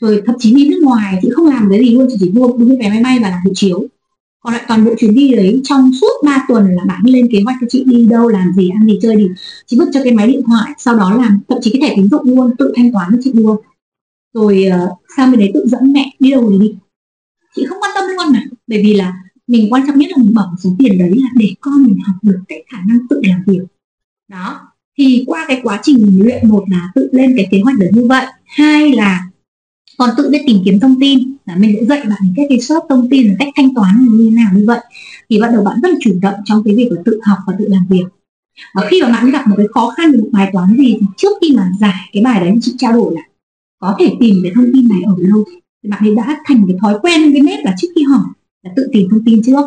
Rồi 0.00 0.22
thậm 0.26 0.36
chí 0.38 0.54
đi 0.54 0.68
nước 0.68 0.80
ngoài 0.82 1.18
chị 1.22 1.28
không 1.32 1.46
làm 1.46 1.68
cái 1.70 1.78
gì 1.80 1.90
luôn 1.90 2.06
chị 2.10 2.16
chỉ 2.20 2.30
mua 2.30 2.48
đúng 2.58 2.78
vé 2.78 2.88
máy 2.88 3.00
bay 3.02 3.18
và 3.22 3.30
làm 3.30 3.40
hộ 3.44 3.50
chiếu. 3.54 3.86
Còn 4.40 4.52
lại 4.52 4.62
toàn 4.68 4.84
bộ 4.84 4.94
chuyến 4.98 5.14
đi 5.14 5.34
đấy 5.34 5.60
trong 5.64 5.90
suốt 6.00 6.24
3 6.24 6.44
tuần 6.48 6.74
là 6.74 6.84
bạn 6.88 7.00
lên 7.04 7.28
kế 7.32 7.40
hoạch 7.44 7.56
cho 7.60 7.66
chị 7.70 7.84
đi 7.86 8.06
đâu 8.06 8.28
làm 8.28 8.52
gì 8.56 8.68
ăn 8.68 8.86
gì 8.86 8.98
chơi 9.02 9.16
gì. 9.16 9.28
Chị 9.66 9.76
vứt 9.78 9.88
cho 9.92 10.00
cái 10.04 10.12
máy 10.12 10.26
điện 10.26 10.42
thoại 10.46 10.72
sau 10.78 10.96
đó 10.96 11.14
làm 11.14 11.40
thậm 11.48 11.58
chí 11.62 11.70
cái 11.72 11.88
thẻ 11.88 11.96
tín 11.96 12.08
dụng 12.08 12.36
luôn 12.36 12.50
tự 12.58 12.72
thanh 12.76 12.92
toán 12.92 13.08
cho 13.12 13.18
chị 13.24 13.32
luôn. 13.34 13.56
Rồi 14.34 14.66
uh, 14.84 14.98
sang 15.16 15.30
bên 15.30 15.40
đấy 15.40 15.50
tự 15.54 15.66
dẫn 15.66 15.92
mẹ 15.92 16.10
đi 16.18 16.30
đâu 16.30 16.50
thì 16.52 16.58
đi. 16.58 16.74
Chị 17.56 17.66
không 17.68 17.78
quan 17.80 17.90
tâm 17.94 18.04
luôn 18.16 18.32
mà 18.32 18.44
bởi 18.66 18.82
vì 18.82 18.94
là 18.94 19.14
mình 19.46 19.72
quan 19.72 19.86
trọng 19.86 19.98
nhất 19.98 20.10
là 20.10 20.16
mình 20.22 20.34
bỏ 20.34 20.50
số 20.62 20.70
tiền 20.78 20.98
đấy 20.98 21.10
là 21.16 21.28
để 21.36 21.54
con 21.60 21.82
mình 21.82 21.98
học 22.06 22.16
được 22.22 22.38
cái 22.48 22.64
khả 22.72 22.78
năng 22.88 22.98
tự 23.10 23.20
làm 23.24 23.42
việc 23.46 23.62
đó. 24.30 24.60
Thì 24.98 25.24
qua 25.26 25.44
cái 25.48 25.60
quá 25.62 25.80
trình 25.82 26.18
luyện 26.24 26.48
một 26.48 26.64
là 26.70 26.88
tự 26.94 27.08
lên 27.12 27.34
cái 27.36 27.46
kế 27.50 27.60
hoạch 27.60 27.78
được 27.78 27.90
như 27.92 28.06
vậy. 28.08 28.26
Hai 28.46 28.92
là 28.92 29.24
còn 29.98 30.10
tự 30.16 30.30
biết 30.30 30.42
tìm 30.46 30.56
kiếm 30.64 30.80
thông 30.80 31.00
tin. 31.00 31.18
Là 31.44 31.56
mình 31.56 31.76
sẽ 31.80 31.86
dạy 31.86 32.00
bạn 32.04 32.20
cách 32.36 32.46
cái 32.48 32.60
search 32.60 32.84
thông 32.88 33.08
tin 33.10 33.36
cách 33.38 33.48
thanh 33.56 33.74
toán 33.74 34.06
như 34.10 34.30
thế 34.30 34.36
nào 34.36 34.50
như 34.54 34.64
vậy. 34.66 34.80
Thì 35.30 35.40
bắt 35.40 35.48
đầu 35.52 35.64
bạn 35.64 35.80
rất 35.82 35.88
là 35.88 35.96
chủ 36.00 36.18
động 36.22 36.34
trong 36.44 36.62
cái 36.64 36.74
việc 36.76 36.88
là 36.90 37.02
tự 37.04 37.20
học 37.22 37.38
và 37.46 37.54
tự 37.58 37.64
làm 37.68 37.86
việc. 37.88 38.04
Và 38.74 38.86
khi 38.90 39.02
mà 39.02 39.08
bạn 39.08 39.30
gặp 39.30 39.46
một 39.46 39.54
cái 39.56 39.66
khó 39.74 39.90
khăn 39.96 40.12
về 40.12 40.18
một 40.18 40.28
bài 40.32 40.50
toán 40.52 40.76
gì, 40.78 40.96
thì 41.00 41.06
trước 41.16 41.38
khi 41.40 41.56
mà 41.56 41.70
giải 41.80 42.10
cái 42.12 42.22
bài 42.22 42.40
đấy, 42.40 42.54
chị 42.62 42.74
trao 42.78 42.92
đổi 42.92 43.14
là 43.14 43.22
có 43.78 43.96
thể 43.98 44.12
tìm 44.20 44.36
cái 44.42 44.52
thông 44.54 44.70
tin 44.74 44.88
này 44.88 44.98
ở 45.06 45.14
đâu? 45.18 45.44
Thì 45.82 45.90
bạn 45.90 46.00
ấy 46.04 46.14
đã 46.14 46.38
thành 46.46 46.64
cái 46.68 46.76
thói 46.80 46.98
quen 47.02 47.32
cái 47.32 47.40
nét 47.40 47.60
là 47.64 47.74
trước 47.78 47.88
khi 47.94 48.02
hỏi 48.02 48.24
là 48.62 48.70
tự 48.76 48.88
tìm 48.92 49.08
thông 49.10 49.24
tin 49.24 49.42
trước. 49.42 49.66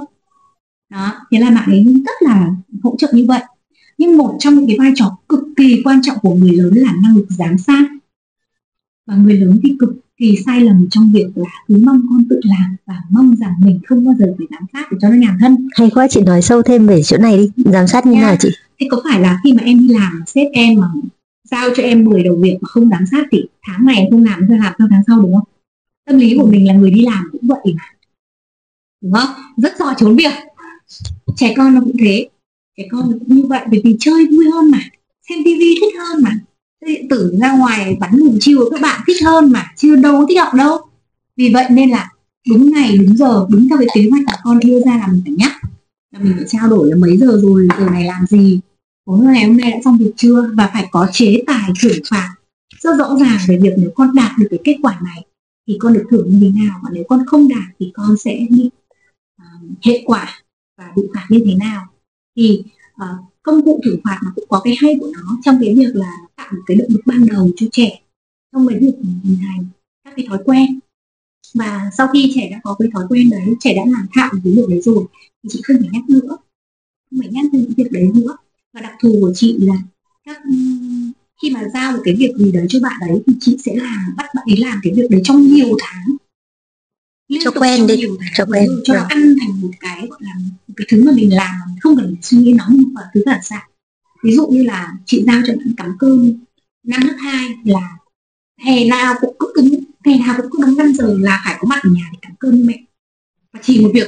Đó. 0.92 1.14
Thế 1.32 1.40
là 1.40 1.50
bạn 1.50 1.70
ấy 1.70 1.84
rất 1.84 2.16
là 2.22 2.48
hỗ 2.84 2.96
trợ 2.98 3.08
như 3.14 3.26
vậy 3.28 3.42
nhưng 3.98 4.18
một 4.18 4.36
trong 4.40 4.56
những 4.56 4.68
cái 4.68 4.78
vai 4.80 4.92
trò 4.96 5.18
cực 5.30 5.44
kỳ 5.58 5.82
quan 5.84 6.02
trọng 6.04 6.18
của 6.22 6.36
người 6.36 6.52
lớn 6.52 6.74
là 6.74 6.94
năng 7.04 7.16
lực 7.16 7.26
giám 7.30 7.58
sát. 7.58 7.90
Và 9.08 9.16
người 9.16 9.38
lớn 9.38 9.60
thì 9.64 9.76
cực 9.80 9.96
kỳ 10.18 10.38
sai 10.46 10.62
lầm 10.62 10.88
trong 10.92 11.12
việc 11.12 11.28
là 11.36 11.50
cứ 11.68 11.78
mong 11.86 12.02
con 12.10 12.24
tự 12.30 12.40
làm 12.44 12.76
và 12.86 13.02
mong 13.10 13.36
rằng 13.36 13.54
mình 13.60 13.80
không 13.88 14.06
bao 14.06 14.16
giờ 14.20 14.34
phải 14.38 14.48
giám 14.52 14.64
sát 14.74 14.92
để 14.92 14.98
cho 15.02 15.10
nó 15.10 15.16
nhàn 15.16 15.38
thân. 15.40 15.68
Hay 15.76 15.90
quá 15.90 16.08
chị 16.08 16.22
nói 16.22 16.42
sâu 16.42 16.62
thêm 16.62 16.88
về 16.88 17.04
chỗ 17.04 17.18
này 17.18 17.38
đi. 17.38 17.50
Giám 17.66 17.88
sát 17.88 18.06
như 18.06 18.16
nào 18.16 18.36
chị? 18.40 18.50
Thế 18.80 18.88
có 18.92 19.02
phải 19.10 19.22
là 19.22 19.40
khi 19.44 19.54
mà 19.54 19.64
em 19.64 19.80
đi 19.80 19.94
làm 19.94 20.24
sếp 20.28 20.48
em 20.54 20.80
mà 20.80 20.88
giao 21.52 21.70
cho 21.76 21.84
em 21.84 22.04
10 22.04 22.24
đầu 22.24 22.36
việc 22.36 22.58
mà 22.62 22.68
không 22.68 22.90
giám 22.90 23.06
sát 23.12 23.28
thì 23.32 23.46
tháng 23.68 23.86
này 23.86 23.96
em 23.96 24.12
không 24.12 24.24
làm 24.24 24.40
thì 24.50 24.56
làm 24.58 24.74
theo 24.80 24.88
tháng 24.92 25.02
sau 25.08 25.22
đúng 25.22 25.34
không? 25.34 25.48
Tâm 26.06 26.18
lý 26.18 26.38
của 26.38 26.48
mình 26.48 26.68
là 26.68 26.74
người 26.74 26.92
đi 26.92 27.02
làm 27.02 27.30
cũng 27.32 27.42
vậy 27.48 27.74
mà. 27.76 27.84
Đúng 29.02 29.14
không? 29.14 29.30
Rất 29.58 29.74
giỏi 29.80 29.94
trốn 29.98 30.16
việc. 30.16 30.34
Trẻ 31.36 31.54
con 31.58 31.76
nó 31.76 31.82
cũng 31.82 31.98
thế 32.00 32.30
trẻ 32.78 32.88
con 32.92 33.20
cũng 33.20 33.36
như 33.38 33.46
vậy 33.46 33.62
bởi 33.72 33.82
vì 33.84 33.96
chơi 34.00 34.26
vui 34.26 34.46
hơn 34.54 34.72
mà 34.72 34.80
xem 35.30 35.40
tivi 35.46 35.76
thích 35.82 35.94
hơn 36.00 36.24
mà. 36.24 36.32
Điện 36.86 37.08
tử 37.10 37.36
ra 37.42 37.58
ngoài 37.58 37.98
bắn 38.00 38.20
buổi 38.20 38.38
chiều 38.40 38.70
các 38.72 38.82
bạn 38.82 39.02
thích 39.08 39.24
hơn 39.26 39.52
mà 39.52 39.66
chưa 39.78 39.96
đâu 39.96 40.26
thích 40.30 40.40
học 40.40 40.54
đâu. 40.54 40.78
Vì 41.38 41.54
vậy 41.54 41.66
nên 41.70 41.90
là 41.90 42.10
đúng 42.50 42.72
ngày 42.72 42.98
đúng 42.98 43.18
giờ 43.18 43.46
đúng 43.50 43.70
theo 43.70 43.78
cái 43.78 43.88
kế 43.94 44.10
hoạch 44.12 44.24
mà 44.26 44.34
con 44.44 44.60
đưa 44.60 44.80
ra 44.80 44.98
là 44.98 45.08
mình 45.08 45.22
phải 45.26 45.34
nhắc. 45.38 45.52
Là 46.12 46.20
mình 46.20 46.34
phải 46.36 46.46
trao 46.48 46.70
đổi 46.70 46.90
là 46.90 46.96
mấy 46.96 47.18
giờ 47.18 47.40
rồi 47.42 47.68
giờ 47.80 47.90
này 47.90 48.04
làm 48.06 48.26
gì 48.30 48.60
tối 49.06 49.20
ngày 49.20 49.46
hôm 49.46 49.58
nay 49.58 49.72
đã 49.72 49.78
xong 49.84 49.98
việc 49.98 50.12
chưa? 50.18 50.52
Và 50.58 50.70
phải 50.74 50.88
có 50.92 51.08
chế 51.12 51.44
tài 51.48 51.70
thưởng 51.82 52.00
phạt 52.10 52.36
rất 52.80 52.98
rõ 52.98 53.18
ràng 53.20 53.40
về 53.48 53.60
việc 53.62 53.74
nếu 53.78 53.92
con 53.96 54.16
đạt 54.16 54.32
được 54.40 54.48
cái 54.50 54.60
kết 54.64 54.78
quả 54.82 55.00
này 55.04 55.26
thì 55.68 55.78
con 55.80 55.94
được 55.94 56.04
thưởng 56.12 56.30
như 56.30 56.40
thế 56.42 56.64
nào 56.64 56.80
và 56.84 56.90
nếu 56.94 57.04
con 57.10 57.26
không 57.26 57.48
đạt 57.48 57.76
thì 57.80 57.92
con 57.94 58.18
sẽ 58.18 58.40
bị 58.50 58.70
uh, 59.42 59.86
hệ 59.86 60.04
quả 60.06 60.30
và 60.78 60.92
bị 60.96 61.04
phạt 61.16 61.26
như 61.30 61.44
thế 61.46 61.56
nào 61.56 61.88
thì 62.36 62.64
uh, 62.96 63.34
công 63.44 63.66
cụ 63.66 63.82
thưởng 63.86 64.00
phạt 64.04 64.20
nó 64.26 64.32
cũng 64.36 64.46
có 64.50 64.62
cái 64.64 64.76
hay 64.80 64.96
của 65.00 65.12
nó 65.14 65.38
trong 65.44 65.58
cái 65.62 65.76
việc 65.76 65.96
là 65.96 66.12
tạo 66.36 66.48
một 66.52 66.62
cái 66.68 66.78
động 66.78 66.88
lực 66.90 67.02
ban 67.06 67.26
đầu 67.26 67.50
cho 67.56 67.66
trẻ 67.72 68.00
trong 68.52 68.68
cái 68.68 68.80
việc 68.80 68.94
hình 69.24 69.38
thành 69.42 69.66
các 70.06 70.14
cái 70.16 70.26
thói 70.30 70.38
quen. 70.46 70.80
Và 71.54 71.90
sau 71.98 72.08
khi 72.14 72.32
trẻ 72.36 72.50
đã 72.52 72.60
có 72.64 72.76
cái 72.80 72.90
thói 72.94 73.04
quen 73.10 73.30
đấy 73.30 73.56
trẻ 73.60 73.74
đã 73.76 73.82
làm 73.86 74.08
thạo 74.14 74.30
cái 74.32 74.54
việc 74.56 74.66
đấy 74.70 74.82
rồi 74.82 75.06
thì 75.44 75.50
chị 75.50 75.62
không 75.64 75.78
phải 75.80 75.90
nhắc 75.92 76.04
nữa. 76.10 76.38
Không 77.10 77.20
phải 77.20 77.30
nhắc 77.32 77.46
những 77.52 77.74
việc 77.78 77.92
đấy 77.92 78.10
nữa. 78.14 78.38
Và 78.74 78.82
đặc 78.82 78.94
thù 79.02 79.18
của 79.22 79.32
chị 79.36 79.58
là 79.60 79.76
các 80.26 80.42
khi 81.42 81.50
mà 81.50 81.64
giao 81.74 81.92
một 81.92 82.00
cái 82.04 82.16
việc 82.16 82.34
gì 82.38 82.52
đấy 82.52 82.66
cho 82.70 82.80
bạn 82.80 82.94
đấy 83.08 83.24
thì 83.28 83.34
chị 83.40 83.58
sẽ 83.66 83.76
làm 83.76 84.14
bắt 84.18 84.26
bạn 84.36 84.46
ấy 84.50 84.58
làm 84.58 84.80
cái 84.84 84.94
việc 84.96 85.08
đấy 85.10 85.22
trong 85.24 85.42
nhiều 85.42 85.78
tháng. 85.80 86.16
Cho 87.44 87.52
quen 87.52 87.88
đi 87.88 87.96
cho 88.36 88.46
quen 88.46 88.70
cho 88.84 88.94
nó 88.94 89.00
vâng. 89.00 89.10
ăn 89.10 89.36
thành 89.42 89.62
một 89.62 89.72
cái 89.80 90.08
gọi 90.10 90.20
là 90.24 90.34
cái 90.78 90.88
thứ 90.90 91.04
mà 91.06 91.12
mình 91.16 91.36
làm 91.36 91.60
mà 91.60 91.66
mình 91.68 91.80
không 91.80 91.98
cần 91.98 92.16
suy 92.22 92.38
nghĩ 92.38 92.54
nó 92.54 92.66
nhưng 92.70 92.94
mà 92.94 93.02
thứ 93.14 93.24
là 93.26 93.40
sao 93.44 93.62
ví 94.24 94.36
dụ 94.36 94.48
như 94.48 94.64
là 94.64 94.94
chị 95.06 95.24
giao 95.28 95.42
cho 95.48 95.54
bạn 95.58 95.74
cắm 95.78 95.96
cơm, 96.00 96.34
năm 96.84 97.02
lớp 97.08 97.16
hai 97.20 97.50
là 97.66 97.98
hè 98.62 98.86
nào 98.86 99.16
cũng 99.22 99.36
cứ 99.40 99.52
cứng 99.56 99.84
ngày 100.06 100.20
nào 100.20 100.36
cũng 100.38 100.52
cứ 100.52 100.58
đúng 100.62 100.78
năm 100.78 100.94
giờ 100.94 101.18
là 101.20 101.42
phải 101.46 101.56
có 101.60 101.68
mặt 101.68 101.80
ở 101.84 101.90
nhà 101.90 102.10
để 102.12 102.20
cắm 102.22 102.32
cơm 102.40 102.56
như 102.56 102.64
mẹ. 102.68 102.84
Và 103.54 103.60
chỉ 103.64 103.82
một 103.82 103.92
việc 103.94 104.08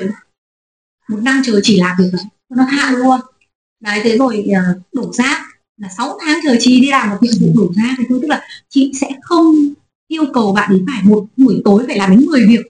một 1.10 1.20
năm 1.22 1.42
trời 1.46 1.60
chỉ 1.64 1.80
làm 1.80 1.96
việc 2.00 2.10
đó 2.14 2.20
nó 2.50 2.64
hạ 2.64 2.92
luôn. 2.92 3.20
Đấy, 3.80 4.00
thế 4.04 4.18
rồi 4.18 4.46
ờ, 4.56 4.80
đổ 4.94 5.14
rác. 5.14 5.42
Là 5.78 5.90
6 5.98 6.18
tháng 6.26 6.40
trời 6.44 6.58
chị 6.60 6.82
đi 6.82 6.90
làm 6.90 7.10
một 7.10 7.18
nhiệm 7.22 7.34
vụ 7.40 7.48
đổ 7.56 7.74
rác 7.74 7.96
thì 7.98 8.04
thôi. 8.10 8.20
Tức 8.22 8.28
là 8.28 8.42
chị 8.70 8.92
sẽ 9.02 9.10
không 9.22 9.56
yêu 10.08 10.24
cầu 10.34 10.54
bạn 10.54 10.70
ấy 10.70 10.82
phải 10.88 11.04
một 11.04 11.26
buổi 11.38 11.62
tối 11.66 11.84
phải 11.88 11.98
làm 11.98 12.12
đến 12.12 12.26
10 12.26 12.48
việc. 12.48 12.62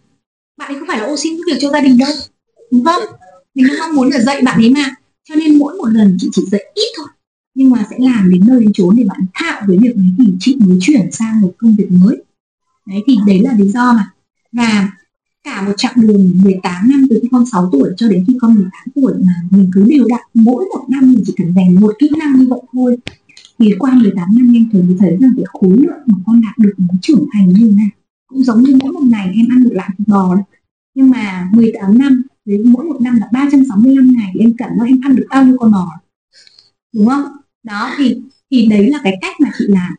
Bạn 0.57 0.71
ấy 0.73 0.79
không 0.79 0.87
phải 0.87 0.99
là 0.99 1.05
ô 1.05 1.17
xin 1.17 1.37
việc 1.47 1.57
cho 1.61 1.69
gia 1.69 1.79
đình 1.79 1.97
đâu. 1.97 2.09
Đúng 2.71 2.85
không? 2.85 3.03
Mình 3.55 3.65
mong 3.79 3.95
muốn 3.95 4.09
là 4.09 4.19
dạy 4.19 4.41
bạn 4.41 4.61
ấy 4.61 4.69
mà. 4.69 4.95
Cho 5.29 5.35
nên 5.35 5.59
mỗi 5.59 5.75
một 5.77 5.87
lần 5.87 6.17
chị 6.19 6.29
chỉ 6.31 6.41
dạy 6.51 6.61
ít 6.73 6.87
thôi. 6.97 7.07
Nhưng 7.55 7.69
mà 7.69 7.85
sẽ 7.89 7.95
làm 7.99 8.29
đến 8.31 8.41
nơi 8.47 8.59
đến 8.59 8.73
chốn 8.73 8.95
để 8.95 9.03
bạn 9.03 9.19
thạo 9.33 9.61
với 9.67 9.77
việc 9.81 9.95
đấy 9.95 10.07
thì 10.17 10.33
chị 10.39 10.57
mới 10.59 10.77
chuyển 10.81 11.11
sang 11.11 11.41
một 11.41 11.53
công 11.57 11.75
việc 11.75 11.91
mới. 11.91 12.23
Đấy, 12.87 12.99
thì 13.07 13.17
đấy 13.27 13.39
là 13.39 13.53
lý 13.57 13.67
do 13.67 13.93
mà. 13.93 14.11
Và 14.51 14.89
cả 15.43 15.61
một 15.61 15.73
chặng 15.77 15.93
đường 15.95 16.31
18 16.43 16.89
năm 16.89 17.05
từ 17.09 17.19
khi 17.21 17.27
con 17.31 17.45
6 17.45 17.69
tuổi 17.71 17.89
cho 17.97 18.07
đến 18.07 18.25
khi 18.27 18.37
con 18.41 18.55
18 18.55 18.71
tuổi 18.95 19.13
mà 19.25 19.33
mình 19.49 19.69
cứ 19.73 19.83
đều 19.89 20.05
đặn, 20.09 20.21
mỗi 20.33 20.65
một 20.65 20.85
năm 20.89 21.13
mình 21.13 21.23
chỉ 21.27 21.33
cần 21.37 21.53
rèn 21.55 21.75
một 21.81 21.93
kỹ 21.99 22.09
năng 22.19 22.39
như 22.39 22.47
vậy 22.49 22.59
thôi. 22.73 22.97
Thì 23.59 23.73
qua 23.79 23.93
18 23.93 24.27
năm 24.35 24.53
em 24.53 24.69
thấy 24.71 24.83
thấy 24.99 25.17
rằng 25.21 25.31
cái 25.37 25.45
khối 25.47 25.77
lượng 25.77 25.99
mà 26.05 26.17
con 26.25 26.41
đạt 26.41 26.57
được 26.57 26.73
nó 26.77 26.93
trưởng 27.01 27.25
thành 27.33 27.47
như 27.47 27.55
thế 27.59 27.71
nào. 27.71 27.87
Cũng 28.27 28.43
giống 28.43 28.63
như 28.63 28.77
mỗi 28.83 28.91
một 28.91 29.03
ngày 29.03 29.31
em 29.35 29.45
ăn 29.49 29.63
được 29.63 29.73
lạng 29.73 29.89
thịt 29.97 30.07
bò 30.07 30.35
đấy 30.35 30.43
nhưng 30.95 31.09
mà 31.09 31.49
18 31.53 31.97
năm 31.97 32.23
với 32.45 32.57
mỗi 32.57 32.85
một 32.85 33.01
năm 33.01 33.17
là 33.19 33.27
365 33.31 34.11
ngày 34.17 34.31
thì 34.33 34.39
em 34.39 34.53
cần 34.57 34.69
nó 34.77 34.85
em 34.85 34.99
ăn 35.03 35.15
được 35.15 35.25
bao 35.29 35.45
nhiêu 35.45 35.57
con 35.59 35.71
bò. 35.71 35.87
Đúng 36.93 37.07
không? 37.07 37.25
Đó, 37.63 37.91
thì 37.97 38.21
thì 38.51 38.67
đấy 38.67 38.89
là 38.89 38.99
cái 39.03 39.17
cách 39.21 39.35
mà 39.39 39.49
chị 39.57 39.65
làm. 39.67 39.95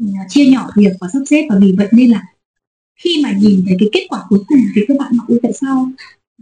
Ừ, 0.00 0.06
chia 0.28 0.46
nhỏ 0.46 0.70
việc 0.76 0.92
và 1.00 1.08
sắp 1.12 1.20
xếp 1.26 1.46
và 1.50 1.58
vì 1.60 1.74
vậy 1.78 1.88
nên 1.92 2.10
là 2.10 2.22
khi 2.96 3.20
mà 3.24 3.32
nhìn 3.32 3.64
thấy 3.66 3.76
cái 3.80 3.88
kết 3.92 4.06
quả 4.08 4.24
cuối 4.28 4.38
cùng 4.48 4.58
thì 4.74 4.82
các 4.88 4.96
bạn 4.98 5.12
hỏi 5.18 5.38
tại 5.42 5.52
sao 5.52 5.90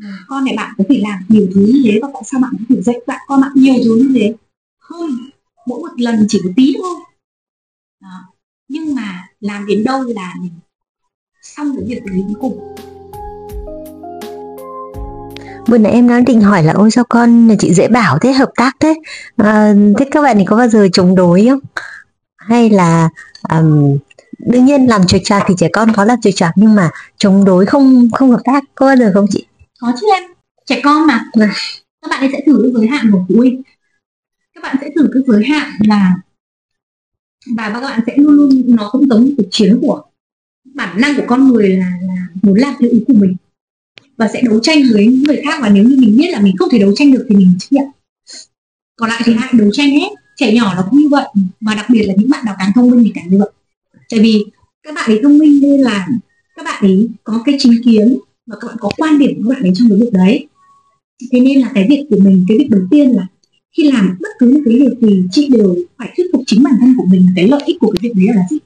ừ, 0.01 0.07
con 0.27 0.45
này 0.45 0.55
bạn 0.57 0.75
có 0.79 0.85
thể 0.89 1.01
làm 1.03 1.23
nhiều 1.29 1.49
thứ 1.55 1.61
như 1.75 1.81
thế 1.85 1.99
và 2.03 2.09
tại 2.13 2.23
sao 2.27 2.41
bạn 2.41 2.53
có 2.59 2.65
thể 2.69 2.83
dạy 2.83 2.97
bạn, 3.07 3.21
con 3.27 3.41
bạn 3.41 3.53
nhiều 3.55 3.75
thứ 3.85 3.97
như 3.97 4.11
thế? 4.15 4.35
Không 4.79 5.11
mỗi 5.67 5.81
một 5.81 6.01
lần 6.01 6.27
chỉ 6.29 6.41
một 6.45 6.53
tí 6.57 6.75
thôi. 6.79 6.95
Đó. 8.01 8.33
nhưng 8.69 8.95
mà 8.95 9.29
làm 9.41 9.67
đến 9.67 9.85
đâu 9.85 10.03
là 10.03 10.35
mình 10.41 10.53
xong 11.43 11.77
cái 11.77 11.87
việc 11.89 12.03
đấy 12.07 12.25
cuối 12.27 12.37
cùng 12.41 12.76
vừa 15.67 15.79
nãy 15.79 15.93
em 15.93 16.07
nói 16.07 16.23
định 16.27 16.41
hỏi 16.41 16.63
là 16.63 16.73
ôi 16.73 16.91
sao 16.91 17.05
con 17.09 17.47
nhà 17.47 17.55
chị 17.59 17.75
dễ 17.75 17.89
bảo 17.89 18.19
thế 18.19 18.33
hợp 18.33 18.51
tác 18.57 18.77
thế? 18.81 18.95
À, 19.37 19.75
thế 19.99 20.07
các 20.11 20.23
bạn 20.23 20.37
thì 20.39 20.45
có 20.45 20.57
bao 20.57 20.69
giờ 20.69 20.89
chống 20.93 21.15
đối 21.15 21.47
không? 21.51 21.61
Hay 22.37 22.71
là 22.71 23.09
um, 23.51 23.99
đương 24.39 24.65
nhiên 24.65 24.87
làm 24.87 25.07
trượt 25.07 25.21
trạc 25.25 25.43
thì 25.47 25.55
trẻ 25.59 25.69
con 25.73 25.93
có 25.97 26.05
làm 26.05 26.21
trượt 26.21 26.35
trạc 26.37 26.53
nhưng 26.57 26.75
mà 26.75 26.91
chống 27.19 27.45
đối 27.45 27.67
không 27.67 28.09
không 28.13 28.31
hợp 28.31 28.41
tác 28.45 28.65
có 28.75 28.87
bao 28.87 28.97
giờ 28.97 29.11
không 29.15 29.27
chị? 29.31 29.47
Có 29.81 29.93
chứ 30.01 30.07
em 30.15 30.23
trẻ 30.67 30.81
con 30.85 31.07
mà. 31.07 31.25
À. 31.33 31.55
các 32.03 32.11
bạn 32.11 32.21
ấy 32.21 32.31
sẽ 32.33 32.41
thử 32.47 32.61
cái 32.63 32.73
giới 32.75 32.87
hạn 32.87 33.11
của 33.13 33.25
phụ 33.29 33.35
huynh 33.37 33.63
các 34.55 34.63
bạn 34.63 34.77
sẽ 34.81 34.91
thử 34.97 35.11
cái 35.15 35.23
giới 35.27 35.45
hạn 35.45 35.73
là 35.81 36.15
và 37.57 37.71
các 37.75 37.81
bạn 37.81 38.01
sẽ 38.07 38.13
luôn 38.17 38.35
luôn 38.35 38.51
nó 38.67 38.89
cũng 38.93 39.09
giống 39.09 39.31
cuộc 39.37 39.45
chiến 39.51 39.79
của 39.83 40.03
bản 40.75 41.01
năng 41.01 41.17
của 41.17 41.23
con 41.27 41.49
người 41.49 41.69
là 41.69 41.93
là 42.03 42.27
muốn 42.43 42.55
làm 42.59 42.75
theo 42.81 42.91
ý 42.91 43.05
của 43.09 43.15
mình 43.17 43.37
và 44.17 44.29
sẽ 44.33 44.43
đấu 44.43 44.61
tranh 44.63 44.79
với 44.93 45.07
những 45.07 45.23
người 45.23 45.41
khác 45.45 45.59
và 45.63 45.69
nếu 45.69 45.85
như 45.85 45.97
mình 46.01 46.17
biết 46.17 46.29
là 46.31 46.41
mình 46.41 46.57
không 46.57 46.69
thể 46.73 46.79
đấu 46.79 46.93
tranh 46.97 47.13
được 47.13 47.27
thì 47.29 47.37
mình 47.37 47.53
chấp 47.59 47.67
nhận. 47.71 47.85
Còn 48.97 49.09
lại 49.09 49.23
thì 49.25 49.33
ai 49.41 49.51
đấu 49.53 49.71
tranh 49.73 49.91
hết, 49.91 50.09
trẻ 50.37 50.55
nhỏ 50.55 50.75
nó 50.77 50.85
cũng 50.91 51.01
như 51.01 51.09
vậy 51.09 51.27
và 51.61 51.75
đặc 51.75 51.87
biệt 51.91 52.03
là 52.07 52.15
những 52.19 52.31
bạn 52.31 52.45
nào 52.45 52.55
càng 52.59 52.71
thông 52.75 52.91
minh 52.91 53.05
thì 53.05 53.13
càng 53.15 53.29
như 53.31 53.39
vậy. 53.39 53.51
Tại 54.11 54.21
vì 54.21 54.45
các 54.83 54.95
bạn 54.95 55.11
ấy 55.11 55.21
thông 55.23 55.39
minh 55.39 55.61
nên 55.63 55.81
là 55.81 56.07
các 56.57 56.65
bạn 56.65 56.83
ấy 56.83 57.09
có 57.25 57.43
cái 57.45 57.57
chính 57.59 57.73
kiến 57.85 58.19
và 58.47 58.57
các 58.61 58.67
bạn 58.69 58.77
có 58.81 58.91
quan 58.97 59.19
điểm 59.19 59.31
của 59.37 59.43
các 59.49 59.55
bạn 59.55 59.63
ấy 59.63 59.73
trong 59.75 59.89
cái 59.89 59.99
việc 60.01 60.13
đấy. 60.13 60.47
Thế 61.33 61.41
nên 61.41 61.61
là 61.61 61.71
cái 61.75 61.87
việc 61.91 62.07
của 62.11 62.17
mình, 62.25 62.45
cái 62.49 62.59
việc 62.59 62.69
đầu 62.71 62.83
tiên 62.91 63.11
là 63.11 63.27
khi 63.77 63.91
làm 63.91 64.17
bất 64.21 64.29
cứ 64.39 64.55
một 64.55 64.61
cái 64.65 64.75
việc 64.81 65.09
gì, 65.09 65.23
chị 65.33 65.49
đều 65.49 65.77
phải 65.99 66.13
thuyết 66.17 66.27
phục 66.33 66.43
chính 66.47 66.63
bản 66.63 66.75
thân 66.81 66.95
của 66.99 67.07
mình 67.11 67.27
cái 67.37 67.49
lợi 67.49 67.63
ích 67.67 67.77
của 67.81 67.91
cái 67.91 68.01
việc 68.03 68.13
đấy 68.27 68.37
là 68.37 68.43
gì? 68.51 68.59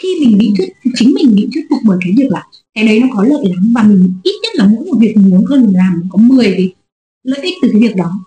Khi 0.00 0.08
mình 0.20 0.38
bị 0.38 0.52
thuyết 0.56 0.68
chính 0.94 1.14
mình 1.14 1.34
bị 1.36 1.48
thuyết 1.54 1.66
phục 1.70 1.78
bởi 1.86 1.98
cái 2.00 2.12
việc 2.16 2.30
là 2.30 2.46
cái 2.74 2.86
đấy 2.86 3.00
nó 3.00 3.06
có 3.14 3.24
lợi 3.24 3.44
lắm 3.54 3.72
và 3.74 3.82
mình 3.82 4.12
ít 4.22 4.34
nhất 4.42 4.52
là 4.54 4.66
mỗi 4.66 4.84
một 4.84 4.96
việc 5.00 5.16
mình 5.16 5.30
muốn 5.30 5.44
con 5.48 5.62
mình 5.62 5.76
làm 5.76 6.02
có 6.10 6.18
10 6.18 6.44
cái 6.44 6.74
lợi 7.22 7.40
ích 7.40 7.54
từ 7.62 7.68
cái 7.72 7.80
việc 7.80 7.96
đó, 7.96 8.26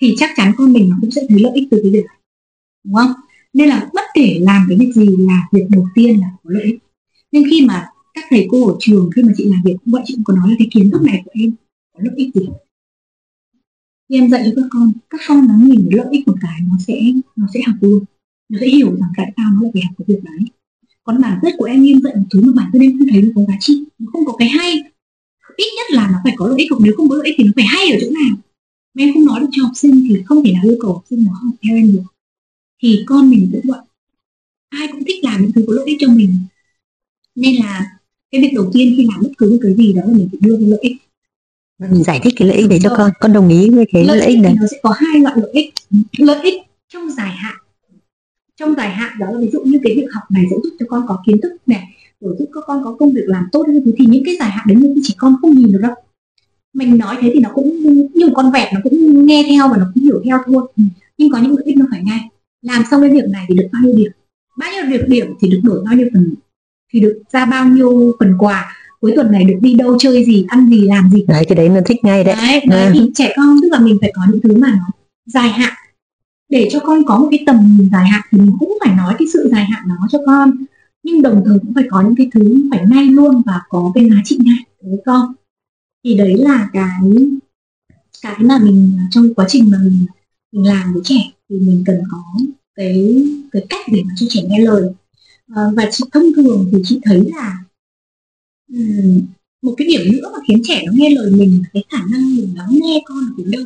thì 0.00 0.14
chắc 0.18 0.30
chắn 0.36 0.52
con 0.56 0.72
mình 0.72 0.90
nó 0.90 0.96
cũng 1.00 1.10
sẽ 1.10 1.22
thấy 1.28 1.38
lợi 1.40 1.52
ích 1.54 1.68
từ 1.70 1.80
cái 1.82 1.90
việc 1.90 2.04
này, 2.06 2.16
đúng 2.84 2.94
không? 2.94 3.12
Nên 3.52 3.68
là 3.68 3.90
bất 3.94 4.04
kể 4.14 4.38
làm 4.40 4.66
cái 4.68 4.78
việc 4.78 4.92
gì 4.94 5.06
là 5.18 5.48
việc 5.52 5.66
đầu 5.68 5.88
tiên 5.94 6.20
là 6.20 6.26
có 6.44 6.50
lợi 6.50 6.62
ích. 6.62 6.78
Nhưng 7.32 7.44
khi 7.50 7.66
mà 7.66 7.86
các 8.14 8.24
thầy 8.30 8.46
cô 8.50 8.68
ở 8.68 8.76
trường, 8.80 9.10
khi 9.16 9.22
mà 9.22 9.32
chị 9.36 9.44
làm 9.44 9.62
việc 9.64 9.76
cũng 9.84 9.92
vậy 9.92 10.02
chị 10.06 10.14
cũng 10.14 10.24
có 10.24 10.34
nói 10.34 10.50
là 10.50 10.54
cái 10.58 10.68
kiến 10.70 10.90
thức 10.90 11.02
này 11.02 11.22
của 11.24 11.30
em 11.34 11.52
có 11.94 12.00
lợi 12.02 12.14
ích 12.16 12.34
gì? 12.34 12.48
Khi 14.08 14.16
em 14.16 14.30
dạy 14.30 14.42
cho 14.44 14.52
các 14.56 14.68
con 14.70 14.92
các 15.10 15.20
con 15.28 15.46
nó 15.48 15.54
nhìn 15.62 15.88
lợi 15.90 16.06
ích 16.10 16.28
một 16.28 16.36
cái, 16.40 16.60
nó 16.68 16.76
sẽ 16.86 16.94
nó 17.36 17.46
sẽ 17.54 17.60
học 17.66 17.76
luôn. 17.80 18.04
Nó 18.48 18.58
sẽ 18.60 18.66
hiểu 18.66 18.96
rằng 18.96 19.10
tại 19.16 19.32
sao 19.36 19.50
nó 19.54 19.62
lại 19.62 19.70
phải 19.74 19.82
học 19.82 19.94
cái 19.98 20.04
việc 20.08 20.20
đấy 20.24 20.38
còn 21.04 21.20
bản 21.20 21.38
chất 21.42 21.54
của 21.58 21.64
em 21.64 21.86
em 21.86 22.00
dạy 22.04 22.14
một 22.16 22.24
thứ 22.30 22.40
mà 22.40 22.52
bản 22.56 22.70
thân 22.72 22.82
em 22.82 22.98
không 22.98 23.08
thấy 23.10 23.22
nó 23.22 23.28
có 23.34 23.42
giá 23.48 23.54
trị 23.60 23.84
nó 23.98 24.10
không 24.12 24.24
có 24.24 24.32
cái 24.38 24.48
hay. 24.48 24.82
Ít 25.56 25.66
nhất 25.76 25.90
là 25.90 26.08
nó 26.12 26.18
phải 26.24 26.32
có 26.36 26.46
lợi 26.48 26.56
ích 26.58 26.70
hoặc 26.70 26.78
nếu 26.84 26.94
không 26.96 27.08
có 27.08 27.16
lợi 27.16 27.26
ích 27.26 27.34
thì 27.38 27.44
nó 27.44 27.52
phải 27.56 27.64
hay 27.64 27.90
ở 27.92 27.98
chỗ 28.00 28.06
nào. 28.10 28.36
Mà 28.94 29.02
em 29.02 29.14
không 29.14 29.24
nói 29.24 29.40
được 29.40 29.46
cho 29.52 29.62
học 29.62 29.72
sinh 29.74 30.06
thì 30.08 30.22
không 30.26 30.44
thể 30.44 30.52
nào 30.52 30.62
yêu 30.64 30.76
cầu 30.80 30.92
học 30.92 31.04
sinh 31.10 31.24
nó 31.24 31.32
học 31.32 31.54
theo 31.62 31.76
em 31.76 31.92
được. 31.92 32.02
Thì 32.82 33.02
con 33.06 33.30
mình 33.30 33.50
cũng 33.52 33.60
vậy. 33.64 33.80
Ai 34.68 34.88
cũng 34.92 35.04
thích 35.04 35.24
làm 35.24 35.42
những 35.42 35.52
thứ 35.52 35.64
có 35.66 35.72
lợi 35.72 35.84
ích 35.86 35.96
cho 36.00 36.08
mình. 36.08 36.34
Nên 37.34 37.56
là 37.56 37.86
cái 38.30 38.40
việc 38.40 38.52
đầu 38.54 38.70
tiên 38.72 38.94
khi 38.96 39.06
làm 39.12 39.20
bất 39.22 39.30
cứ 39.38 39.58
cái 39.62 39.74
gì 39.74 39.92
đó 39.92 40.02
là 40.06 40.12
mình 40.16 40.28
phải 40.32 40.38
đưa 40.42 40.56
ra 40.56 40.66
lợi 40.66 40.78
ích. 40.82 40.96
Mình 41.78 42.04
giải 42.04 42.20
thích 42.24 42.34
cái 42.36 42.48
lợi 42.48 42.56
ích 42.56 42.70
đấy 42.70 42.78
cho 42.82 42.94
con. 42.98 43.10
Con 43.20 43.32
đồng 43.32 43.48
ý 43.48 43.70
với 43.70 43.84
cái 43.92 44.04
lợi, 44.04 44.18
lợi 44.18 44.26
ích 44.26 44.38
này. 44.38 44.54
nó 44.60 44.66
sẽ 44.70 44.76
có 44.82 44.90
hai 44.90 45.20
loại 45.20 45.34
lợi 45.38 45.50
ích. 45.52 45.74
Lợi 46.18 46.42
ích 46.42 46.62
trong 46.88 47.10
dài 47.10 47.32
hạn 47.32 47.56
trong 48.60 48.74
dài 48.74 48.90
hạn 48.90 49.18
đó 49.18 49.26
là 49.30 49.38
ví 49.40 49.50
dụ 49.52 49.60
như 49.64 49.80
cái 49.84 49.94
việc 49.96 50.06
học 50.12 50.22
này 50.30 50.44
sẽ 50.50 50.56
giúp 50.62 50.70
cho 50.80 50.86
con 50.88 51.02
có 51.08 51.22
kiến 51.26 51.40
thức 51.42 51.52
này 51.66 51.82
rồi 52.20 52.36
giúp 52.38 52.48
các 52.54 52.64
con 52.66 52.84
có 52.84 52.96
công 52.98 53.12
việc 53.12 53.24
làm 53.26 53.44
tốt 53.52 53.64
hơn. 53.66 53.92
Thì 53.98 54.06
những 54.08 54.24
cái 54.24 54.36
dài 54.40 54.50
hạn 54.50 54.66
đấy 54.68 54.76
như 54.76 54.94
chỉ 55.02 55.14
con 55.18 55.34
không 55.40 55.50
nhìn 55.50 55.72
được 55.72 55.78
đâu. 55.82 55.94
Mình 56.74 56.98
nói 56.98 57.16
thế 57.20 57.30
thì 57.34 57.40
nó 57.40 57.50
cũng 57.54 57.78
như 58.14 58.26
một 58.26 58.32
con 58.34 58.52
vẹt 58.52 58.68
nó 58.74 58.80
cũng 58.84 59.26
nghe 59.26 59.44
theo 59.48 59.68
và 59.68 59.76
nó 59.76 59.90
cũng 59.94 60.02
hiểu 60.02 60.22
theo 60.24 60.38
thôi. 60.46 60.68
Ừ. 60.76 60.82
nhưng 61.18 61.30
có 61.30 61.38
những 61.38 61.56
lợi 61.56 61.62
ích 61.64 61.76
nó 61.76 61.86
phải 61.90 62.02
ngay 62.02 62.20
làm 62.62 62.82
xong 62.90 63.00
cái 63.00 63.10
việc 63.10 63.28
này 63.30 63.44
thì 63.48 63.54
được 63.54 63.68
bao 63.72 63.82
nhiêu 63.82 63.94
điểm? 63.96 64.12
Bao 64.58 64.70
nhiêu 64.72 64.98
được 64.98 65.04
điểm 65.08 65.26
thì 65.40 65.48
được 65.50 65.60
đổi 65.62 65.84
bao 65.84 65.94
nhiêu 65.94 66.08
phần? 66.14 66.34
Thì 66.92 67.00
được 67.00 67.22
ra 67.32 67.44
bao 67.44 67.68
nhiêu 67.68 68.12
phần 68.20 68.34
quà? 68.38 68.76
Cuối 69.00 69.12
tuần 69.16 69.32
này 69.32 69.44
được 69.44 69.58
đi 69.60 69.74
đâu 69.74 69.96
chơi 69.98 70.24
gì 70.24 70.44
ăn 70.48 70.70
gì 70.70 70.80
làm 70.80 71.10
gì? 71.10 71.24
Đấy 71.28 71.44
cái 71.48 71.56
đấy 71.56 71.68
nó 71.68 71.80
thích 71.86 71.98
ngay 72.02 72.24
đấy. 72.24 72.34
Đấy, 72.38 72.60
đấy 72.68 72.82
à. 72.82 72.90
thì 72.94 73.10
trẻ 73.14 73.32
con 73.36 73.56
tức 73.62 73.68
là 73.72 73.78
mình 73.78 73.98
phải 74.00 74.12
có 74.14 74.22
những 74.30 74.40
thứ 74.40 74.56
mà 74.56 74.70
nó 74.70 74.90
dài 75.26 75.48
hạn 75.48 75.72
để 76.50 76.68
cho 76.70 76.80
con 76.80 77.04
có 77.06 77.18
một 77.18 77.28
cái 77.30 77.42
tầm 77.46 77.56
nhìn 77.78 77.90
dài 77.92 78.08
hạn 78.08 78.22
thì 78.30 78.38
mình 78.38 78.56
cũng 78.58 78.78
phải 78.84 78.94
nói 78.94 79.14
cái 79.18 79.28
sự 79.32 79.48
dài 79.52 79.64
hạn 79.64 79.88
đó 79.88 80.06
cho 80.10 80.18
con. 80.26 80.50
Nhưng 81.02 81.22
đồng 81.22 81.42
thời 81.46 81.58
cũng 81.58 81.74
phải 81.74 81.84
có 81.90 82.02
những 82.02 82.14
cái 82.16 82.30
thứ 82.34 82.68
phải 82.70 82.84
ngay 82.88 83.06
luôn 83.06 83.42
và 83.46 83.60
có 83.68 83.92
cái 83.94 84.10
giá 84.10 84.16
trị 84.24 84.38
ngay 84.42 84.64
với 84.82 85.00
con. 85.06 85.32
Thì 86.04 86.14
đấy 86.14 86.36
là 86.36 86.68
cái 86.72 87.00
cái 88.22 88.36
mà 88.40 88.58
mình 88.58 88.98
trong 89.10 89.34
quá 89.34 89.46
trình 89.48 89.70
mà 89.70 89.78
mình 89.84 90.06
mình 90.52 90.66
làm 90.66 90.92
với 90.92 91.02
trẻ 91.04 91.32
thì 91.48 91.56
mình 91.58 91.82
cần 91.86 91.96
có 92.10 92.22
cái 92.74 93.24
cái 93.52 93.66
cách 93.68 93.86
để 93.92 94.02
mà 94.06 94.14
cho 94.16 94.26
trẻ 94.28 94.42
nghe 94.48 94.58
lời. 94.58 94.82
À, 95.54 95.62
và 95.76 95.88
chị 95.90 96.04
thông 96.12 96.24
thường 96.36 96.68
thì 96.72 96.78
chị 96.84 97.00
thấy 97.02 97.30
là 97.34 97.58
um, 98.72 99.20
một 99.62 99.74
cái 99.76 99.88
điểm 99.88 100.00
nữa 100.12 100.30
mà 100.32 100.38
khiến 100.48 100.60
trẻ 100.64 100.82
nó 100.86 100.92
nghe 100.96 101.10
lời 101.10 101.30
mình 101.30 101.62
là 101.62 101.68
cái 101.72 101.84
khả 101.90 101.98
năng 102.10 102.36
mình 102.36 102.54
lắng 102.56 102.70
nghe 102.70 103.02
con 103.04 103.18
ở 103.18 103.34
đến 103.36 103.50
đâu 103.50 103.64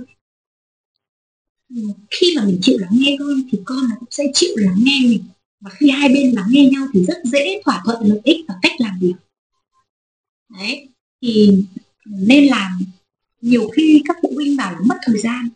khi 2.11 2.35
mà 2.37 2.45
mình 2.45 2.59
chịu 2.63 2.79
lắng 2.81 2.91
nghe 2.93 3.17
con 3.19 3.43
thì 3.53 3.59
con 3.65 3.79
nó 3.91 3.97
cũng 4.01 4.09
sẽ 4.11 4.25
chịu 4.35 4.51
lắng 4.57 4.79
nghe 4.79 5.01
mình. 5.03 5.25
Và 5.61 5.71
khi 5.71 5.91
hai 5.91 6.09
bên 6.09 6.33
lắng 6.33 6.47
nghe 6.51 6.69
nhau 6.71 6.87
thì 6.93 7.05
rất 7.05 7.17
dễ 7.25 7.61
thỏa 7.65 7.83
thuận 7.85 8.07
lợi 8.07 8.21
ích 8.25 8.45
và 8.49 8.55
cách 8.63 8.73
làm 8.79 8.99
việc. 9.01 9.15
Đấy, 10.59 10.89
thì 11.23 11.65
nên 12.05 12.45
làm 12.45 12.81
nhiều 13.41 13.69
khi 13.69 14.03
các 14.05 14.17
phụ 14.23 14.33
huynh 14.35 14.57
bảo 14.57 14.73
là 14.73 14.79
mất 14.87 14.97
thời 15.07 15.19
gian. 15.19 15.49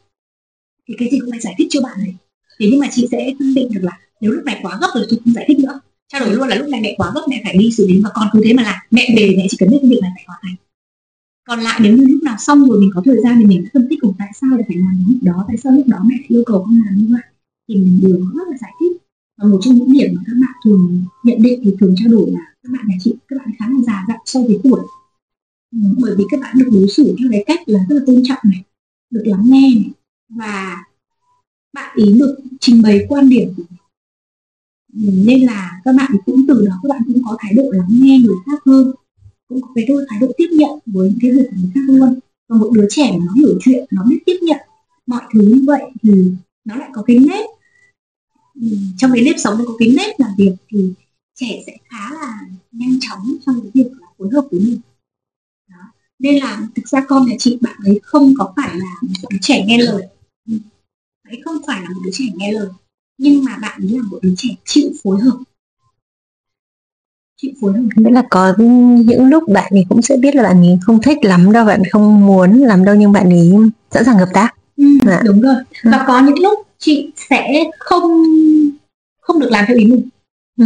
Thì 0.88 0.94
cái 0.98 1.08
gì 1.12 1.18
cũng 1.20 1.30
phải 1.30 1.40
giải 1.40 1.54
thích 1.58 1.66
cho 1.70 1.80
bạn 1.80 1.98
này. 1.98 2.14
Thế 2.60 2.66
nhưng 2.70 2.80
mà 2.80 2.88
chị 2.92 3.06
sẽ 3.10 3.34
phân 3.38 3.54
định 3.54 3.68
được 3.74 3.80
là 3.82 3.98
nếu 4.20 4.32
lúc 4.32 4.44
này 4.44 4.58
quá 4.62 4.78
gấp 4.80 4.88
rồi 4.94 5.06
tôi 5.10 5.18
không 5.24 5.34
giải 5.34 5.44
thích 5.48 5.58
nữa. 5.58 5.80
Trao 6.08 6.20
đổi 6.20 6.34
luôn 6.34 6.48
là 6.48 6.56
lúc 6.56 6.68
này 6.68 6.80
mẹ 6.80 6.94
quá 6.96 7.12
gấp, 7.14 7.20
mẹ 7.28 7.40
phải 7.44 7.56
đi 7.56 7.72
xử 7.72 7.86
lý. 7.88 8.00
Và 8.00 8.10
con 8.14 8.28
cứ 8.32 8.40
thế 8.44 8.52
mà 8.52 8.62
làm. 8.62 8.76
Mẹ 8.90 9.14
về 9.16 9.34
mẹ 9.36 9.46
chỉ 9.50 9.56
cần 9.60 9.70
biết 9.70 9.78
cái 9.82 9.90
việc 9.90 10.00
này 10.02 10.10
phải 10.14 10.24
hoàn 10.26 10.40
thành 10.42 10.54
còn 11.48 11.60
lại 11.60 11.80
nếu 11.82 11.96
như 11.96 12.04
lúc 12.06 12.22
nào 12.22 12.36
xong 12.38 12.68
rồi 12.68 12.80
mình 12.80 12.90
có 12.94 13.02
thời 13.04 13.20
gian 13.22 13.38
thì 13.38 13.44
mình 13.46 13.62
sẽ 13.64 13.70
phân 13.74 13.86
tích 13.90 13.98
cùng 14.00 14.14
tại 14.18 14.28
sao 14.34 14.50
lại 14.50 14.64
phải 14.68 14.76
làm 14.76 15.04
lúc 15.08 15.18
đó 15.22 15.44
tại 15.48 15.56
sao 15.56 15.72
lúc 15.72 15.86
đó 15.86 15.98
mẹ 16.06 16.16
yêu 16.28 16.42
cầu 16.46 16.62
con 16.64 16.80
làm 16.86 16.96
như 16.96 17.06
vậy. 17.10 17.22
Thì 17.68 17.76
mình 17.76 18.00
đều 18.02 18.16
rất 18.34 18.48
là 18.48 18.56
giải 18.60 18.72
thích. 18.80 18.96
Và 19.38 19.48
một 19.48 19.58
trong 19.62 19.74
những 19.74 19.92
điểm 19.92 20.10
mà 20.16 20.22
các 20.26 20.32
bạn 20.42 20.52
thường 20.64 21.04
nhận 21.24 21.42
định 21.42 21.60
thì 21.64 21.74
thường 21.80 21.94
trao 21.96 22.08
đổi 22.12 22.30
là 22.30 22.40
các 22.62 22.72
bạn 22.72 22.84
nhà 22.88 22.96
chị 23.00 23.14
các 23.28 23.36
bạn 23.38 23.50
khá 23.58 23.68
là 23.68 23.80
già 23.86 24.04
dặn 24.08 24.18
so 24.24 24.40
với 24.40 24.58
tuổi. 24.64 24.80
Ừ, 25.72 25.78
bởi 25.98 26.14
vì 26.18 26.24
các 26.30 26.40
bạn 26.40 26.56
được 26.58 26.70
đối 26.72 26.88
xử 26.88 27.16
theo 27.18 27.28
cái 27.30 27.44
cách 27.46 27.60
là 27.66 27.80
rất 27.88 27.94
là 27.94 28.02
tôn 28.06 28.22
trọng 28.24 28.38
này 28.44 28.62
được 29.10 29.22
lắng 29.24 29.42
nghe 29.44 29.74
này 29.74 29.90
và 30.28 30.76
bạn 31.72 31.96
ý 31.96 32.18
được 32.18 32.36
trình 32.60 32.82
bày 32.82 33.06
quan 33.08 33.28
điểm 33.28 33.48
của 33.56 33.62
mình. 33.70 33.78
Ừ, 34.94 35.22
nên 35.26 35.42
là 35.42 35.80
các 35.84 35.94
bạn 35.96 36.12
cũng 36.26 36.46
từ 36.48 36.66
đó 36.66 36.80
các 36.82 36.88
bạn 36.88 37.02
cũng 37.06 37.22
có 37.24 37.36
thái 37.40 37.52
độ 37.54 37.64
lắng 37.72 37.88
nghe 37.90 38.18
người 38.18 38.36
khác 38.46 38.62
hơn 38.66 38.92
cũng 39.48 39.62
có 39.62 39.68
cái 39.74 39.84
đôi 39.88 40.06
thái 40.08 40.18
độ 40.20 40.32
tiếp 40.36 40.48
nhận 40.52 40.70
với 40.86 41.08
những 41.08 41.18
cái 41.22 41.30
việc 41.30 41.46
của 41.50 41.56
người 41.60 41.70
khác 41.74 41.80
luôn. 41.86 42.18
Và 42.48 42.56
một 42.56 42.70
đứa 42.74 42.86
trẻ 42.90 43.12
mà 43.12 43.24
nó 43.26 43.32
hiểu 43.32 43.58
chuyện, 43.60 43.84
nó 43.90 44.04
biết 44.08 44.18
tiếp 44.26 44.38
nhận 44.42 44.60
mọi 45.06 45.22
thứ 45.34 45.40
như 45.40 45.62
vậy 45.66 45.82
thì 46.02 46.12
nó 46.64 46.76
lại 46.76 46.90
có 46.92 47.02
cái 47.02 47.18
nếp. 47.18 47.46
Ừ, 48.60 48.76
trong 48.98 49.10
cái 49.14 49.24
nếp 49.24 49.34
sống 49.38 49.58
nó 49.58 49.64
có 49.66 49.74
cái 49.78 49.88
nếp 49.96 50.20
làm 50.20 50.30
việc 50.38 50.52
thì 50.68 50.92
trẻ 51.34 51.62
sẽ 51.66 51.76
khá 51.90 52.14
là 52.14 52.40
nhanh 52.72 52.98
chóng 53.00 53.36
trong 53.46 53.60
cái 53.60 53.70
việc 53.74 53.90
là 54.00 54.08
phối 54.18 54.28
hợp 54.32 54.44
với 54.50 54.60
mình. 54.60 54.80
Đó. 55.70 55.92
nên 56.18 56.38
là 56.38 56.68
thực 56.74 56.88
ra 56.88 57.04
con 57.08 57.26
nhà 57.26 57.34
chị, 57.38 57.58
bạn 57.60 57.76
ấy 57.84 58.00
không 58.02 58.34
có 58.38 58.52
phải 58.56 58.78
là 58.78 58.94
một 59.02 59.28
đứa 59.30 59.38
trẻ 59.40 59.64
nghe 59.66 59.78
lời. 59.78 60.02
Ừ, 60.48 60.58
ấy 61.28 61.40
không 61.44 61.56
phải 61.66 61.80
là 61.82 61.88
một 61.88 62.00
đứa 62.04 62.10
trẻ 62.12 62.24
nghe 62.34 62.52
lời, 62.52 62.68
nhưng 63.18 63.44
mà 63.44 63.58
bạn 63.62 63.80
ấy 63.80 63.98
là 63.98 64.02
một 64.02 64.18
đứa 64.22 64.34
trẻ 64.36 64.48
chịu 64.64 64.90
phối 65.02 65.20
hợp 65.20 65.38
phối 67.60 67.72
hợp 67.72 67.88
nghĩa 67.96 68.10
là 68.10 68.22
có 68.30 68.54
những 69.04 69.24
lúc 69.24 69.48
bạn 69.48 69.72
ấy 69.72 69.86
cũng 69.88 70.02
sẽ 70.02 70.16
biết 70.16 70.34
là 70.34 70.42
bạn 70.42 70.62
ấy 70.62 70.78
không 70.82 71.02
thích 71.02 71.18
lắm 71.22 71.52
đâu 71.52 71.64
bạn 71.64 71.82
không 71.90 72.26
muốn 72.26 72.62
làm 72.62 72.84
đâu 72.84 72.94
nhưng 72.94 73.12
bạn 73.12 73.30
ấy 73.30 73.52
sẵn 73.90 74.04
sàng 74.04 74.18
hợp 74.18 74.28
tác 74.32 74.54
ừ, 74.76 74.84
à. 75.06 75.22
đúng 75.24 75.40
rồi 75.40 75.54
ừ. 75.84 75.90
và 75.92 76.04
có 76.06 76.20
những 76.20 76.38
lúc 76.38 76.58
chị 76.78 77.10
sẽ 77.30 77.64
không 77.78 78.22
không 79.20 79.40
được 79.40 79.50
làm 79.50 79.64
theo 79.68 79.76
ý 79.76 79.86
mình 79.86 80.08
ừ. 80.58 80.64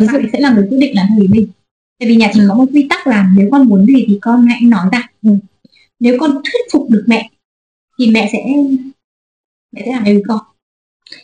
và 0.00 0.06
bạn 0.12 0.26
sẽ 0.32 0.40
là 0.40 0.52
người 0.52 0.66
quyết 0.70 0.78
định 0.78 0.96
làm 0.96 1.06
theo 1.08 1.20
ý 1.20 1.28
mình 1.28 1.48
tại 1.98 2.08
vì 2.08 2.16
nhà 2.16 2.30
chị 2.34 2.40
ừ. 2.40 2.46
có 2.48 2.54
một 2.54 2.66
quy 2.72 2.86
tắc 2.90 3.06
là 3.06 3.30
nếu 3.36 3.48
con 3.52 3.68
muốn 3.68 3.86
gì 3.86 4.04
thì 4.08 4.18
con 4.22 4.46
hãy 4.46 4.60
nói 4.60 4.88
ra 4.92 5.08
ừ. 5.22 5.30
nếu 6.00 6.16
con 6.20 6.30
thuyết 6.30 6.72
phục 6.72 6.90
được 6.90 7.04
mẹ 7.06 7.30
thì 7.98 8.10
mẹ 8.10 8.30
sẽ 8.32 8.44
mẹ 9.72 9.82
sẽ 9.84 9.92
làm 9.92 10.04
theo 10.04 10.14
ý 10.14 10.22
con 10.28 10.38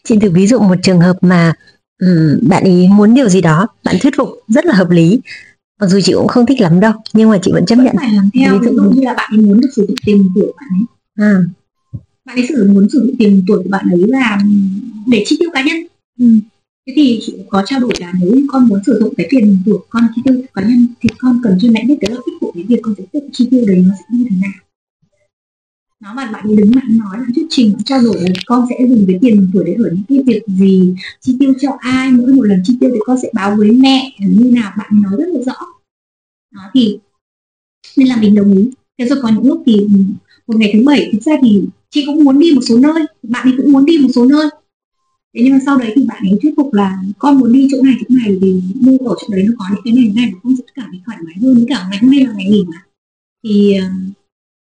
chị 0.04 0.18
thử 0.18 0.30
ví 0.30 0.46
dụ 0.46 0.58
một 0.58 0.76
trường 0.82 1.00
hợp 1.00 1.16
mà 1.20 1.52
Ừ, 1.98 2.40
bạn 2.42 2.64
ấy 2.64 2.88
muốn 2.88 3.14
điều 3.14 3.28
gì 3.28 3.40
đó 3.40 3.66
bạn 3.84 3.96
thuyết 4.00 4.14
phục 4.16 4.28
rất 4.48 4.66
là 4.66 4.74
hợp 4.74 4.90
lý. 4.90 5.20
Mặc 5.80 5.86
dù 5.86 6.00
chị 6.04 6.12
cũng 6.12 6.28
không 6.28 6.46
thích 6.46 6.60
lắm 6.60 6.80
đâu 6.80 6.92
nhưng 7.12 7.30
mà 7.30 7.38
chị 7.42 7.52
vẫn 7.52 7.66
chấp 7.66 7.76
vẫn 7.76 7.84
nhận. 7.84 7.96
phải 7.96 8.12
làm 8.12 8.30
theo 8.34 8.58
ví 8.58 8.68
dụ 8.76 8.82
như 8.82 9.02
là 9.04 9.14
bạn 9.14 9.30
ấy 9.32 9.40
muốn 9.46 9.60
được 9.60 9.68
sử 9.76 9.86
dụng 9.88 9.96
tiền 10.06 10.28
của 10.34 10.52
bạn 10.56 10.68
ấy. 10.72 10.86
À. 11.26 11.34
bạn 12.24 12.36
ấy 12.36 12.46
sử 12.48 12.70
muốn 12.72 12.88
sử 12.92 13.00
dụng 13.06 13.16
tiền 13.18 13.44
tuổi 13.46 13.62
của 13.62 13.70
bạn 13.70 13.86
ấy 13.90 14.02
là 14.06 14.38
để 15.06 15.22
chi 15.26 15.36
tiêu 15.40 15.50
cá 15.52 15.62
nhân. 15.64 15.76
Ừ. 16.18 16.26
thế 16.86 16.92
thì 16.96 17.20
chị 17.26 17.34
có 17.48 17.62
trao 17.66 17.80
đổi 17.80 17.92
là 18.00 18.12
nếu 18.20 18.36
con 18.48 18.68
muốn 18.68 18.80
sử 18.86 18.98
dụng 19.00 19.14
cái 19.16 19.26
tiền 19.30 19.58
của 19.66 19.80
con 19.88 20.02
chi 20.16 20.22
tiêu 20.24 20.34
cá 20.54 20.62
nhân 20.62 20.86
thì 21.00 21.08
con 21.18 21.40
cần 21.42 21.58
cho 21.60 21.68
mẹ 21.72 21.84
biết 21.88 21.96
cái 22.00 22.10
lợi 22.10 22.20
ích 22.26 22.34
của 22.40 22.52
cái 22.54 22.64
việc 22.68 22.80
con 22.82 22.94
sẽ 22.98 23.04
tự 23.12 23.20
chi 23.32 23.48
tiêu 23.50 23.64
đấy 23.66 23.84
nó 23.88 23.94
sẽ 23.98 24.04
như 24.10 24.24
thế 24.30 24.36
nào 24.42 24.52
nó 26.00 26.14
mà 26.14 26.30
bạn 26.32 26.56
đứng 26.56 26.70
bạn 26.74 26.98
nói 26.98 27.16
bạn 27.18 27.30
thuyết 27.34 27.46
trình, 27.50 27.76
trao 27.84 28.02
đổi 28.02 28.20
là 28.20 28.28
con 28.46 28.66
sẽ 28.70 28.86
dùng 28.88 29.04
cái 29.08 29.18
tiền 29.22 29.50
tuổi 29.52 29.64
để 29.66 29.74
ở 29.74 29.90
những 29.90 30.02
cái 30.08 30.22
việc 30.26 30.42
gì, 30.46 30.94
chi 31.20 31.36
tiêu 31.40 31.54
cho 31.60 31.70
ai, 31.80 32.10
mỗi 32.10 32.32
một 32.32 32.42
lần 32.42 32.62
chi 32.64 32.76
tiêu 32.80 32.90
thì 32.92 32.98
con 33.06 33.16
sẽ 33.22 33.30
báo 33.34 33.56
với 33.56 33.70
mẹ 33.72 34.12
như 34.18 34.50
nào, 34.50 34.72
bạn 34.78 34.90
nói 35.02 35.12
rất 35.18 35.26
là 35.28 35.40
rõ. 35.46 35.66
Đó, 36.54 36.62
thì 36.74 36.98
nên 37.96 38.08
là 38.08 38.16
mình 38.16 38.34
đồng 38.34 38.52
ý. 38.52 38.70
Thế 38.98 39.06
rồi 39.08 39.18
có 39.22 39.28
những 39.28 39.46
lúc 39.46 39.62
thì 39.66 39.72
ừ, 39.78 39.88
một 40.46 40.56
ngày 40.56 40.70
thứ 40.74 40.82
bảy, 40.86 41.08
thực 41.12 41.22
ra 41.22 41.32
thì 41.42 41.62
chị 41.90 42.04
cũng 42.06 42.24
muốn 42.24 42.38
đi 42.38 42.52
một 42.54 42.62
số 42.68 42.78
nơi, 42.78 43.06
bạn 43.22 43.46
ấy 43.46 43.54
cũng 43.56 43.72
muốn 43.72 43.84
đi 43.84 43.98
một 43.98 44.08
số 44.14 44.24
nơi. 44.24 44.48
Thế 45.34 45.42
nhưng 45.44 45.52
mà 45.52 45.58
sau 45.66 45.78
đấy 45.78 45.92
thì 45.96 46.04
bạn 46.04 46.22
ấy 46.30 46.38
thuyết 46.42 46.54
phục 46.56 46.74
là 46.74 46.98
con 47.18 47.38
muốn 47.38 47.52
đi 47.52 47.68
chỗ 47.70 47.82
này 47.82 47.94
chỗ 48.00 48.06
này, 48.08 48.38
vì 48.40 48.60
mua 48.80 49.08
ở 49.08 49.14
chỗ 49.20 49.26
đấy 49.30 49.44
nó 49.48 49.52
có 49.58 49.64
những 49.70 49.80
cái 49.84 49.94
này 49.94 50.12
này 50.16 50.30
mà 50.32 50.38
con 50.42 50.56
sẽ 50.56 50.64
cảm 50.74 50.88
thấy 50.90 51.00
thoải 51.06 51.18
mái 51.24 51.34
hơn 51.42 51.66
cả 51.68 51.86
ngày 51.90 51.98
hôm 52.02 52.10
nay 52.10 52.20
là 52.24 52.32
ngày 52.32 52.46
nghỉ 52.50 52.64
mà. 52.68 52.82
Thì 53.44 53.74
ờ, 53.74 53.86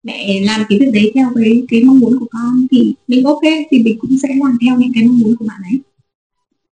mẹ 0.06 0.40
làm 0.40 0.62
cái 0.68 0.78
việc 0.78 0.90
đấy 0.92 1.12
theo 1.14 1.32
cái 1.34 1.62
cái 1.68 1.84
mong 1.84 2.00
muốn 2.00 2.18
của 2.18 2.26
con 2.30 2.66
thì 2.70 2.94
mình 3.08 3.24
ok 3.24 3.42
thì 3.70 3.78
mình 3.78 3.98
cũng 4.00 4.18
sẽ 4.22 4.28
làm 4.28 4.58
theo 4.62 4.78
những 4.78 4.92
cái 4.94 5.04
mong 5.04 5.18
muốn 5.18 5.36
của 5.36 5.44
bạn 5.48 5.62
ấy. 5.62 5.80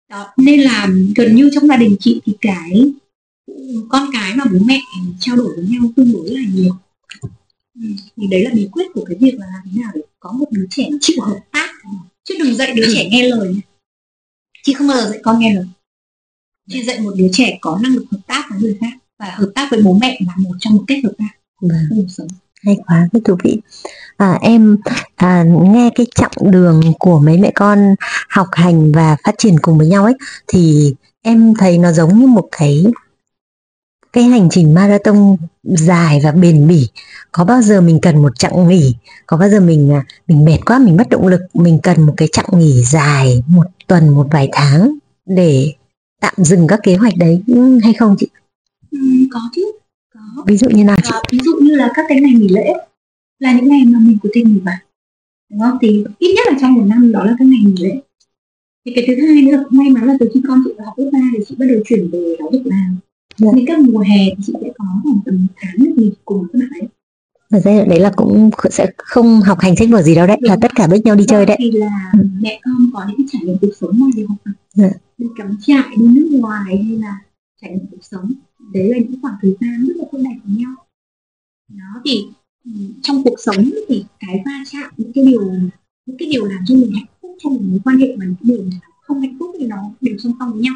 Đó 0.10 0.28
nên 0.38 0.60
là 0.60 0.88
gần 1.16 1.36
như 1.36 1.50
trong 1.54 1.68
gia 1.68 1.78
đình 1.78 1.96
chị 2.00 2.22
thì 2.26 2.34
cái 2.42 2.94
con 3.90 4.10
cái 4.14 4.34
và 4.38 4.46
bố 4.52 4.60
mẹ 4.66 4.80
trao 5.20 5.36
đổi 5.36 5.56
với 5.56 5.66
nhau 5.68 5.82
tương 5.96 6.14
đối 6.14 6.30
là 6.30 6.42
nhiều. 6.54 6.76
Ừ, 7.82 7.90
thì 8.18 8.28
đấy 8.32 8.44
là 8.44 8.52
bí 8.54 8.68
quyết 8.72 8.88
của 8.94 9.06
cái 9.08 9.18
việc 9.20 9.34
là 9.40 9.46
làm 9.46 9.64
thế 9.66 9.82
nào 9.82 9.92
để 9.96 10.02
có 10.20 10.32
một 10.32 10.46
đứa 10.52 10.66
trẻ 10.70 10.90
chịu 11.02 11.22
hợp 11.22 11.40
tác. 11.52 11.70
Chứ 12.24 12.36
đừng 12.40 12.56
dạy 12.56 12.74
đứa 12.76 12.86
trẻ 12.94 13.10
nghe 13.12 13.24
lời 13.30 13.56
chị 14.64 14.74
không 14.74 14.88
bao 14.88 14.98
giờ 14.98 15.10
dạy 15.10 15.20
con 15.24 15.40
nghe 15.40 15.54
lời. 15.54 15.66
Chị 16.70 16.84
dạy 16.84 17.00
một 17.00 17.14
đứa 17.18 17.28
trẻ 17.32 17.58
có 17.62 17.80
năng 17.84 17.96
lực 17.96 18.06
hợp 18.12 18.20
tác 18.28 18.48
với 18.50 18.60
người 18.62 18.78
khác 18.82 18.94
và 19.20 19.36
hợp 19.38 19.52
tác 19.56 19.68
với 19.72 19.82
bố 19.82 19.98
mẹ 20.02 20.20
là 20.28 20.34
một 20.38 20.56
trong 20.60 20.76
một 20.76 20.84
cách 20.88 21.00
hợp 21.04 21.14
tác 21.18 21.30
vâng. 21.62 22.08
sống 22.10 22.28
hay 22.64 22.78
quá 22.88 23.08
cái 23.14 23.22
thú 23.26 23.38
vị. 23.44 23.62
À, 24.18 24.40
em 24.42 24.78
à, 25.16 25.44
nghe 25.44 25.90
cái 25.96 26.08
chặng 26.16 26.52
đường 26.52 26.82
của 27.00 27.20
mấy 27.20 27.38
mẹ 27.38 27.52
con 27.56 27.96
học 28.30 28.48
hành 28.52 28.92
và 28.92 29.18
phát 29.24 29.36
triển 29.38 29.60
cùng 29.60 29.78
với 29.78 29.88
nhau 29.88 30.04
ấy 30.04 30.16
thì 30.48 30.94
em 31.22 31.54
thấy 31.60 31.78
nó 31.78 31.92
giống 31.92 32.20
như 32.20 32.28
một 32.28 32.48
cái 32.52 32.86
cái 34.14 34.24
hành 34.24 34.50
trình 34.52 34.74
marathon 34.74 35.36
dài 35.64 36.22
và 36.24 36.32
bền 36.32 36.68
bỉ. 36.68 36.90
Có 37.32 37.44
bao 37.46 37.62
giờ 37.62 37.82
mình 37.82 38.00
cần 38.02 38.22
một 38.22 38.40
chặng 38.40 38.68
nghỉ? 38.68 38.96
Có 39.26 39.38
bao 39.38 39.50
giờ 39.50 39.60
mình 39.60 39.92
à, 39.92 40.06
mình 40.28 40.46
mệt 40.46 40.58
quá 40.66 40.80
mình 40.80 40.98
mất 40.98 41.10
động 41.10 41.28
lực 41.28 41.42
mình 41.54 41.80
cần 41.84 42.02
một 42.02 42.14
cái 42.18 42.28
chặng 42.32 42.50
nghỉ 42.52 42.84
dài 42.84 43.44
một 43.48 43.66
tuần 43.88 44.10
một 44.10 44.28
vài 44.32 44.50
tháng 44.52 44.98
để 45.26 45.74
tạm 46.22 46.34
dừng 46.38 46.68
các 46.68 46.80
kế 46.84 46.96
hoạch 46.96 47.14
đấy 47.18 47.44
ừ, 47.48 47.80
hay 47.84 47.94
không 47.94 48.16
chị? 48.20 48.28
Ừ, 48.92 48.98
có 49.32 49.40
chứ 49.56 49.72
ví 50.48 50.58
dụ 50.58 50.70
như 50.70 50.84
nào 50.84 50.98
chị 51.04 51.10
à, 51.14 51.20
ví 51.32 51.40
dụ 51.46 51.52
như 51.62 51.76
là 51.76 51.92
các 51.96 52.06
cái 52.10 52.22
ngày 52.22 52.34
nghỉ 52.34 52.48
lễ 52.48 52.74
là 53.40 53.54
những 53.54 53.68
ngày 53.70 53.86
mà 53.86 54.00
mình 54.00 54.18
có 54.24 54.30
thể 54.34 54.44
nghỉ 54.44 54.60
vậy 54.66 54.76
đúng 55.50 55.60
không 55.60 55.78
thì 55.82 56.06
ít 56.20 56.34
nhất 56.36 56.48
là 56.52 56.58
trong 56.62 56.74
một 56.74 56.84
năm 56.86 57.12
đó 57.12 57.24
là 57.26 57.36
các 57.40 57.46
ngày 57.48 57.60
nghỉ 57.64 57.84
lễ 57.84 58.02
thì 58.86 58.94
cái 58.96 59.06
thứ 59.08 59.28
hai 59.28 59.42
nữa 59.42 59.64
may 59.70 59.90
mắn 59.90 60.04
là 60.04 60.14
từ 60.20 60.30
khi 60.34 60.42
con 60.48 60.62
chị 60.66 60.72
học 60.86 60.94
lớp 60.98 61.10
ba 61.14 61.20
thì 61.38 61.44
chị 61.48 61.56
bắt 61.60 61.66
đầu 61.70 61.80
chuyển 61.86 62.10
về 62.12 62.36
giáo 62.40 62.50
dục 62.52 62.62
làm 62.66 62.98
dạ. 63.38 63.52
nên 63.56 63.66
các 63.66 63.80
mùa 63.80 64.00
hè 64.00 64.26
thì 64.38 64.44
chị 64.46 64.54
sẽ 64.62 64.70
có 64.78 64.86
khoảng 65.04 65.20
tầm 65.26 65.48
tháng 65.56 65.76
được 65.78 65.94
nghỉ 65.96 66.12
cùng 66.26 66.48
các 66.54 66.60
bạn 66.60 66.70
ấy 66.82 66.88
và 67.50 67.60
giai 67.60 67.76
đoạn 67.78 67.90
đấy 67.90 68.00
là 68.00 68.12
cũng 68.16 68.50
sẽ 68.72 68.88
không 68.98 69.42
học 69.42 69.60
hành 69.60 69.76
sách 69.76 69.90
vở 69.92 70.02
gì 70.02 70.16
đâu 70.16 70.28
đấy 70.28 70.38
Đúng. 70.42 70.50
là 70.50 70.58
tất 70.62 70.72
cả 70.76 70.88
biết 70.88 71.02
nhau 71.06 71.16
đi 71.16 71.26
chơi 71.28 71.46
đấy 71.46 71.58
thì 71.60 71.72
là 71.72 72.12
ừ. 72.14 72.28
mẹ 72.42 72.60
con 72.64 72.90
có 72.94 73.06
những 73.08 73.18
cái 73.18 73.26
trải 73.32 73.42
nghiệm 73.46 73.58
cuộc 73.62 73.72
sống 73.82 74.00
ngoài 74.00 74.12
việc 74.16 74.26
học 74.30 74.38
tập 74.46 74.52
dạ. 74.74 74.90
đi 75.18 75.28
cắm 75.38 75.58
trại 75.62 75.98
đi 75.98 76.08
nước 76.08 76.28
ngoài 76.32 76.64
hay 76.66 76.98
là 76.98 77.18
trải 77.62 77.72
nghiệm 77.72 77.86
cuộc 77.92 78.04
sống. 78.06 78.34
Đấy 78.74 78.90
là 78.90 78.98
những 78.98 79.22
khoảng 79.22 79.36
thời 79.42 79.56
gian 79.62 79.86
rất 79.88 79.94
là 79.98 80.04
tốt 80.12 80.18
đẹp 80.18 80.40
với 80.44 80.56
nhau. 80.58 80.76
Đó 81.68 82.02
thì 82.06 82.26
ừ, 82.66 82.72
trong 83.02 83.24
cuộc 83.24 83.36
sống 83.38 83.70
thì 83.88 84.06
cái 84.20 84.42
va 84.46 84.64
chạm 84.72 84.94
những 84.98 85.12
cái 85.14 85.26
điều 85.26 85.52
những 86.06 86.18
cái 86.20 86.30
điều 86.32 86.46
làm 86.46 86.60
cho 86.68 86.76
mình 86.76 86.92
hạnh 86.96 87.06
phúc 87.22 87.36
trong 87.40 87.54
một 87.54 87.62
mối 87.64 87.80
quan 87.84 87.98
hệ 87.98 88.16
và 88.20 88.26
những 88.26 88.36
cái 88.36 88.58
điều 88.58 88.70
không 89.02 89.22
hạnh 89.22 89.38
phúc 89.40 89.56
thì 89.60 89.66
nó 89.68 89.78
đều 90.02 90.18
song 90.18 90.34
song 90.40 90.52
với 90.52 90.62
nhau. 90.62 90.74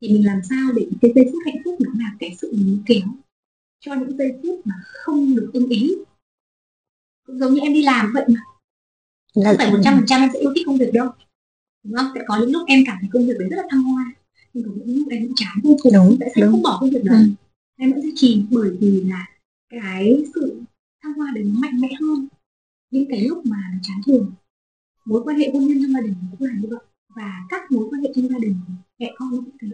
Thì 0.00 0.08
mình 0.08 0.26
làm 0.26 0.40
sao 0.50 0.72
để 0.76 0.86
cái 1.02 1.12
giây 1.14 1.24
phút 1.32 1.42
hạnh 1.44 1.62
phúc 1.64 1.74
nó 1.80 1.90
là 1.98 2.10
cái 2.18 2.36
sự 2.40 2.52
níu 2.56 2.78
kéo 2.86 3.08
cho 3.80 3.94
những 3.94 4.16
giây 4.16 4.32
phút 4.42 4.60
mà 4.64 4.74
không 4.84 5.34
được 5.34 5.50
ưng 5.52 5.68
ý. 5.68 5.94
Cũng 7.26 7.38
giống 7.38 7.54
như 7.54 7.60
em 7.60 7.72
đi 7.72 7.82
làm 7.82 8.12
vậy 8.14 8.24
mà. 8.28 8.40
Không 9.34 9.56
phải 9.58 9.70
một 9.72 9.78
trăm 9.84 9.94
phần 9.96 10.06
trăm 10.06 10.20
em 10.20 10.30
sẽ 10.32 10.38
yêu 10.38 10.52
thích 10.54 10.62
công 10.66 10.78
việc 10.78 10.90
đâu 10.92 11.08
đúng 11.84 11.96
không? 11.96 12.06
Sẽ 12.14 12.20
có 12.26 12.38
những 12.40 12.52
lúc 12.52 12.62
em 12.66 12.82
cảm 12.86 12.96
thấy 13.00 13.10
công 13.12 13.26
việc 13.26 13.34
đấy 13.38 13.48
rất 13.48 13.56
là 13.56 13.68
thăng 13.70 13.82
hoa 13.82 14.12
nhưng 14.52 14.64
có 14.64 14.70
những 14.76 14.98
lúc 14.98 15.08
em 15.10 15.22
cũng 15.22 15.34
chán 15.36 15.58
cùng 15.62 15.92
đúng, 15.94 16.16
tại 16.20 16.30
sao 16.34 16.50
không 16.50 16.62
bỏ 16.62 16.78
công 16.80 16.90
việc 16.90 17.04
đó. 17.04 17.14
Ừ. 17.14 17.24
em 17.76 17.92
vẫn 17.92 18.02
duy 18.02 18.12
trì 18.14 18.42
bởi 18.50 18.70
vì 18.80 19.00
là 19.00 19.26
cái 19.68 20.24
sự 20.34 20.60
thăng 21.02 21.14
hoa 21.14 21.32
đấy 21.34 21.44
nó 21.44 21.60
mạnh 21.60 21.80
mẽ 21.80 21.88
hơn. 22.00 22.28
Những 22.90 23.06
cái 23.08 23.28
lúc 23.28 23.46
mà 23.46 23.56
nó 23.72 23.78
chán 23.82 24.00
trường 24.06 24.32
mối 25.04 25.22
quan 25.24 25.38
hệ 25.38 25.50
hôn 25.52 25.66
nhân 25.66 25.78
trong 25.82 25.92
gia 25.92 26.00
đình 26.00 26.14
cũng 26.38 26.48
là 26.48 26.54
như 26.60 26.68
vậy. 26.70 26.80
Và 27.16 27.32
các 27.48 27.72
mối 27.72 27.88
quan 27.90 28.02
hệ 28.02 28.12
trong 28.14 28.28
gia 28.28 28.38
đình 28.38 28.54
mẹ 28.98 29.12
con 29.18 29.30
cũng 29.30 29.56
thế. 29.62 29.68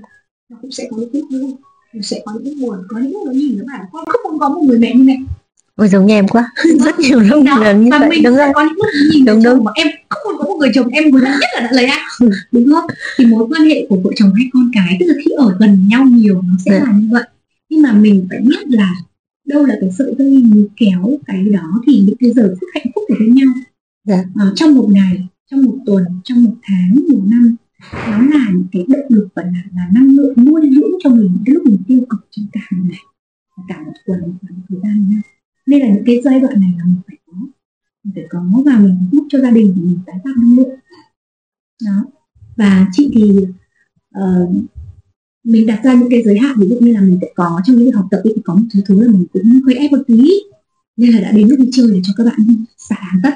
Nó 0.48 0.58
cũng 0.62 0.70
sẽ 0.70 0.88
có 0.90 0.96
những 0.96 1.10
lúc 1.12 1.24
vui 1.30 1.54
nó 1.96 2.02
sẽ 2.02 2.22
có 2.24 2.32
những 2.32 2.44
lúc 2.44 2.54
buồn 2.60 2.86
có 2.88 2.98
những 2.98 3.12
lúc 3.12 3.22
nó 3.26 3.32
nhìn 3.32 3.58
nó 3.58 3.64
bảo 3.66 3.88
con 3.92 4.04
không 4.06 4.30
muốn 4.30 4.38
có 4.40 4.48
một 4.48 4.62
người 4.62 4.78
mẹ 4.78 4.94
như 4.94 5.04
mẹ 5.04 5.16
Ôi 5.76 5.88
giống 5.88 6.06
như 6.06 6.14
em 6.14 6.28
quá. 6.28 6.52
Rất 6.84 6.98
nhiều 6.98 7.20
lúc 7.20 7.44
đó, 7.44 7.58
lần 7.58 7.84
như 7.84 7.90
vậy. 8.00 8.20
đúng 8.24 8.36
rồi. 8.36 8.48
có 8.54 8.64
những 8.64 8.76
lúc 8.76 8.86
nhìn 9.12 9.24
đúng, 9.24 9.42
đúng. 9.42 9.64
mà 9.64 9.72
em 9.74 9.86
không 10.08 10.38
có 10.38 10.44
một 10.44 10.56
người 10.60 10.70
chồng 10.74 10.88
em 10.88 11.10
muốn 11.10 11.20
nhất 11.24 11.50
là 11.54 11.60
đã 11.60 11.68
lấy 11.72 11.86
ai 11.86 12.00
đúng 12.52 12.70
không? 12.72 12.90
Thì 13.16 13.26
mối 13.26 13.46
quan 13.50 13.62
hệ 13.62 13.86
của 13.88 13.96
vợ 14.04 14.10
chồng 14.16 14.32
hay 14.34 14.46
con 14.52 14.70
cái 14.74 14.96
tức 15.00 15.06
là 15.06 15.14
khi 15.24 15.30
ở 15.36 15.56
gần 15.60 15.88
nhau 15.88 16.04
nhiều 16.04 16.42
nó 16.42 16.54
sẽ 16.64 16.70
dạ. 16.70 16.86
là 16.86 16.92
như 16.98 17.08
vậy. 17.12 17.24
Nhưng 17.68 17.82
mà 17.82 17.92
mình 17.92 18.26
phải 18.30 18.38
biết 18.40 18.68
là 18.68 18.94
đâu 19.46 19.66
là 19.66 19.74
cái 19.80 19.90
sợi 19.98 20.14
dây 20.18 20.42
níu 20.54 20.66
kéo 20.76 21.18
cái 21.26 21.44
đó 21.44 21.80
thì 21.86 22.02
những 22.06 22.16
cái 22.20 22.32
giờ 22.36 22.54
phút 22.60 22.68
hạnh 22.74 22.86
phúc 22.94 23.04
của 23.08 23.14
với 23.18 23.28
nhau. 23.28 23.48
Dạ. 24.04 24.24
à, 24.34 24.46
trong 24.54 24.74
một 24.74 24.88
ngày 24.90 25.26
trong 25.50 25.62
một 25.62 25.76
tuần 25.86 26.04
trong 26.24 26.44
một 26.44 26.54
tháng 26.62 26.96
một 27.08 27.22
năm 27.26 27.56
nó 27.92 28.38
là 28.38 28.46
những 28.52 28.66
cái 28.72 28.84
động 28.88 29.06
lực 29.08 29.28
và 29.34 29.42
là, 29.42 29.62
là 29.74 29.82
năng 29.94 30.08
lượng 30.08 30.34
nuôi 30.36 30.60
dưỡng 30.76 30.90
cho 31.04 31.10
mình 31.10 31.30
những 31.34 31.42
cái 31.46 31.54
lúc 31.54 31.64
mình 31.66 31.78
tiêu 31.88 32.00
cực 32.10 32.26
trong 32.30 32.46
cả 32.52 32.60
một 32.70 32.84
ngày 32.90 33.00
cả 33.68 33.82
một 33.86 33.92
tuần 34.06 34.20
một 34.20 34.50
thời 34.68 34.78
gian 34.82 35.10
nữa 35.10 35.35
nên 35.66 35.80
là 35.80 35.88
những 35.88 36.04
cái 36.06 36.20
giai 36.24 36.40
đoạn 36.40 36.60
này 36.60 36.70
là 36.78 36.84
mình 36.84 37.00
phải 37.06 37.16
có 37.26 37.32
mình 38.04 38.12
phải 38.14 38.24
có 38.30 38.62
và 38.66 38.78
mình 38.78 38.96
giúp 39.12 39.26
cho 39.30 39.40
gia 39.40 39.50
đình 39.50 39.72
của 39.74 39.80
mình 39.80 39.98
tái 40.06 40.16
tạo 40.24 40.34
năng 40.36 40.56
lượng. 40.56 40.78
Đó. 41.84 42.04
Và 42.56 42.86
chị 42.92 43.10
thì 43.14 43.30
uh, 44.18 44.54
mình 45.44 45.66
đặt 45.66 45.80
ra 45.84 45.94
những 45.94 46.10
cái 46.10 46.22
giới 46.22 46.38
hạn 46.38 46.56
ví 46.58 46.68
dụ 46.68 46.76
như 46.80 46.92
là 46.92 47.00
mình 47.00 47.18
sẽ 47.20 47.28
có 47.34 47.60
trong 47.64 47.76
những 47.76 47.92
học 47.92 48.06
tập 48.10 48.20
thì 48.24 48.30
có 48.44 48.54
một 48.54 48.66
thứ 48.72 48.80
thứ 48.86 49.02
là 49.02 49.12
mình 49.12 49.24
cũng 49.32 49.60
hơi 49.66 49.74
ép 49.74 49.92
một 49.92 50.02
tí. 50.06 50.30
Nên 50.96 51.10
là 51.10 51.20
đã 51.20 51.32
đến 51.32 51.48
lúc 51.48 51.58
đi 51.58 51.68
chơi 51.72 51.86
để 51.92 52.00
cho 52.02 52.12
các 52.16 52.24
bạn 52.24 52.64
xả 52.76 52.96
tất 53.22 53.30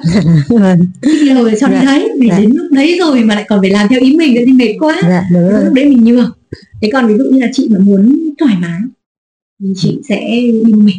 đi 1.03 1.35
rồi 1.35 1.53
cho 1.61 1.69
dạ. 1.71 1.83
đấy 1.85 2.09
vì 2.21 2.29
dạ. 2.29 2.39
đến 2.39 2.51
lúc 2.51 2.67
đấy 2.73 2.99
rồi 2.99 3.25
mà 3.25 3.35
lại 3.35 3.45
còn 3.49 3.61
phải 3.61 3.71
làm 3.71 3.89
theo 3.89 4.01
ý 4.01 4.17
mình 4.17 4.35
thì 4.47 4.53
mệt 4.53 4.75
quá. 4.79 4.97
Dạ, 5.03 5.25
lúc 5.65 5.75
đấy 5.75 5.89
mình 5.89 6.05
nhường. 6.05 6.31
Thế 6.83 6.91
còn 6.93 7.09
ví 7.09 7.15
dụ 7.19 7.25
như 7.25 7.41
là 7.41 7.51
chị 7.53 7.69
mà 7.71 7.79
muốn 7.79 8.17
thoải 8.39 8.57
mái 8.61 8.81
thì 9.61 9.73
chị 9.77 10.01
sẽ 10.09 10.21
đi 10.65 10.73
một 10.73 10.79
mình 10.79 10.97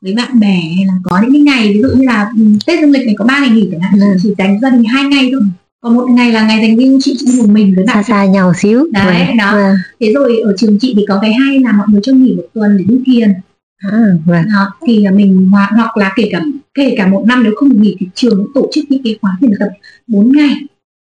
với 0.00 0.14
bạn 0.14 0.40
bè 0.40 0.60
hay 0.76 0.84
là 0.86 0.92
có 1.04 1.20
những 1.22 1.32
cái 1.32 1.40
ngày 1.40 1.72
ví 1.72 1.82
dụ 1.82 1.88
như 1.96 2.04
là 2.06 2.30
ừ, 2.38 2.44
tết 2.66 2.80
dương 2.80 2.90
lịch 2.90 3.06
này 3.06 3.14
có 3.18 3.24
ba 3.24 3.38
ngày 3.40 3.50
nghỉ 3.50 3.68
chẳng 3.70 3.80
hạn 3.80 4.00
ừ. 4.00 4.06
chỉ 4.22 4.34
dành 4.38 4.60
gia 4.60 4.70
đình 4.70 4.84
hai 4.84 5.04
ngày 5.04 5.28
thôi 5.32 5.40
còn 5.80 5.94
một 5.94 6.06
ngày 6.10 6.32
là 6.32 6.46
ngày 6.46 6.60
dành 6.62 6.76
riêng 6.76 6.98
chị 7.02 7.16
chị 7.18 7.26
một 7.38 7.48
mình 7.48 7.74
với 7.74 7.84
bạn 7.84 7.96
xa 7.96 8.02
xa 8.02 8.24
nhau 8.24 8.52
xíu 8.56 8.86
đấy 8.92 9.26
ừ. 9.26 9.34
đó 9.38 9.50
ừ. 9.50 9.74
thế 10.00 10.12
rồi 10.12 10.40
ở 10.44 10.54
trường 10.58 10.78
chị 10.78 10.94
thì 10.96 11.04
có 11.08 11.18
cái 11.22 11.32
hay 11.32 11.58
là 11.58 11.72
mọi 11.72 11.86
người 11.90 12.00
cho 12.04 12.12
nghỉ 12.12 12.34
một 12.34 12.46
tuần 12.54 12.76
để 12.78 12.84
đi 12.88 13.02
thiền 13.06 13.32
À, 13.80 14.16
vâng. 14.26 14.44
đó, 14.46 14.72
thì 14.86 15.06
mình 15.14 15.48
hoặc, 15.52 15.70
hoặc 15.76 15.96
là 15.96 16.12
kể 16.16 16.28
cả 16.32 16.40
kể 16.74 16.94
cả 16.96 17.06
một 17.06 17.24
năm 17.26 17.42
nếu 17.42 17.52
không 17.56 17.82
nghỉ 17.82 17.96
thì 18.00 18.06
trường 18.14 18.46
tổ 18.54 18.68
chức 18.72 18.84
những 18.88 19.02
cái 19.04 19.18
khóa 19.22 19.36
thiền 19.40 19.50
tập 19.60 19.68
4 20.06 20.32
ngày 20.32 20.54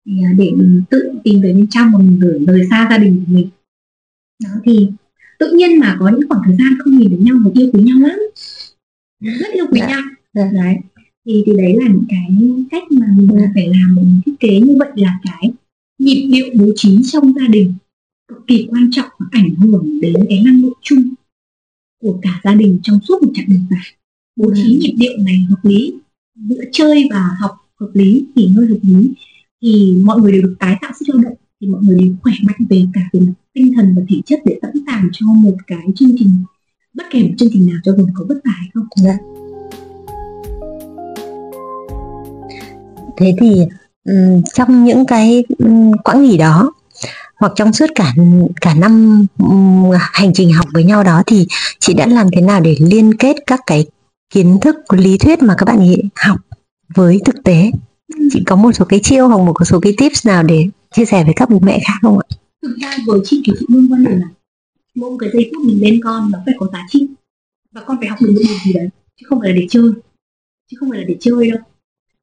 à, 0.07 0.28
để 0.37 0.50
mình 0.57 0.83
tự 0.90 1.12
tìm 1.24 1.40
về 1.40 1.52
bên 1.52 1.66
trong 1.70 1.90
và 1.92 1.98
mình 1.98 2.18
gửi 2.20 2.44
rời 2.46 2.66
xa 2.70 2.87
gia 2.90 2.98
đình 2.98 3.24
của 3.26 3.33
mình 3.33 3.48
đó 4.44 4.50
thì 4.64 4.88
tự 5.38 5.53
nhiên 5.53 5.78
mà 5.78 5.97
có 6.01 6.09
những 6.09 6.28
khoảng 6.28 6.42
thời 6.47 6.57
gian 6.57 6.78
không 6.78 6.99
nhìn 6.99 7.11
được 7.11 7.16
nhau 7.20 7.36
và 7.45 7.51
yêu 7.55 7.70
quý 7.72 7.82
nhau 7.82 7.99
lắm 8.09 8.18
rất 9.20 9.52
yêu 9.54 9.66
quý 9.70 9.80
dạ. 9.80 9.88
nhau 9.88 10.02
dạ. 10.34 10.50
đấy 10.52 10.76
thì 11.26 11.42
thì 11.46 11.52
đấy 11.56 11.76
là 11.76 11.88
những 11.88 12.04
cái 12.08 12.28
cách 12.70 12.82
mà 12.90 13.06
mình 13.16 13.28
dạ. 13.32 13.50
phải 13.54 13.68
làm 13.68 13.94
mình 13.94 14.20
thiết 14.26 14.32
kế 14.40 14.60
như 14.60 14.76
vậy 14.78 14.90
là 14.94 15.18
cái 15.22 15.52
nhịp 15.98 16.28
điệu 16.32 16.46
bố 16.54 16.66
trí 16.76 16.98
trong 17.12 17.32
gia 17.32 17.48
đình 17.48 17.74
cực 18.28 18.38
kỳ 18.46 18.66
quan 18.70 18.90
trọng 18.92 19.08
và 19.18 19.26
ảnh 19.30 19.54
hưởng 19.54 20.00
đến 20.00 20.14
cái 20.28 20.42
năng 20.44 20.62
lượng 20.62 20.78
chung 20.82 21.14
của 22.02 22.18
cả 22.22 22.40
gia 22.44 22.54
đình 22.54 22.78
trong 22.82 22.98
suốt 23.08 23.22
một 23.22 23.32
chặng 23.34 23.46
đường 23.48 23.64
dài 23.70 23.96
bố 24.36 24.52
trí 24.54 24.74
ừ. 24.74 24.78
nhịp 24.80 24.94
điệu 24.98 25.12
này 25.18 25.46
hợp 25.50 25.58
lý 25.62 25.94
giữa 26.34 26.64
chơi 26.72 27.08
và 27.10 27.28
học 27.40 27.50
hợp 27.80 27.90
lý 27.94 28.24
nghỉ 28.34 28.50
ngơi 28.56 28.66
hợp 28.66 28.78
lý 28.82 29.10
thì 29.62 29.96
mọi 30.04 30.20
người 30.20 30.32
đều 30.32 30.42
được 30.42 30.56
tái 30.58 30.76
tạo 30.82 30.92
sức 30.98 31.04
lao 31.08 31.22
động 31.22 31.36
thì 31.60 31.66
mọi 31.66 31.82
người 31.82 31.98
đều 31.98 32.14
khỏe 32.22 32.32
mạnh 32.42 32.66
về 32.70 32.84
cả 32.94 33.00
về 33.12 33.20
mặt 33.20 33.32
tinh 33.52 33.72
thần 33.76 33.94
và 33.96 34.02
thể 34.08 34.16
chất 34.26 34.40
để 34.44 34.58
sẵn 34.62 34.72
sàng 34.86 35.08
cho 35.12 35.26
một 35.26 35.56
cái 35.66 35.86
chương 35.96 36.16
trình 36.18 36.30
bất 36.95 37.05
kể 37.11 37.22
một 37.22 37.34
chương 37.38 37.49
trình 37.53 37.66
nào 37.66 37.76
cho 37.84 37.92
dù 37.97 38.07
có 38.14 38.24
vất 38.28 38.34
vả 38.45 38.53
hay 38.57 38.68
không? 38.74 38.86
Dạ. 38.97 39.16
thế 43.16 43.34
thì 43.40 43.61
trong 44.55 44.84
những 44.84 45.07
cái 45.07 45.45
quãng 46.05 46.22
nghỉ 46.22 46.36
đó 46.36 46.72
hoặc 47.36 47.53
trong 47.57 47.72
suốt 47.72 47.86
cả 47.95 48.14
cả 48.61 48.74
năm 48.74 49.26
hành 50.12 50.32
trình 50.34 50.53
học 50.53 50.66
với 50.72 50.84
nhau 50.84 51.05
đó 51.05 51.22
thì 51.26 51.47
chị 51.78 51.95
đã 51.95 52.07
làm 52.07 52.26
thế 52.32 52.40
nào 52.40 52.61
để 52.61 52.76
liên 52.80 53.14
kết 53.14 53.36
các 53.47 53.61
cái 53.66 53.86
kiến 54.30 54.59
thức 54.61 54.76
lý 54.92 55.18
thuyết 55.18 55.42
mà 55.42 55.55
các 55.59 55.64
bạn 55.64 55.90
học 56.16 56.36
với 56.95 57.20
thực 57.24 57.45
tế? 57.45 57.70
Chị 58.32 58.42
có 58.47 58.57
một 58.57 58.72
số 58.72 58.84
cái 58.84 59.01
chiêu 59.03 59.28
hoặc 59.28 59.38
một 59.38 59.55
số 59.64 59.80
cái 59.80 59.95
tips 59.99 60.26
nào 60.26 60.42
để 60.42 60.66
chia 60.97 61.05
sẻ 61.05 61.24
với 61.24 61.32
các 61.36 61.51
bố 61.51 61.59
mẹ 61.62 61.80
khác 61.86 61.95
không 62.03 62.18
ạ? 62.18 62.26
Thực 62.62 62.76
ra 62.82 62.97
với 63.07 63.20
chị 63.24 63.42
thì 63.47 63.53
chị 63.61 63.66
luôn 63.68 63.88
quan 63.92 64.05
điểm 64.05 64.20
là 64.20 64.26
mỗi 64.95 65.16
cái 65.20 65.30
giây 65.32 65.51
phút 65.55 65.66
mình 65.66 65.80
bên 65.80 66.01
con 66.05 66.30
nó 66.32 66.38
phải 66.47 66.55
có 66.59 66.68
giá 66.72 66.82
trị. 66.88 67.07
Và 67.72 67.80
con 67.86 67.97
phải 68.01 68.09
học 68.09 68.18
được 68.22 68.30
một 68.30 68.40
điều 68.49 68.59
gì 68.64 68.72
đấy 68.72 68.88
chứ 69.16 69.26
không 69.28 69.40
phải 69.40 69.49
là 69.49 69.57
để 69.57 69.66
chơi. 69.70 69.90
Chứ 70.70 70.76
không 70.80 70.90
phải 70.90 70.99
là 70.99 71.05
để 71.09 71.16
chơi 71.20 71.51
đâu. 71.51 71.61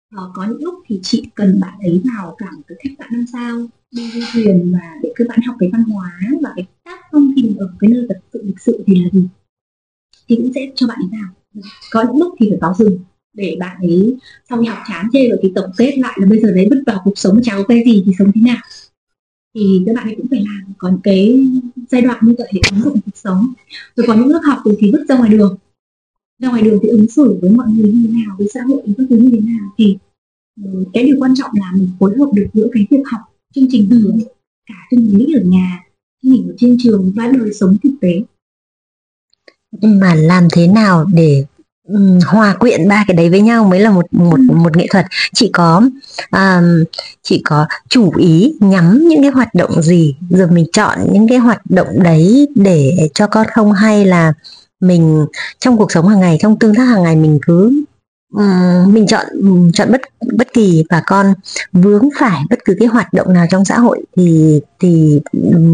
À, 0.10 0.24
có 0.34 0.46
những 0.50 0.64
lúc 0.64 0.76
thì 0.88 1.00
chị 1.04 1.24
cần 1.36 1.60
bạn 1.60 1.74
ấy 1.80 2.02
vào 2.18 2.36
cả 2.38 2.46
một 2.56 2.62
cái 2.68 2.78
khách 2.84 2.96
sạn 3.00 3.08
năm 3.12 3.26
sao 3.34 3.68
đi 3.92 4.12
du 4.12 4.20
thuyền 4.34 4.72
và 4.74 5.00
để 5.04 5.12
các 5.16 5.28
bạn 5.28 5.40
học 5.48 5.56
cái 5.60 5.70
văn 5.74 5.84
hóa 5.84 6.12
và 6.42 6.54
cái 6.56 6.66
tác 6.84 7.00
phong 7.12 7.34
thì 7.36 7.56
ở 7.60 7.74
cái 7.80 7.90
nơi 7.92 8.06
thật 8.10 8.20
sự 8.34 8.42
lịch 8.46 8.60
sự 8.60 8.84
thì 8.88 9.04
là 9.04 9.10
gì? 9.14 9.28
Thì 10.28 10.36
cũng 10.36 10.52
sẽ 10.56 10.72
cho 10.76 10.88
bạn 10.88 10.98
ấy 11.02 11.10
vào. 11.12 11.64
Có 11.92 12.04
những 12.04 12.18
lúc 12.18 12.36
thì 12.40 12.50
phải 12.50 12.60
báo 12.62 12.74
dừng 12.78 13.00
để 13.34 13.58
bạn 13.60 13.78
ấy 13.82 14.16
sau 14.50 14.62
khi 14.62 14.68
học 14.68 14.78
chán 14.88 15.08
chê 15.14 15.30
rồi 15.30 15.40
thì 15.42 15.52
tổng 15.56 15.72
kết 15.78 15.98
lại 15.98 16.18
là 16.22 16.28
bây 16.28 16.40
giờ 16.40 16.52
đấy 16.52 16.68
bước 16.70 16.84
vào 16.86 17.02
cuộc 17.04 17.18
sống 17.18 17.40
cháu 17.44 17.64
cái 17.68 17.84
gì 17.86 18.04
thì 18.06 18.12
sống 18.20 18.32
thế 18.36 18.42
nào 18.42 18.58
thì 19.56 19.84
các 19.86 19.96
bạn 19.96 20.08
ấy 20.08 20.16
cũng 20.16 20.28
phải 20.30 20.40
làm 20.46 20.74
có 20.78 20.90
những 20.90 21.02
cái 21.04 21.46
giai 21.90 22.02
đoạn 22.02 22.20
như 22.22 22.36
vậy 22.38 22.52
để 22.54 22.62
ứng 22.72 22.84
dụng 22.84 23.00
cuộc 23.06 23.18
sống. 23.18 23.54
Rồi 23.96 24.08
có 24.08 24.14
những 24.14 24.28
lớp 24.28 24.42
học 24.44 24.58
từ 24.66 24.76
thì 24.80 24.92
bước 24.92 25.06
ra 25.10 25.18
ngoài 25.18 25.30
đường. 25.30 25.58
Ra 26.40 26.50
ngoài 26.50 26.62
đường 26.62 26.80
thì 26.84 26.90
ứng 26.90 27.08
xử 27.08 27.38
với 27.42 27.52
mọi 27.52 27.68
người 27.70 27.92
như 27.92 28.08
thế 28.08 28.14
nào, 28.14 28.36
với 28.38 28.48
xã 28.54 28.62
hội 28.68 28.82
các 28.98 29.04
thứ 29.10 29.16
như 29.16 29.30
thế 29.32 29.40
nào. 29.40 29.74
Thì 29.78 29.98
ờ, 30.64 30.72
cái 30.94 31.04
điều 31.04 31.16
quan 31.20 31.34
trọng 31.36 31.52
là 31.54 31.72
mình 31.76 31.90
phối 32.00 32.18
hợp 32.18 32.32
được 32.34 32.48
giữa 32.54 32.68
cái 32.74 32.88
việc 32.90 33.04
học 33.12 33.22
chương 33.56 33.68
trình 33.70 33.88
từ 33.92 34.14
cả 34.66 34.76
chương 34.92 35.18
lý 35.18 35.34
ở 35.34 35.42
nhà 35.42 35.84
chương 36.24 36.34
trình 36.34 36.48
ở 36.48 36.54
trên 36.58 36.78
trường 36.80 37.12
và 37.16 37.28
đời 37.28 37.54
sống 37.54 37.78
thực 37.84 37.94
tế. 38.02 38.22
Mà 39.82 40.16
làm 40.16 40.48
thế 40.52 40.68
nào 40.68 41.06
để 41.14 41.46
um, 41.88 42.20
hòa 42.28 42.56
quyện 42.60 42.88
ba 42.88 43.04
cái 43.08 43.18
đấy 43.18 43.30
với 43.30 43.42
nhau 43.42 43.64
mới 43.64 43.80
là 43.80 43.90
một 43.90 44.06
một 44.12 44.40
một 44.40 44.78
nghệ 44.78 44.88
thuật. 44.92 45.06
Chị 45.34 45.50
có 45.54 45.82
um, 46.32 46.84
chị 47.24 47.42
có 47.46 47.66
chủ 47.90 48.12
ý 48.18 48.54
nhắm 48.60 49.00
những 49.08 49.22
cái 49.22 49.32
hoạt 49.32 49.56
động 49.56 49.82
gì? 49.82 50.16
Rồi 50.30 50.48
mình 50.48 50.66
chọn 50.74 51.00
những 51.12 51.28
cái 51.28 51.38
hoạt 51.38 51.62
động 51.70 52.04
đấy 52.04 52.48
để 52.56 53.10
cho 53.14 53.28
con 53.28 53.48
không 53.54 53.72
hay 53.72 54.06
là 54.06 54.34
mình 54.80 55.26
trong 55.60 55.78
cuộc 55.78 55.92
sống 55.92 56.08
hàng 56.08 56.20
ngày 56.20 56.38
trong 56.42 56.60
tương 56.60 56.76
tác 56.76 56.84
hàng 56.84 57.04
ngày 57.04 57.16
mình 57.16 57.40
cứ 57.42 57.84
um, 58.32 58.94
mình 58.94 59.08
chọn 59.08 59.26
chọn 59.74 59.92
bất 59.92 60.02
bất 60.38 60.54
kỳ 60.54 60.84
và 60.90 61.04
con 61.06 61.34
vướng 61.72 62.10
phải 62.20 62.42
bất 62.50 62.60
cứ 62.66 62.76
cái 62.80 62.88
hoạt 62.88 63.14
động 63.14 63.34
nào 63.34 63.46
trong 63.52 63.66
xã 63.66 63.80
hội 63.80 64.02
thì 64.18 64.60
thì 64.80 65.20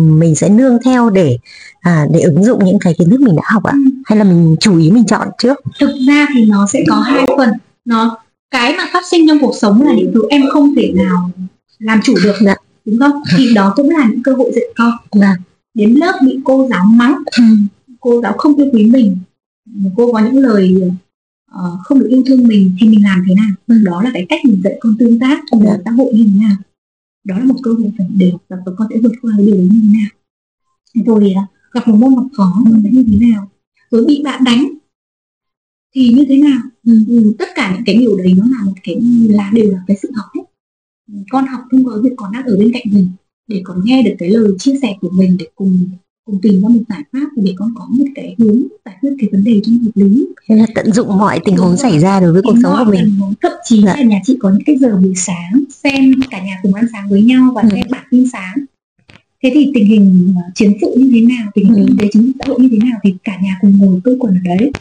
mình 0.09 0.35
sẽ 0.35 0.49
nương 0.49 0.77
theo 0.85 1.09
để 1.09 1.37
à, 1.81 2.07
để 2.13 2.19
ứng 2.19 2.43
dụng 2.43 2.65
những 2.65 2.79
cái 2.79 2.95
kiến 2.99 3.09
thức 3.09 3.19
mình 3.19 3.35
đã 3.35 3.43
học 3.45 3.63
ạ 3.63 3.73
ừ. 3.73 3.91
hay 4.05 4.17
là 4.17 4.23
mình 4.23 4.55
chủ 4.59 4.79
ý 4.79 4.91
mình 4.91 5.05
chọn 5.05 5.27
trước 5.37 5.57
thực 5.79 5.91
ra 6.07 6.27
thì 6.33 6.45
nó 6.45 6.67
sẽ 6.73 6.83
có 6.89 6.95
hai 6.95 7.25
phần 7.37 7.49
nó 7.85 8.17
cái 8.51 8.75
mà 8.77 8.89
phát 8.93 9.03
sinh 9.11 9.27
trong 9.27 9.39
cuộc 9.41 9.53
sống 9.61 9.81
là 9.81 9.93
những 9.93 10.11
thứ 10.13 10.21
em 10.29 10.41
không 10.51 10.75
thể 10.75 10.93
nào 10.95 11.31
làm 11.79 11.99
chủ 12.03 12.13
được 12.23 12.35
dạ. 12.41 12.55
đúng 12.85 12.99
không 12.99 13.21
thì 13.37 13.53
đó 13.53 13.73
cũng 13.75 13.89
là 13.89 14.07
những 14.09 14.23
cơ 14.23 14.33
hội 14.33 14.51
dạy 14.55 14.65
con 14.75 14.91
dạ. 15.21 15.35
đến 15.73 15.93
lớp 15.93 16.19
bị 16.25 16.39
cô 16.43 16.67
giáo 16.69 16.85
mắng 16.85 17.23
ừ. 17.37 17.43
cô 17.99 18.21
giáo 18.21 18.33
không 18.37 18.55
yêu 18.55 18.67
quý 18.73 18.85
mình 18.85 19.17
cô 19.97 20.11
có 20.13 20.19
những 20.19 20.37
lời 20.37 20.91
uh, 21.57 21.79
không 21.83 21.99
được 21.99 22.07
yêu 22.09 22.23
thương 22.25 22.47
mình 22.47 22.75
thì 22.79 22.89
mình 22.89 23.03
làm 23.03 23.23
thế 23.27 23.35
nào 23.35 23.49
ừ. 23.67 23.83
đó 23.85 24.01
là 24.01 24.09
cái 24.13 24.25
cách 24.29 24.39
mình 24.45 24.61
dạy 24.63 24.77
con 24.79 24.95
tương 24.99 25.19
tác 25.19 25.43
trong 25.51 25.63
dạ. 25.63 25.77
xã 25.85 25.91
hội 25.91 26.13
như 26.13 26.23
thế 26.23 26.39
nào 26.39 26.55
đó 27.23 27.39
là 27.39 27.45
một 27.45 27.55
cơ 27.63 27.71
hội 27.73 27.91
phải 27.97 28.07
để 28.17 28.31
học 28.31 28.41
tập 28.47 28.57
và 28.65 28.71
con 28.77 28.87
sẽ 28.89 28.99
vượt 29.03 29.11
qua 29.21 29.33
cái 29.37 29.45
điều 29.45 29.55
đấy 29.55 29.69
như 29.71 29.81
thế 29.83 29.99
nào 29.99 30.09
rồi 31.05 31.33
uh, 31.43 31.73
gặp 31.73 31.87
một 31.87 31.97
môn 31.99 32.15
học 32.15 32.27
khó 32.37 32.63
mình 32.65 32.81
sẽ 32.83 32.89
như 32.91 33.05
thế 33.11 33.27
nào 33.27 33.49
rồi 33.91 34.05
bị 34.05 34.21
bạn 34.23 34.43
đánh 34.43 34.67
thì 35.95 36.13
như 36.13 36.25
thế 36.29 36.37
nào 36.37 36.61
ừ. 36.85 36.99
Ừ, 37.07 37.35
tất 37.39 37.47
cả 37.55 37.73
những 37.73 37.83
cái 37.85 37.95
điều 37.95 38.17
đấy 38.17 38.33
nó 38.37 38.43
là 38.43 38.65
một 38.65 38.73
cái 38.83 39.01
là 39.29 39.51
đều 39.53 39.71
là 39.71 39.83
cái 39.87 39.97
sự 40.01 40.11
học 40.15 40.25
hết 40.35 40.41
con 41.29 41.47
học 41.47 41.61
thông 41.71 41.85
qua 41.85 41.93
việc 42.03 42.13
con 42.17 42.31
đang 42.31 42.45
ở 42.45 42.57
bên 42.57 42.71
cạnh 42.73 42.83
mình 42.91 43.09
để 43.47 43.61
con 43.63 43.81
nghe 43.83 44.03
được 44.03 44.15
cái 44.19 44.29
lời 44.29 44.51
chia 44.59 44.79
sẻ 44.81 44.95
của 45.01 45.09
mình 45.09 45.37
để 45.39 45.45
cùng 45.55 45.89
cùng 46.27 46.39
tìm 46.41 46.61
ra 46.61 46.69
một 46.69 46.81
giải 46.89 47.03
pháp 47.13 47.27
để 47.35 47.53
con 47.57 47.69
có 47.75 47.87
một 47.89 48.05
cái 48.15 48.35
hướng 48.39 48.63
giải 48.85 48.95
quyết 49.01 49.09
cái 49.19 49.29
vấn 49.31 49.43
đề 49.43 49.61
trong 49.63 49.77
hợp 49.77 49.91
lý. 49.95 50.25
Là 50.47 50.65
tận 50.75 50.93
dụng 50.93 51.17
mọi 51.17 51.39
tình 51.45 51.57
huống 51.57 51.77
xảy 51.77 51.99
ra 51.99 52.19
đối 52.19 52.33
với 52.33 52.41
cuộc 52.41 52.55
sống 52.63 52.73
của 52.85 52.91
mình. 52.91 53.19
thậm 53.41 53.51
chí 53.63 53.81
dạ. 53.85 53.95
là 53.97 54.03
nhà 54.03 54.19
chị 54.25 54.37
có 54.39 54.49
những 54.49 54.63
cái 54.65 54.77
giờ 54.77 54.97
buổi 55.01 55.13
sáng 55.15 55.63
xem 55.83 56.13
cả 56.31 56.43
nhà 56.43 56.59
cùng 56.63 56.73
ăn 56.73 56.85
sáng 56.93 57.09
với 57.09 57.21
nhau 57.23 57.51
và 57.55 57.61
ừ. 57.61 57.69
xem 57.71 57.87
bản 57.89 58.05
tin 58.11 58.29
sáng. 58.29 58.55
Thế 59.43 59.51
thì 59.53 59.71
tình 59.75 59.85
hình 59.85 60.33
uh, 60.37 60.55
chiến 60.55 60.73
sự 60.81 60.95
như 60.97 61.11
thế 61.13 61.21
nào 61.21 61.47
tình 61.53 61.73
hình 61.73 61.85
kinh 61.87 61.97
tế 61.97 62.07
chính 62.13 62.31
xã 62.39 62.45
hội 62.47 62.59
như 62.59 62.69
thế 62.71 62.77
nào 62.77 62.99
thì 63.03 63.15
cả 63.23 63.37
nhà 63.41 63.57
cùng 63.61 63.77
ngồi 63.77 63.99
tôi 64.03 64.17
quần 64.19 64.33
ở 64.33 64.39
đấy 64.43 64.71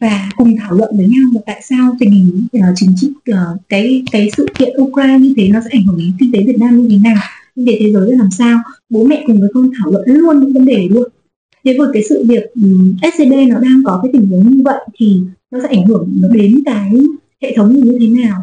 và 0.00 0.30
cùng 0.36 0.56
thảo 0.56 0.72
luận 0.72 0.96
với 0.96 1.06
nhau 1.06 1.30
là 1.34 1.40
tại 1.46 1.62
sao 1.68 1.96
tình 2.00 2.10
hình 2.10 2.46
uh, 2.58 2.64
chính 2.76 2.90
trị 2.96 3.10
uh, 3.30 3.36
cái 3.68 4.02
cái 4.12 4.30
sự 4.36 4.46
kiện 4.58 4.76
Ukraine 4.82 5.18
như 5.18 5.34
thế 5.36 5.48
nó 5.48 5.60
sẽ 5.60 5.70
ảnh 5.72 5.86
hưởng 5.86 5.98
đến 5.98 6.12
kinh 6.20 6.32
tế 6.32 6.42
Việt 6.46 6.58
Nam 6.58 6.82
như 6.82 6.88
thế 6.88 7.10
nào 7.10 7.22
kinh 7.56 7.66
tế 7.66 7.76
thế 7.80 7.92
giới 7.92 8.10
là 8.10 8.18
làm 8.18 8.30
sao. 8.30 8.58
Bố 8.90 9.04
mẹ 9.04 9.24
cùng 9.26 9.40
với 9.40 9.48
con 9.54 9.70
thảo 9.78 9.92
luận 9.92 10.04
luôn 10.06 10.40
những 10.40 10.52
vấn 10.52 10.64
đề 10.64 10.88
luôn. 10.90 11.08
Thế 11.64 11.76
với 11.78 11.88
cái 11.92 12.02
sự 12.08 12.24
việc 12.24 12.44
um, 12.54 12.96
SCB 13.02 13.32
nó 13.48 13.58
đang 13.58 13.82
có 13.84 14.00
cái 14.02 14.10
tình 14.12 14.28
huống 14.28 14.50
như 14.50 14.62
vậy 14.64 14.86
thì 14.94 15.20
nó 15.50 15.58
sẽ 15.62 15.68
ảnh 15.68 15.86
hưởng 15.86 16.08
nó 16.20 16.28
đến 16.28 16.62
cái 16.64 16.92
hệ 17.42 17.54
thống 17.56 17.72
như 17.72 17.98
thế 18.00 18.08
nào. 18.08 18.42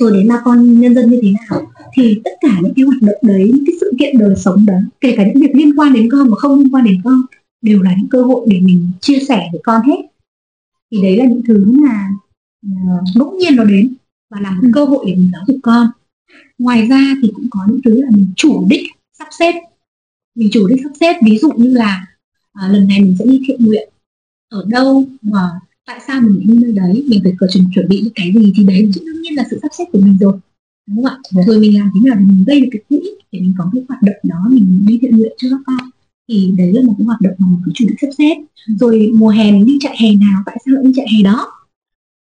Rồi 0.00 0.12
đến 0.16 0.28
bà 0.28 0.40
con 0.44 0.80
nhân 0.80 0.94
dân 0.94 1.10
như 1.10 1.20
thế 1.22 1.30
nào. 1.30 1.72
Thì 1.96 2.20
tất 2.24 2.30
cả 2.40 2.58
những 2.62 2.74
cái 2.76 2.84
hoạt 2.84 3.02
động 3.02 3.18
đấy 3.22 3.50
những 3.54 3.64
cái 3.66 3.74
sự 3.80 3.92
kiện 3.98 4.18
đời 4.18 4.34
sống 4.36 4.66
đó 4.66 4.74
kể 5.00 5.14
cả 5.16 5.26
những 5.26 5.42
việc 5.42 5.54
liên 5.54 5.78
quan 5.78 5.92
đến 5.92 6.08
con 6.12 6.28
và 6.30 6.36
không 6.36 6.58
liên 6.58 6.74
quan 6.74 6.84
đến 6.84 7.00
con 7.04 7.22
đều 7.62 7.82
là 7.82 7.94
những 7.98 8.08
cơ 8.08 8.22
hội 8.22 8.46
để 8.50 8.60
mình 8.60 8.88
chia 9.00 9.18
sẻ 9.28 9.48
với 9.52 9.60
con 9.64 9.82
hết. 9.82 10.00
Thì 10.92 11.02
đấy 11.02 11.16
là 11.16 11.24
những 11.24 11.42
thứ 11.46 11.64
mà 11.66 12.08
uh, 12.66 13.02
ngẫu 13.16 13.36
nhiên 13.38 13.56
nó 13.56 13.64
đến 13.64 13.94
và 14.30 14.40
là 14.40 14.50
một 14.50 14.62
ừ. 14.62 14.70
cơ 14.74 14.84
hội 14.84 15.04
để 15.06 15.14
mình 15.14 15.30
giáo 15.32 15.42
dục 15.46 15.56
con 15.62 15.86
ngoài 16.58 16.86
ra 16.86 17.14
thì 17.22 17.30
cũng 17.34 17.46
có 17.50 17.60
những 17.68 17.80
thứ 17.84 18.02
là 18.02 18.08
mình 18.10 18.26
chủ 18.36 18.66
đích 18.70 18.86
sắp 19.18 19.28
xếp. 19.38 19.52
Mình 20.34 20.48
chủ 20.52 20.66
đích 20.66 20.80
sắp 20.82 20.90
xếp 21.00 21.16
ví 21.24 21.38
dụ 21.38 21.50
như 21.56 21.70
là 21.70 22.06
à, 22.52 22.68
lần 22.68 22.88
này 22.88 23.00
mình 23.00 23.16
sẽ 23.18 23.24
đi 23.24 23.40
thiện 23.46 23.64
nguyện. 23.64 23.88
Ở 24.48 24.64
đâu 24.68 25.04
và 25.22 25.48
tại 25.86 26.00
sao 26.06 26.20
mình 26.20 26.40
đi 26.46 26.54
nơi 26.54 26.72
đấy 26.72 27.04
mình 27.08 27.20
phải 27.22 27.32
cần 27.38 27.50
chuẩn, 27.52 27.64
chuẩn 27.74 27.88
bị 27.88 28.00
những 28.00 28.12
cái 28.14 28.32
gì 28.34 28.52
thì 28.56 28.64
đấy 28.64 28.90
chứ 28.94 29.00
đương 29.06 29.22
nhiên 29.22 29.34
là 29.36 29.44
sự 29.50 29.58
sắp 29.62 29.68
xếp 29.78 29.84
của 29.92 30.00
mình 30.00 30.16
rồi 30.20 30.32
đúng 30.86 31.04
không 31.04 31.14
ạ? 31.32 31.42
Rồi 31.46 31.60
mình 31.60 31.78
làm 31.78 31.90
thế 31.94 32.10
nào 32.10 32.16
để 32.18 32.24
mình 32.24 32.44
gây 32.46 32.60
được 32.60 32.68
cái 32.72 32.82
quỹ 32.88 33.10
để 33.32 33.40
mình 33.40 33.54
có 33.58 33.70
cái 33.72 33.82
hoạt 33.88 34.02
động 34.02 34.16
đó 34.22 34.36
mình 34.50 34.84
đi 34.88 34.98
thiện 35.02 35.16
nguyện 35.16 35.32
cho 35.38 35.48
các 35.50 35.60
con 35.66 35.90
thì 36.28 36.52
đấy 36.58 36.72
là 36.72 36.82
một 36.82 36.94
cái 36.98 37.04
hoạt 37.04 37.20
động 37.20 37.34
mà 37.38 37.46
mình 37.50 37.60
cứ 37.64 37.72
chủ 37.74 37.84
định 37.88 37.96
sắp 38.00 38.08
xếp. 38.18 38.34
Rồi 38.80 39.10
mùa 39.14 39.28
hè 39.28 39.52
mình 39.52 39.66
đi 39.66 39.78
chạy 39.80 39.96
hè 40.00 40.14
nào 40.14 40.42
tại 40.46 40.56
sao 40.64 40.74
lại 40.74 40.84
đi 40.84 40.92
chạy 40.96 41.06
hè 41.16 41.22
đó? 41.22 41.52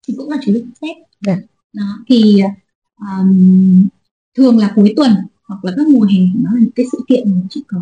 Thì 0.09 0.15
cũng 0.17 0.31
là 0.31 0.37
chủ 0.45 0.53
định 0.53 0.65
sắp 0.65 0.87
xếp. 0.87 0.95
Dạ. 1.27 1.37
đó 1.73 1.99
thì 2.09 2.43
um, 3.07 3.89
thường 4.37 4.59
là 4.59 4.73
cuối 4.77 4.93
tuần 4.97 5.13
hoặc 5.49 5.65
là 5.65 5.73
các 5.77 5.89
mùa 5.89 6.07
hè 6.11 6.19
nó 6.35 6.51
là 6.53 6.61
những 6.61 6.71
cái 6.71 6.87
sự 6.93 6.99
kiện 7.09 7.35
mà 7.35 7.41
chỉ 7.51 7.63
có 7.69 7.79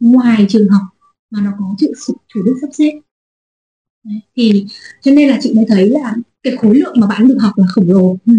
ngoài 0.00 0.46
trường 0.48 0.68
học 0.68 0.82
mà 1.30 1.40
nó 1.40 1.50
có 1.58 1.74
sự 2.06 2.12
chủ 2.28 2.42
định 2.44 2.54
sắp 2.60 2.68
xếp. 2.72 3.00
Đấy. 4.04 4.20
thì 4.36 4.66
cho 5.02 5.10
nên 5.12 5.28
là 5.28 5.38
chị 5.42 5.52
mới 5.54 5.64
thấy 5.68 5.88
là 5.90 6.14
cái 6.42 6.56
khối 6.56 6.74
lượng 6.74 6.94
mà 7.00 7.06
bạn 7.06 7.28
được 7.28 7.36
học 7.40 7.52
là 7.56 7.66
khổng 7.68 7.88
lồ. 7.88 8.16
Ừ. 8.26 8.32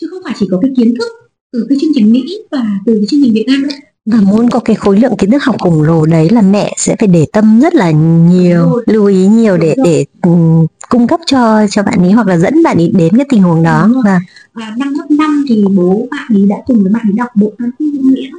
chứ 0.00 0.06
không 0.10 0.22
phải 0.24 0.34
chỉ 0.38 0.46
có 0.50 0.58
cái 0.62 0.70
kiến 0.76 0.94
thức 0.98 1.30
từ 1.52 1.66
cái 1.68 1.78
chương 1.80 1.90
trình 1.94 2.12
Mỹ 2.12 2.38
và 2.50 2.78
từ 2.86 2.94
cái 2.94 3.06
chương 3.08 3.20
trình 3.22 3.34
Việt 3.34 3.44
Nam 3.48 3.62
đâu. 3.62 3.78
Và 4.06 4.20
muốn 4.20 4.50
có 4.50 4.60
cái 4.60 4.76
khối 4.76 4.98
lượng 4.98 5.16
kiến 5.16 5.30
thức 5.30 5.44
học 5.44 5.56
khổng 5.58 5.82
lồ 5.82 6.06
đấy 6.06 6.28
là 6.30 6.42
mẹ 6.42 6.74
sẽ 6.76 6.96
phải 6.98 7.08
để 7.08 7.26
tâm 7.32 7.60
rất 7.60 7.74
là 7.74 7.90
nhiều 8.30 8.82
lưu 8.86 9.06
ý 9.06 9.26
nhiều 9.26 9.56
để 9.56 9.74
để 9.84 10.04
um, 10.22 10.66
cung 10.88 11.06
cấp 11.06 11.20
cho 11.26 11.66
cho 11.70 11.82
bạn 11.82 11.98
ấy 11.98 12.12
hoặc 12.12 12.26
là 12.26 12.38
dẫn 12.38 12.62
bạn 12.62 12.76
ấy 12.76 12.90
đến 12.94 13.16
cái 13.16 13.26
tình 13.28 13.42
huống 13.42 13.62
đó. 13.62 13.90
Và 14.04 14.20
và 14.58 14.74
năm 14.78 14.94
lớp 14.94 15.10
năm 15.10 15.44
thì 15.48 15.64
bố 15.76 16.08
bạn 16.10 16.26
ấy 16.34 16.46
đã 16.48 16.56
cùng 16.66 16.82
với 16.82 16.92
bạn 16.92 17.06
ấy 17.08 17.12
đọc 17.16 17.28
bộ 17.34 17.52
văn 17.58 17.70
khúc 17.78 17.88
nghĩa. 17.88 18.30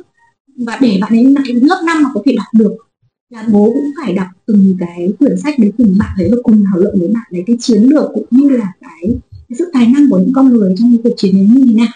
Và 0.58 0.78
để 0.82 0.98
bạn 1.02 1.14
ấy 1.14 1.24
lớp 1.62 1.82
năm 1.86 2.04
mà 2.04 2.10
có 2.14 2.22
thể 2.26 2.36
đọc 2.36 2.48
được 2.54 2.76
là 3.30 3.48
bố 3.52 3.72
cũng 3.74 3.92
phải 4.02 4.14
đọc 4.14 4.28
từng 4.46 4.76
cái 4.80 5.14
quyển 5.20 5.38
sách 5.38 5.60
đấy 5.60 5.72
cùng 5.78 5.98
bạn 6.00 6.10
ấy 6.18 6.30
và 6.32 6.38
cùng 6.44 6.64
thảo 6.66 6.80
luận 6.80 7.00
với 7.00 7.08
bạn 7.08 7.24
ấy 7.32 7.44
cái 7.48 7.58
chiến 7.60 7.84
lược 7.84 8.10
cũng 8.14 8.26
như 8.32 8.50
là 8.50 8.74
cái, 8.82 9.16
cái 9.32 9.56
sự 9.60 9.70
tài 9.74 9.88
năng 9.88 10.10
của 10.10 10.20
những 10.20 10.34
con 10.34 10.50
người 10.50 10.76
trong 10.78 10.98
cuộc 11.04 11.14
chiến 11.18 11.38
ấy 11.38 11.48
như 11.56 11.66
thế 11.68 11.74
nào. 11.74 11.94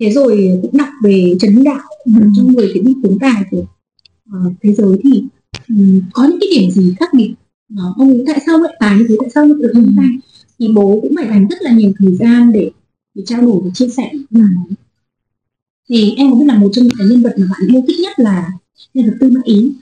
Thế 0.00 0.10
rồi 0.10 0.58
cũng 0.62 0.76
đọc 0.76 0.88
về 1.02 1.36
trấn 1.40 1.64
đạo 1.64 1.80
ừ. 2.04 2.12
trong 2.36 2.52
người 2.52 2.70
cái 2.74 2.82
đi 2.82 2.94
tướng 3.02 3.18
tài 3.18 3.42
của 3.50 3.66
uh, 4.30 4.52
thế 4.62 4.72
giới 4.72 4.98
thì 5.04 5.24
um, 5.68 6.00
có 6.12 6.24
những 6.24 6.38
cái 6.40 6.48
điểm 6.58 6.70
gì 6.70 6.94
khác 7.00 7.08
biệt? 7.14 7.34
Nó 7.68 7.94
ông 7.98 8.24
tại 8.26 8.40
sao 8.46 8.58
lại 8.58 8.74
tài 8.80 8.98
như 8.98 9.06
thế? 9.08 9.16
Tại 9.20 9.30
sao 9.34 9.44
lại 9.44 9.54
được 9.58 9.72
như 9.74 9.86
thế 9.96 10.02
thì 10.58 10.68
bố 10.74 10.98
cũng 11.02 11.12
phải 11.16 11.26
dành 11.28 11.46
rất 11.50 11.62
là 11.62 11.72
nhiều 11.72 11.92
thời 11.98 12.14
gian 12.14 12.52
để 12.52 12.70
để 13.14 13.22
trao 13.26 13.42
đổi 13.42 13.60
và 13.64 13.70
chia 13.74 13.88
sẻ 13.88 14.10
ừ. 14.30 14.40
thì 15.88 16.14
em 16.16 16.30
có 16.30 16.36
biết 16.36 16.44
là 16.46 16.58
một 16.58 16.70
trong 16.72 16.84
những 16.84 16.96
cái 16.98 17.06
nhân 17.10 17.22
vật 17.22 17.34
mà 17.38 17.46
bạn 17.50 17.74
yêu 17.74 17.82
thích 17.88 18.00
nhất 18.02 18.18
là 18.18 18.50
nhân 18.94 19.06
vật 19.06 19.16
tư 19.20 19.30
mã 19.30 19.40
ý 19.44 19.72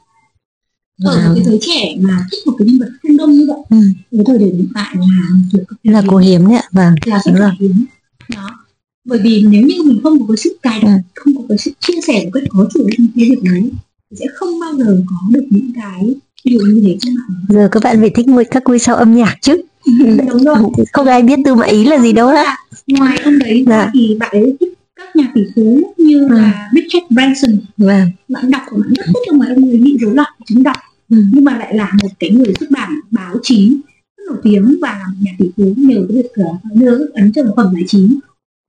ở 1.05 1.17
wow. 1.17 1.35
cái 1.35 1.45
giới 1.45 1.59
trẻ 1.61 1.97
mà 2.01 2.27
thích 2.31 2.47
một 2.47 2.53
cái 2.59 2.69
nhân 2.69 2.79
vật 2.79 2.89
phương 3.03 3.17
đông 3.17 3.33
như 3.33 3.47
vậy 3.49 3.59
ừ. 3.71 3.77
cái 4.11 4.25
thời 4.27 4.39
điểm 4.39 4.57
hiện 4.57 4.69
tại 4.75 4.95
là 5.83 5.93
là 5.93 6.03
cô 6.07 6.17
hiếm 6.17 6.49
đấy 6.49 6.57
ạ 6.57 6.69
vâng 6.73 6.95
là 7.05 7.21
rất 7.25 7.33
là 7.35 7.53
hiếm 7.61 7.85
đó 8.29 8.51
bởi 9.05 9.19
vì 9.23 9.43
nếu 9.43 9.63
như 9.63 9.83
mình 9.85 10.01
không 10.03 10.21
có 10.21 10.27
cái 10.29 10.37
sự 10.37 10.57
cài 10.63 10.81
đặt 10.83 10.97
ừ. 10.97 11.01
không 11.15 11.37
có 11.37 11.43
cái 11.49 11.59
sự 11.59 11.71
chia 11.81 12.01
sẻ 12.07 12.25
một 12.25 12.31
cách 12.35 12.43
có 12.49 12.69
chủ 12.75 12.89
trong 12.97 13.07
cái 13.17 13.31
việc 13.31 13.43
đấy 13.43 13.71
sẽ 14.11 14.27
không 14.35 14.61
bao 14.61 14.75
giờ 14.79 15.03
có 15.07 15.17
được 15.31 15.45
những 15.51 15.73
cái 15.75 16.15
điều 16.45 16.61
như 16.67 16.83
thế 16.85 16.99
bạn 17.05 17.45
giờ 17.49 17.69
các 17.73 17.83
bạn 17.83 18.01
phải 18.01 18.11
thích 18.11 18.29
một 18.29 18.43
các 18.51 18.63
ngôi 18.67 18.79
sao 18.79 18.97
âm 18.97 19.15
nhạc 19.15 19.37
chứ 19.41 19.63
đúng 20.29 20.45
rồi. 20.45 20.57
không 20.93 21.07
ai 21.07 21.23
biết 21.23 21.39
tư 21.45 21.55
mã 21.55 21.67
ý 21.67 21.85
là 21.85 21.99
gì 21.99 22.13
đâu 22.13 22.29
á. 22.29 22.57
Ngoài 22.87 23.19
ông 23.25 23.39
đấy 23.39 23.65
Dạ. 23.69 23.91
thì 23.95 24.17
bạn 24.21 24.31
ấy 24.33 24.57
thích 24.61 24.73
các 24.97 25.17
nhà 25.17 25.31
tỷ 25.35 25.41
phú 25.57 25.95
như 25.99 26.29
Ừ. 26.31 26.37
là 26.39 26.71
Richard 26.75 27.07
Branson. 27.11 27.59
Vâng. 27.77 28.09
Bạn 28.29 28.51
đọc 28.51 28.63
của 28.71 28.77
bạn 28.77 28.89
rất 28.97 29.05
thích 29.07 29.17
nhưng 29.27 29.39
mà 29.39 29.47
ông 29.57 29.69
ấy 29.71 29.79
bị 29.79 29.97
rối 30.01 30.15
loạn 30.15 30.33
chứng 30.47 30.63
đọc. 30.63 30.77
Ừ. 31.11 31.17
nhưng 31.33 31.45
mà 31.45 31.59
lại 31.59 31.75
là 31.75 31.93
một 32.03 32.09
cái 32.19 32.31
người 32.31 32.55
xuất 32.61 32.71
bản 32.71 32.91
báo 33.11 33.35
chí 33.43 33.77
rất 34.17 34.25
nổi 34.29 34.39
tiếng 34.43 34.79
và 34.83 34.89
là 34.93 35.05
một 35.09 35.15
nhà 35.21 35.31
tỷ 35.39 35.47
phú 35.57 35.75
nhờ 35.77 36.07
cái 36.09 36.17
việc 36.17 36.45
đưa 36.75 36.99
ấn 37.15 37.33
cho 37.35 37.43
phẩm 37.57 37.67
giải 37.75 37.85
trí 37.87 38.09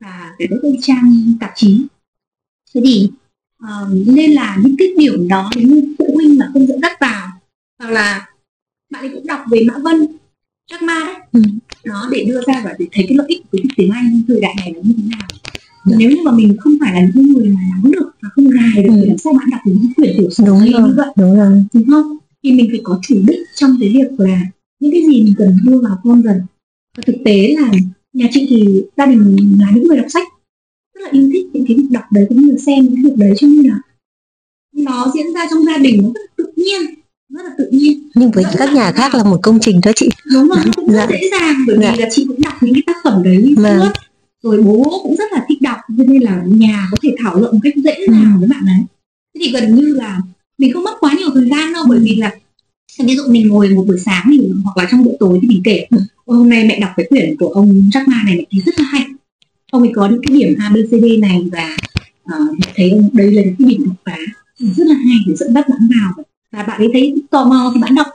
và 0.02 0.32
để 0.40 0.48
các 0.50 0.58
cái 0.62 0.78
trang 0.82 1.14
tạp 1.40 1.52
chí. 1.56 1.82
Thế 2.76 2.82
thì 2.86 3.10
ờ, 3.60 3.90
nên 4.08 4.32
là 4.32 4.58
những 4.64 4.76
cái 4.80 4.88
điểm 4.98 5.28
đó 5.28 5.50
như 5.56 5.96
phụ 6.00 6.12
huynh 6.16 6.38
mà 6.40 6.50
không 6.54 6.68
dẫn 6.68 6.82
dắt 6.82 6.92
vào 7.02 7.28
hoặc 7.80 7.90
là 7.92 8.26
bạn 8.90 9.04
ấy 9.04 9.10
cũng 9.14 9.28
đọc 9.28 9.40
về 9.52 9.66
Mã 9.68 9.78
Vân 9.78 10.06
Jack 10.72 10.82
Ma 10.86 11.00
đấy 11.04 11.16
Ừ. 11.32 11.42
đó 11.86 12.10
để 12.12 12.24
đưa 12.28 12.42
ra 12.48 12.62
và 12.66 12.74
để 12.80 12.86
thấy 12.92 13.06
cái 13.10 13.18
lợi 13.18 13.28
ích 13.30 13.42
của 13.52 13.58
cái 13.64 13.74
tiếng 13.78 13.92
Anh 13.92 14.22
thời 14.28 14.42
đại 14.42 14.54
này 14.58 14.74
là 14.76 14.82
như 14.84 14.94
thế 14.98 15.04
nào 15.10 15.28
Dạ. 15.86 15.96
nếu 16.00 16.10
như 16.10 16.18
mà 16.26 16.32
mình 16.32 16.58
không 16.60 16.74
phải 16.82 16.94
là 16.94 17.08
những 17.16 17.34
người 17.34 17.50
mà 17.50 17.60
nắm 17.70 17.92
được 17.92 18.10
và 18.22 18.30
không 18.36 18.50
gài 18.50 18.84
được 18.84 18.90
Ừ. 18.90 19.00
thì 19.02 19.08
làm 19.08 19.18
sao 19.18 19.34
bạn 19.34 19.48
đọc 19.52 19.62
được 19.66 19.74
những 19.82 19.94
quyển 19.94 20.16
tiểu 20.18 20.30
sử 20.30 20.44
đúng 20.48 20.60
rồi 20.60 20.68
như 20.68 20.94
vậy 20.98 21.08
đúng 21.18 21.36
rồi 21.36 21.64
đúng 21.74 21.88
không 21.90 22.18
thì 22.44 22.52
mình 22.52 22.68
phải 22.72 22.80
có 22.84 23.00
chủ 23.08 23.16
đích 23.28 23.40
trong 23.56 23.78
cái 23.80 23.90
việc 23.90 24.20
là 24.20 24.42
những 24.80 24.92
cái 24.92 25.02
gì 25.02 25.24
mình 25.24 25.34
cần 25.38 25.58
đưa 25.66 25.80
vào 25.82 25.98
con 26.04 26.24
dần 26.24 26.42
và 26.98 27.04
thực 27.08 27.16
tế 27.26 27.56
là 27.60 27.72
nhà 28.14 28.28
chị 28.32 28.46
thì 28.50 28.84
gia 28.98 29.06
đình 29.06 29.58
là 29.60 29.72
những 29.76 29.88
người 29.88 29.98
đọc 29.98 30.06
sách 30.10 30.28
rất 30.96 31.02
là 31.04 31.10
yêu 31.12 31.30
thích 31.34 31.46
những 31.54 31.66
cái 31.68 31.78
việc 31.78 31.88
đọc 31.92 32.04
đấy 32.12 32.26
cũng 32.30 32.42
như 32.42 32.58
xem 32.58 32.84
những 32.86 33.04
việc 33.04 33.18
đấy 33.18 33.34
cho 33.38 33.48
nên 33.48 33.66
là 33.68 33.80
nó 34.76 35.12
diễn 35.16 35.34
ra 35.34 35.42
trong 35.52 35.66
gia 35.66 35.78
đình 35.78 36.02
nó 36.04 36.10
rất 36.16 36.22
tự 36.38 36.46
nhiên 36.56 36.82
rất 37.34 37.42
là 37.44 37.50
tự 37.58 37.68
nhiên 37.72 38.10
nhưng 38.16 38.32
với 38.32 38.44
các 38.58 38.74
nhà 38.74 38.92
khác 38.92 39.16
là 39.16 39.24
một 39.24 39.40
công 39.44 39.60
trình 39.62 39.80
đó 39.86 39.92
chị 39.96 40.10
đúng 40.34 40.48
rồi 40.48 40.58
nó 40.66 40.72
cũng 40.76 40.92
rất 40.92 40.98
Dạ. 40.98 41.08
dễ 41.12 41.30
dàng 41.40 41.56
bởi 41.68 41.78
vì 41.78 41.84
Dạ. 41.84 41.96
là 42.00 42.08
chị 42.12 42.26
cũng 42.28 42.42
đọc 42.42 42.54
những 42.64 42.74
cái 42.74 42.84
tác 42.88 42.96
phẩm 43.04 43.24
đấy 43.24 43.54
Vâng. 43.58 43.80
suốt 43.82 43.92
rồi 44.44 44.62
bố 44.62 45.00
cũng 45.04 45.16
rất 45.16 45.32
là 45.34 45.46
thích 45.50 45.62
đọc 45.62 45.78
cho 45.98 46.04
nên 46.08 46.22
là 46.22 46.42
nhà 46.46 46.88
có 46.92 46.98
thể 47.02 47.16
thảo 47.24 47.36
luận 47.40 47.54
một 47.54 47.60
cách 47.64 47.74
dễ 47.76 47.92
Ừ. 47.94 48.06
dàng 48.14 48.36
với 48.40 48.48
bạn 48.50 48.64
ấy 48.66 48.80
thế 49.36 49.40
thì 49.46 49.52
gần 49.52 49.76
như 49.76 49.94
là 49.94 50.20
mình 50.58 50.74
không 50.74 50.84
mất 50.84 50.94
quá 51.00 51.14
nhiều 51.18 51.30
thời 51.34 51.50
gian 51.50 51.74
đâu 51.74 51.84
bởi 51.90 52.00
vì 52.00 52.16
là 52.16 52.32
ví 53.06 53.16
dụ 53.16 53.24
mình 53.30 53.48
ngồi 53.48 53.70
một 53.70 53.84
buổi 53.88 54.00
sáng 54.00 54.24
thì 54.32 54.50
hoặc 54.64 54.78
là 54.78 54.88
trong 54.92 55.04
bữa 55.04 55.12
tối 55.20 55.40
thì 55.42 55.48
mình 55.48 55.62
kể 55.64 55.86
Ừ. 55.90 55.98
"Ôi, 56.26 56.38
hôm 56.38 56.50
nay 56.50 56.66
mẹ 56.66 56.80
đọc 56.80 56.90
cái 56.98 57.06
quyển 57.10 57.36
của 57.40 57.48
ông 57.48 57.70
Jack 57.94 58.06
Ma 58.08 58.22
này 58.26 58.36
mẹ 58.38 58.44
thấy 58.52 58.62
rất 58.66 58.80
là 58.80 58.86
hay 58.86 59.04
ông 59.72 59.82
ấy 59.82 59.92
có 59.96 60.08
những 60.10 60.22
cái 60.28 60.38
điểm 60.40 60.56
A 60.60 60.70
B 60.70 60.76
C 60.76 60.92
D 60.92 61.20
này 61.22 61.42
và 61.52 61.78
mẹ 62.60 62.68
thấy 62.76 62.90
ông 62.90 63.10
đây 63.14 63.32
là 63.32 63.42
những 63.44 63.56
cái 63.60 63.68
điểm 63.70 63.84
đột 63.86 63.96
phá 64.06 64.18
rất 64.60 64.88
là 64.88 64.96
hay 64.96 65.18
để 65.28 65.36
dẫn 65.36 65.54
dắt 65.54 65.70
bạn 65.70 65.80
vào 65.96 66.26
và 66.54 66.64
bạn 66.64 66.82
ấy 66.82 66.90
thấy 66.94 67.16
tò 67.32 67.46
mò 67.46 67.72
thì 67.74 67.82
bạn 67.82 67.96
đọc 67.96 68.08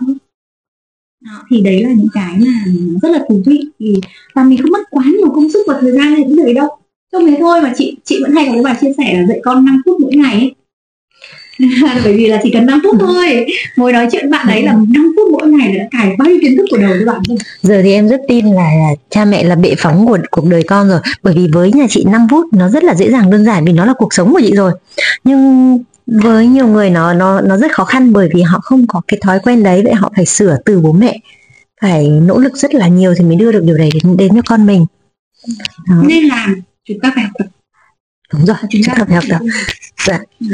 đó, 1.24 1.42
thì 1.50 1.60
đấy 1.60 1.82
là 1.84 1.90
những 1.96 2.08
cái 2.12 2.34
mà 2.38 2.64
rất 3.02 3.08
là 3.08 3.18
thú 3.28 3.42
vị. 3.46 3.60
Thì 3.78 3.94
và 4.34 4.44
mình 4.44 4.62
không 4.62 4.70
mất 4.70 4.82
quá 4.90 5.04
nhiều 5.18 5.30
công 5.34 5.52
sức 5.52 5.64
và 5.68 5.78
thời 5.80 5.92
gian 5.92 6.14
lên 6.14 6.28
những 6.28 6.46
điều 6.46 6.54
đâu. 6.54 6.68
Trong 7.12 7.26
thế 7.26 7.36
thôi 7.40 7.60
mà 7.60 7.72
chị 7.76 7.96
chị 8.04 8.18
vẫn 8.22 8.32
hay 8.32 8.46
có 8.46 8.52
cái 8.52 8.62
bài 8.62 8.74
chia 8.80 8.92
sẻ 8.98 9.14
là 9.14 9.26
dạy 9.28 9.40
con 9.44 9.64
5 9.64 9.82
phút 9.86 10.00
mỗi 10.00 10.12
ngày 10.14 10.34
ấy. 10.34 10.54
Bởi 12.04 12.16
vì 12.16 12.26
là 12.26 12.40
chỉ 12.42 12.50
cần 12.52 12.66
5 12.66 12.80
phút 12.84 12.96
thôi. 13.00 13.46
Ngồi 13.76 13.92
nói 13.92 14.08
chuyện 14.12 14.22
với 14.22 14.30
bạn 14.30 14.46
đấy 14.48 14.62
là 14.62 14.72
5 14.72 15.12
phút 15.16 15.30
mỗi 15.32 15.48
ngày 15.48 15.74
là 15.74 15.84
đã 15.84 15.88
cài 15.90 16.16
bao 16.18 16.28
nhiêu 16.28 16.38
kiến 16.42 16.56
thức 16.56 16.64
của 16.70 16.76
đầu 16.76 16.90
cho 17.00 17.12
bạn 17.12 17.22
rồi. 17.28 17.38
Giờ 17.62 17.80
thì 17.82 17.92
em 17.92 18.08
rất 18.08 18.20
tin 18.28 18.46
là, 18.46 18.70
là 18.80 18.94
cha 19.10 19.24
mẹ 19.24 19.44
là 19.44 19.54
bệ 19.54 19.74
phóng 19.78 20.06
của 20.06 20.18
cuộc 20.30 20.46
đời 20.46 20.62
con 20.62 20.88
rồi. 20.88 21.00
Bởi 21.22 21.34
vì 21.34 21.48
với 21.52 21.72
nhà 21.72 21.86
chị 21.90 22.04
5 22.04 22.26
phút 22.30 22.46
nó 22.52 22.68
rất 22.68 22.84
là 22.84 22.94
dễ 22.94 23.10
dàng 23.10 23.30
đơn 23.30 23.44
giản 23.44 23.64
vì 23.64 23.72
nó 23.72 23.84
là 23.84 23.94
cuộc 23.98 24.14
sống 24.14 24.32
của 24.32 24.40
chị 24.40 24.54
rồi. 24.54 24.72
Nhưng 25.24 25.78
với 26.08 26.46
nhiều 26.46 26.66
người 26.66 26.90
nó 26.90 27.14
nó 27.14 27.40
nó 27.40 27.56
rất 27.56 27.72
khó 27.72 27.84
khăn 27.84 28.12
bởi 28.12 28.28
vì 28.34 28.42
họ 28.42 28.60
không 28.60 28.86
có 28.86 29.00
cái 29.08 29.20
thói 29.22 29.38
quen 29.42 29.62
đấy 29.62 29.82
vậy 29.84 29.94
họ 29.94 30.12
phải 30.16 30.26
sửa 30.26 30.56
từ 30.64 30.80
bố 30.80 30.92
mẹ. 30.92 31.18
Phải 31.80 32.08
nỗ 32.08 32.38
lực 32.38 32.56
rất 32.56 32.74
là 32.74 32.88
nhiều 32.88 33.14
thì 33.18 33.24
mới 33.24 33.36
đưa 33.36 33.52
được 33.52 33.62
điều 33.64 33.78
đấy 33.78 33.90
đến, 33.94 34.16
đến 34.16 34.34
cho 34.34 34.42
con 34.46 34.66
mình. 34.66 34.86
Đó, 35.88 36.02
nên 36.06 36.24
là 36.24 36.46
chúng 36.84 37.00
ta 37.02 37.12
phải 37.14 37.24
học 37.24 37.32
tập. 37.38 37.46
Đúng 38.32 38.46
rồi 38.46 38.56
chúng 38.70 38.82
ta 38.86 38.94
phải 39.06 39.14
học 39.14 39.24
tập. 39.30 39.40
Dạ. 40.06 40.18
Ừ. 40.40 40.46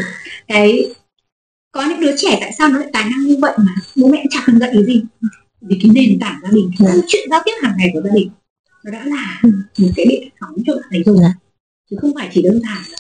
cái 0.49 0.95
có 1.73 1.85
những 1.89 2.01
đứa 2.01 2.17
trẻ 2.17 2.39
tại 2.41 2.53
sao 2.59 2.69
nó 2.69 2.79
lại 2.79 2.89
tài 2.93 3.05
năng 3.05 3.25
như 3.27 3.37
vậy 3.43 3.53
mà 3.59 3.75
bố 3.97 4.09
mẹ 4.09 4.25
chẳng 4.31 4.43
cần 4.47 4.59
dạy 4.59 4.71
cái 4.73 4.85
gì? 4.85 5.03
Vì 5.61 5.79
cái 5.83 5.91
nền 5.95 6.19
tảng 6.21 6.41
gia 6.43 6.49
đình 6.51 6.71
cái 6.79 6.89
Dạ. 6.89 7.03
chuyện 7.09 7.29
giao 7.31 7.41
tiếp 7.45 7.53
hàng 7.63 7.75
ngày 7.79 7.91
của 7.93 8.01
gia 8.05 8.11
đình 8.15 8.31
nó 8.85 8.91
đã 8.91 9.05
là 9.05 9.41
một 9.43 9.89
cái 9.97 10.07
bệ 10.09 10.29
phóng 10.41 10.55
cho 10.67 10.75
bạn 10.75 10.85
ấy 10.91 11.03
rồi 11.07 11.19
chứ 11.91 11.97
không 12.01 12.13
phải 12.15 12.29
chỉ 12.33 12.43
đơn 12.43 12.61
giản 12.61 12.83
là 12.91 12.97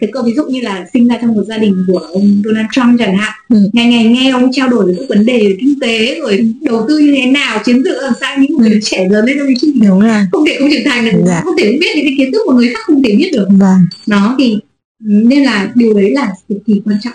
cái 0.00 0.10
câu 0.12 0.22
ví 0.22 0.32
dụ 0.36 0.42
như 0.48 0.60
là 0.60 0.86
sinh 0.92 1.08
ra 1.08 1.18
trong 1.22 1.34
một 1.34 1.42
gia 1.48 1.58
đình 1.58 1.84
của 1.86 1.98
ông 1.98 2.42
Donald 2.44 2.66
Trump 2.72 2.98
chẳng 2.98 3.16
hạn 3.16 3.32
Ừ. 3.48 3.56
ngày 3.72 3.86
ngày 3.86 4.04
nghe 4.04 4.30
ông 4.30 4.52
trao 4.52 4.68
đổi 4.68 4.86
về 4.86 4.94
các 4.98 5.08
vấn 5.08 5.26
đề 5.26 5.56
kinh 5.60 5.80
tế 5.80 6.20
rồi 6.20 6.52
đầu 6.62 6.84
tư 6.88 6.98
như 6.98 7.14
thế 7.16 7.26
nào 7.30 7.58
chiến 7.64 7.76
lược 7.76 8.02
làm 8.02 8.12
sao 8.20 8.36
những 8.38 8.56
người 8.58 8.80
trẻ 8.82 9.06
lớn 9.10 9.24
lên 9.24 9.36
trong 9.38 9.48
chương 9.60 9.70
đúng 9.88 10.00
rồi 10.00 10.20
không 10.32 10.44
thể 10.46 10.56
không 10.58 10.68
trưởng 10.72 10.84
thành 10.84 11.04
được 11.04 11.22
Dạ. 11.26 11.40
không 11.44 11.54
thể 11.58 11.66
không 11.70 11.78
biết 11.80 11.88
những 11.96 12.04
cái 12.06 12.14
kiến 12.18 12.32
thức 12.32 12.42
mà 12.48 12.54
người 12.54 12.68
khác 12.68 12.80
không 12.86 13.02
thể 13.02 13.14
biết 13.18 13.30
được 13.32 13.46
vâng 13.50 13.78
nó 14.06 14.36
thì 14.38 14.58
nên 15.00 15.42
là 15.42 15.70
điều 15.74 15.94
đấy 15.94 16.10
là 16.10 16.32
cực 16.48 16.58
kỳ 16.66 16.82
quan 16.84 16.96
trọng 17.02 17.12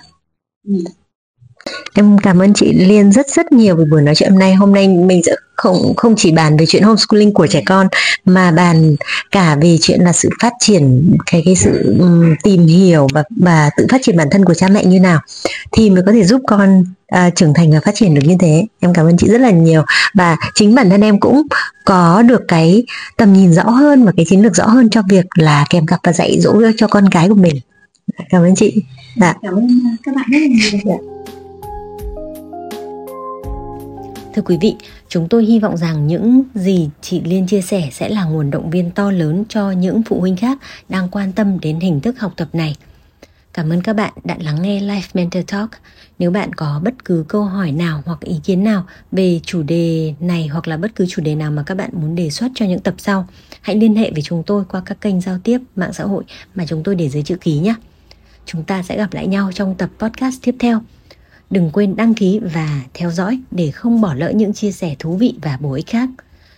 ừ. 0.67 0.73
Em 1.93 2.17
cảm 2.23 2.39
ơn 2.41 2.53
chị 2.53 2.73
Liên 2.73 3.11
rất 3.11 3.30
rất 3.30 3.51
nhiều 3.51 3.75
về 3.75 3.84
buổi 3.91 4.01
nói 4.01 4.15
chuyện 4.15 4.30
hôm 4.30 4.39
nay. 4.39 4.55
Hôm 4.55 4.73
nay 4.73 4.88
mình 4.88 5.21
sẽ 5.25 5.36
không 5.60 5.93
không 5.97 6.16
chỉ 6.16 6.32
bàn 6.32 6.57
về 6.57 6.66
chuyện 6.66 6.84
homeschooling 6.84 7.34
của 7.34 7.47
trẻ 7.47 7.62
con 7.66 7.88
mà 8.26 8.51
bàn 8.51 8.95
cả 9.32 9.57
về 9.62 9.78
chuyện 9.82 10.01
là 10.01 10.14
sự 10.14 10.30
phát 10.41 10.53
triển 10.60 11.16
cái 11.32 11.41
cái 11.45 11.55
sự 11.55 11.95
um, 11.99 12.36
tìm 12.43 12.66
hiểu 12.66 13.07
và 13.14 13.24
và 13.30 13.70
tự 13.78 13.86
phát 13.89 14.01
triển 14.03 14.18
bản 14.18 14.28
thân 14.32 14.45
của 14.45 14.53
cha 14.53 14.68
mẹ 14.68 14.86
như 14.86 14.99
nào 14.99 15.20
thì 15.72 15.89
mới 15.89 16.03
có 16.05 16.12
thể 16.12 16.24
giúp 16.24 16.41
con 16.47 16.84
à, 17.07 17.30
trưởng 17.30 17.53
thành 17.53 17.72
và 17.72 17.80
phát 17.86 17.95
triển 17.95 18.14
được 18.14 18.22
như 18.26 18.36
thế. 18.39 18.66
Em 18.80 18.93
cảm 18.93 19.05
ơn 19.05 19.18
chị 19.18 19.28
rất 19.28 19.41
là 19.41 19.49
nhiều 19.49 19.84
và 20.14 20.38
chính 20.55 20.76
bản 20.76 20.89
thân 20.89 21.01
em 21.01 21.20
cũng 21.20 21.41
có 21.86 22.22
được 22.22 22.41
cái 22.47 22.84
tầm 23.18 23.34
nhìn 23.34 23.53
rõ 23.53 23.64
hơn 23.64 24.05
và 24.05 24.12
cái 24.18 24.26
chiến 24.30 24.41
lược 24.41 24.55
rõ 24.55 24.68
hơn 24.68 24.89
cho 24.89 25.01
việc 25.10 25.26
là 25.36 25.66
kèm 25.70 25.86
cặp 25.86 25.99
và 26.03 26.14
dạy 26.14 26.39
dỗ 26.39 26.62
cho 26.78 26.88
con 26.88 27.10
cái 27.10 27.30
của 27.30 27.36
mình. 27.36 27.55
Cảm 28.30 28.41
ơn 28.41 28.55
chị. 28.55 28.84
Dạ. 29.16 29.34
cảm 29.41 29.53
ơn 29.53 29.68
các 30.03 30.16
bạn 30.16 30.26
rất 30.32 30.39
là 30.39 30.47
nhiều 30.47 30.99
Thưa 34.36 34.41
quý 34.41 34.57
vị, 34.62 34.76
chúng 35.10 35.28
tôi 35.30 35.45
hy 35.45 35.60
vọng 35.60 35.78
rằng 35.78 36.07
những 36.07 36.43
gì 36.55 36.89
chị 37.01 37.22
Liên 37.24 37.47
chia 37.47 37.62
sẻ 37.62 37.89
sẽ 37.91 38.10
là 38.10 38.24
nguồn 38.24 38.51
động 38.51 38.70
viên 38.70 38.91
to 38.91 39.12
lớn 39.12 39.43
cho 39.49 39.72
những 39.72 40.03
phụ 40.03 40.20
huynh 40.20 40.36
khác 40.36 40.57
đang 40.89 41.10
quan 41.10 41.32
tâm 41.32 41.60
đến 41.60 41.80
hình 41.80 41.99
thức 41.99 42.20
học 42.20 42.34
tập 42.36 42.47
này. 42.53 42.76
Cảm 43.53 43.70
ơn 43.70 43.82
các 43.82 43.93
bạn 43.95 44.14
đã 44.24 44.36
lắng 44.39 44.62
nghe 44.62 44.82
Life 44.82 45.01
Mentor 45.14 45.43
Talk. 45.47 45.70
Nếu 46.20 46.32
bạn 46.32 46.53
có 46.53 46.82
bất 46.84 47.05
cứ 47.05 47.26
câu 47.28 47.43
hỏi 47.43 47.72
nào 47.72 48.01
hoặc 48.05 48.20
ý 48.22 48.39
kiến 48.43 48.64
nào 48.64 48.86
về 49.12 49.39
chủ 49.43 49.64
đề 49.64 50.14
này 50.20 50.47
hoặc 50.47 50.68
là 50.68 50.78
bất 50.78 50.95
cứ 50.95 51.05
chủ 51.10 51.22
đề 51.22 51.36
nào 51.36 51.51
mà 51.51 51.64
các 51.64 51.76
bạn 51.76 51.89
muốn 51.93 52.16
đề 52.16 52.30
xuất 52.30 52.51
cho 52.55 52.66
những 52.66 52.80
tập 52.80 52.95
sau, 52.97 53.28
hãy 53.62 53.76
liên 53.76 53.95
hệ 53.95 54.12
với 54.12 54.22
chúng 54.22 54.43
tôi 54.43 54.64
qua 54.70 54.82
các 54.86 55.01
kênh 55.01 55.22
giao 55.22 55.38
tiếp 55.43 55.60
mạng 55.76 55.93
xã 55.93 56.03
hội 56.03 56.24
mà 56.55 56.66
chúng 56.68 56.84
tôi 56.84 56.95
để 56.95 57.10
dưới 57.10 57.24
chữ 57.24 57.36
ký 57.41 57.60
nhé. 57.60 57.76
Chúng 58.45 58.64
ta 58.64 58.84
sẽ 58.84 58.97
gặp 58.97 59.14
lại 59.14 59.28
nhau 59.28 59.51
trong 59.53 59.76
tập 59.76 59.89
podcast 59.99 60.36
tiếp 60.43 60.55
theo. 60.60 60.82
Đừng 61.50 61.70
quên 61.74 61.95
đăng 61.95 62.14
ký 62.14 62.39
và 62.54 62.82
theo 62.93 63.12
dõi 63.12 63.39
để 63.52 63.72
không 63.72 64.02
bỏ 64.02 64.14
lỡ 64.14 64.32
những 64.36 64.54
chia 64.54 64.72
sẻ 64.72 64.95
thú 65.00 65.18
vị 65.18 65.34
và 65.41 65.58
bổ 65.62 65.74
ích 65.74 65.88
khác. 65.88 66.10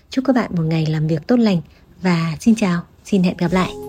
Chúc 0.10 0.26
các 0.26 0.36
bạn 0.36 0.52
một 0.56 0.64
ngày 0.64 0.86
làm 0.86 1.08
việc 1.08 1.28
tốt 1.28 1.40
lành 1.40 1.62
và 2.02 2.36
xin 2.40 2.56
chào, 2.56 2.82
xin 3.06 3.24
hẹn 3.24 3.38
gặp 3.38 3.52
lại. 3.52 3.81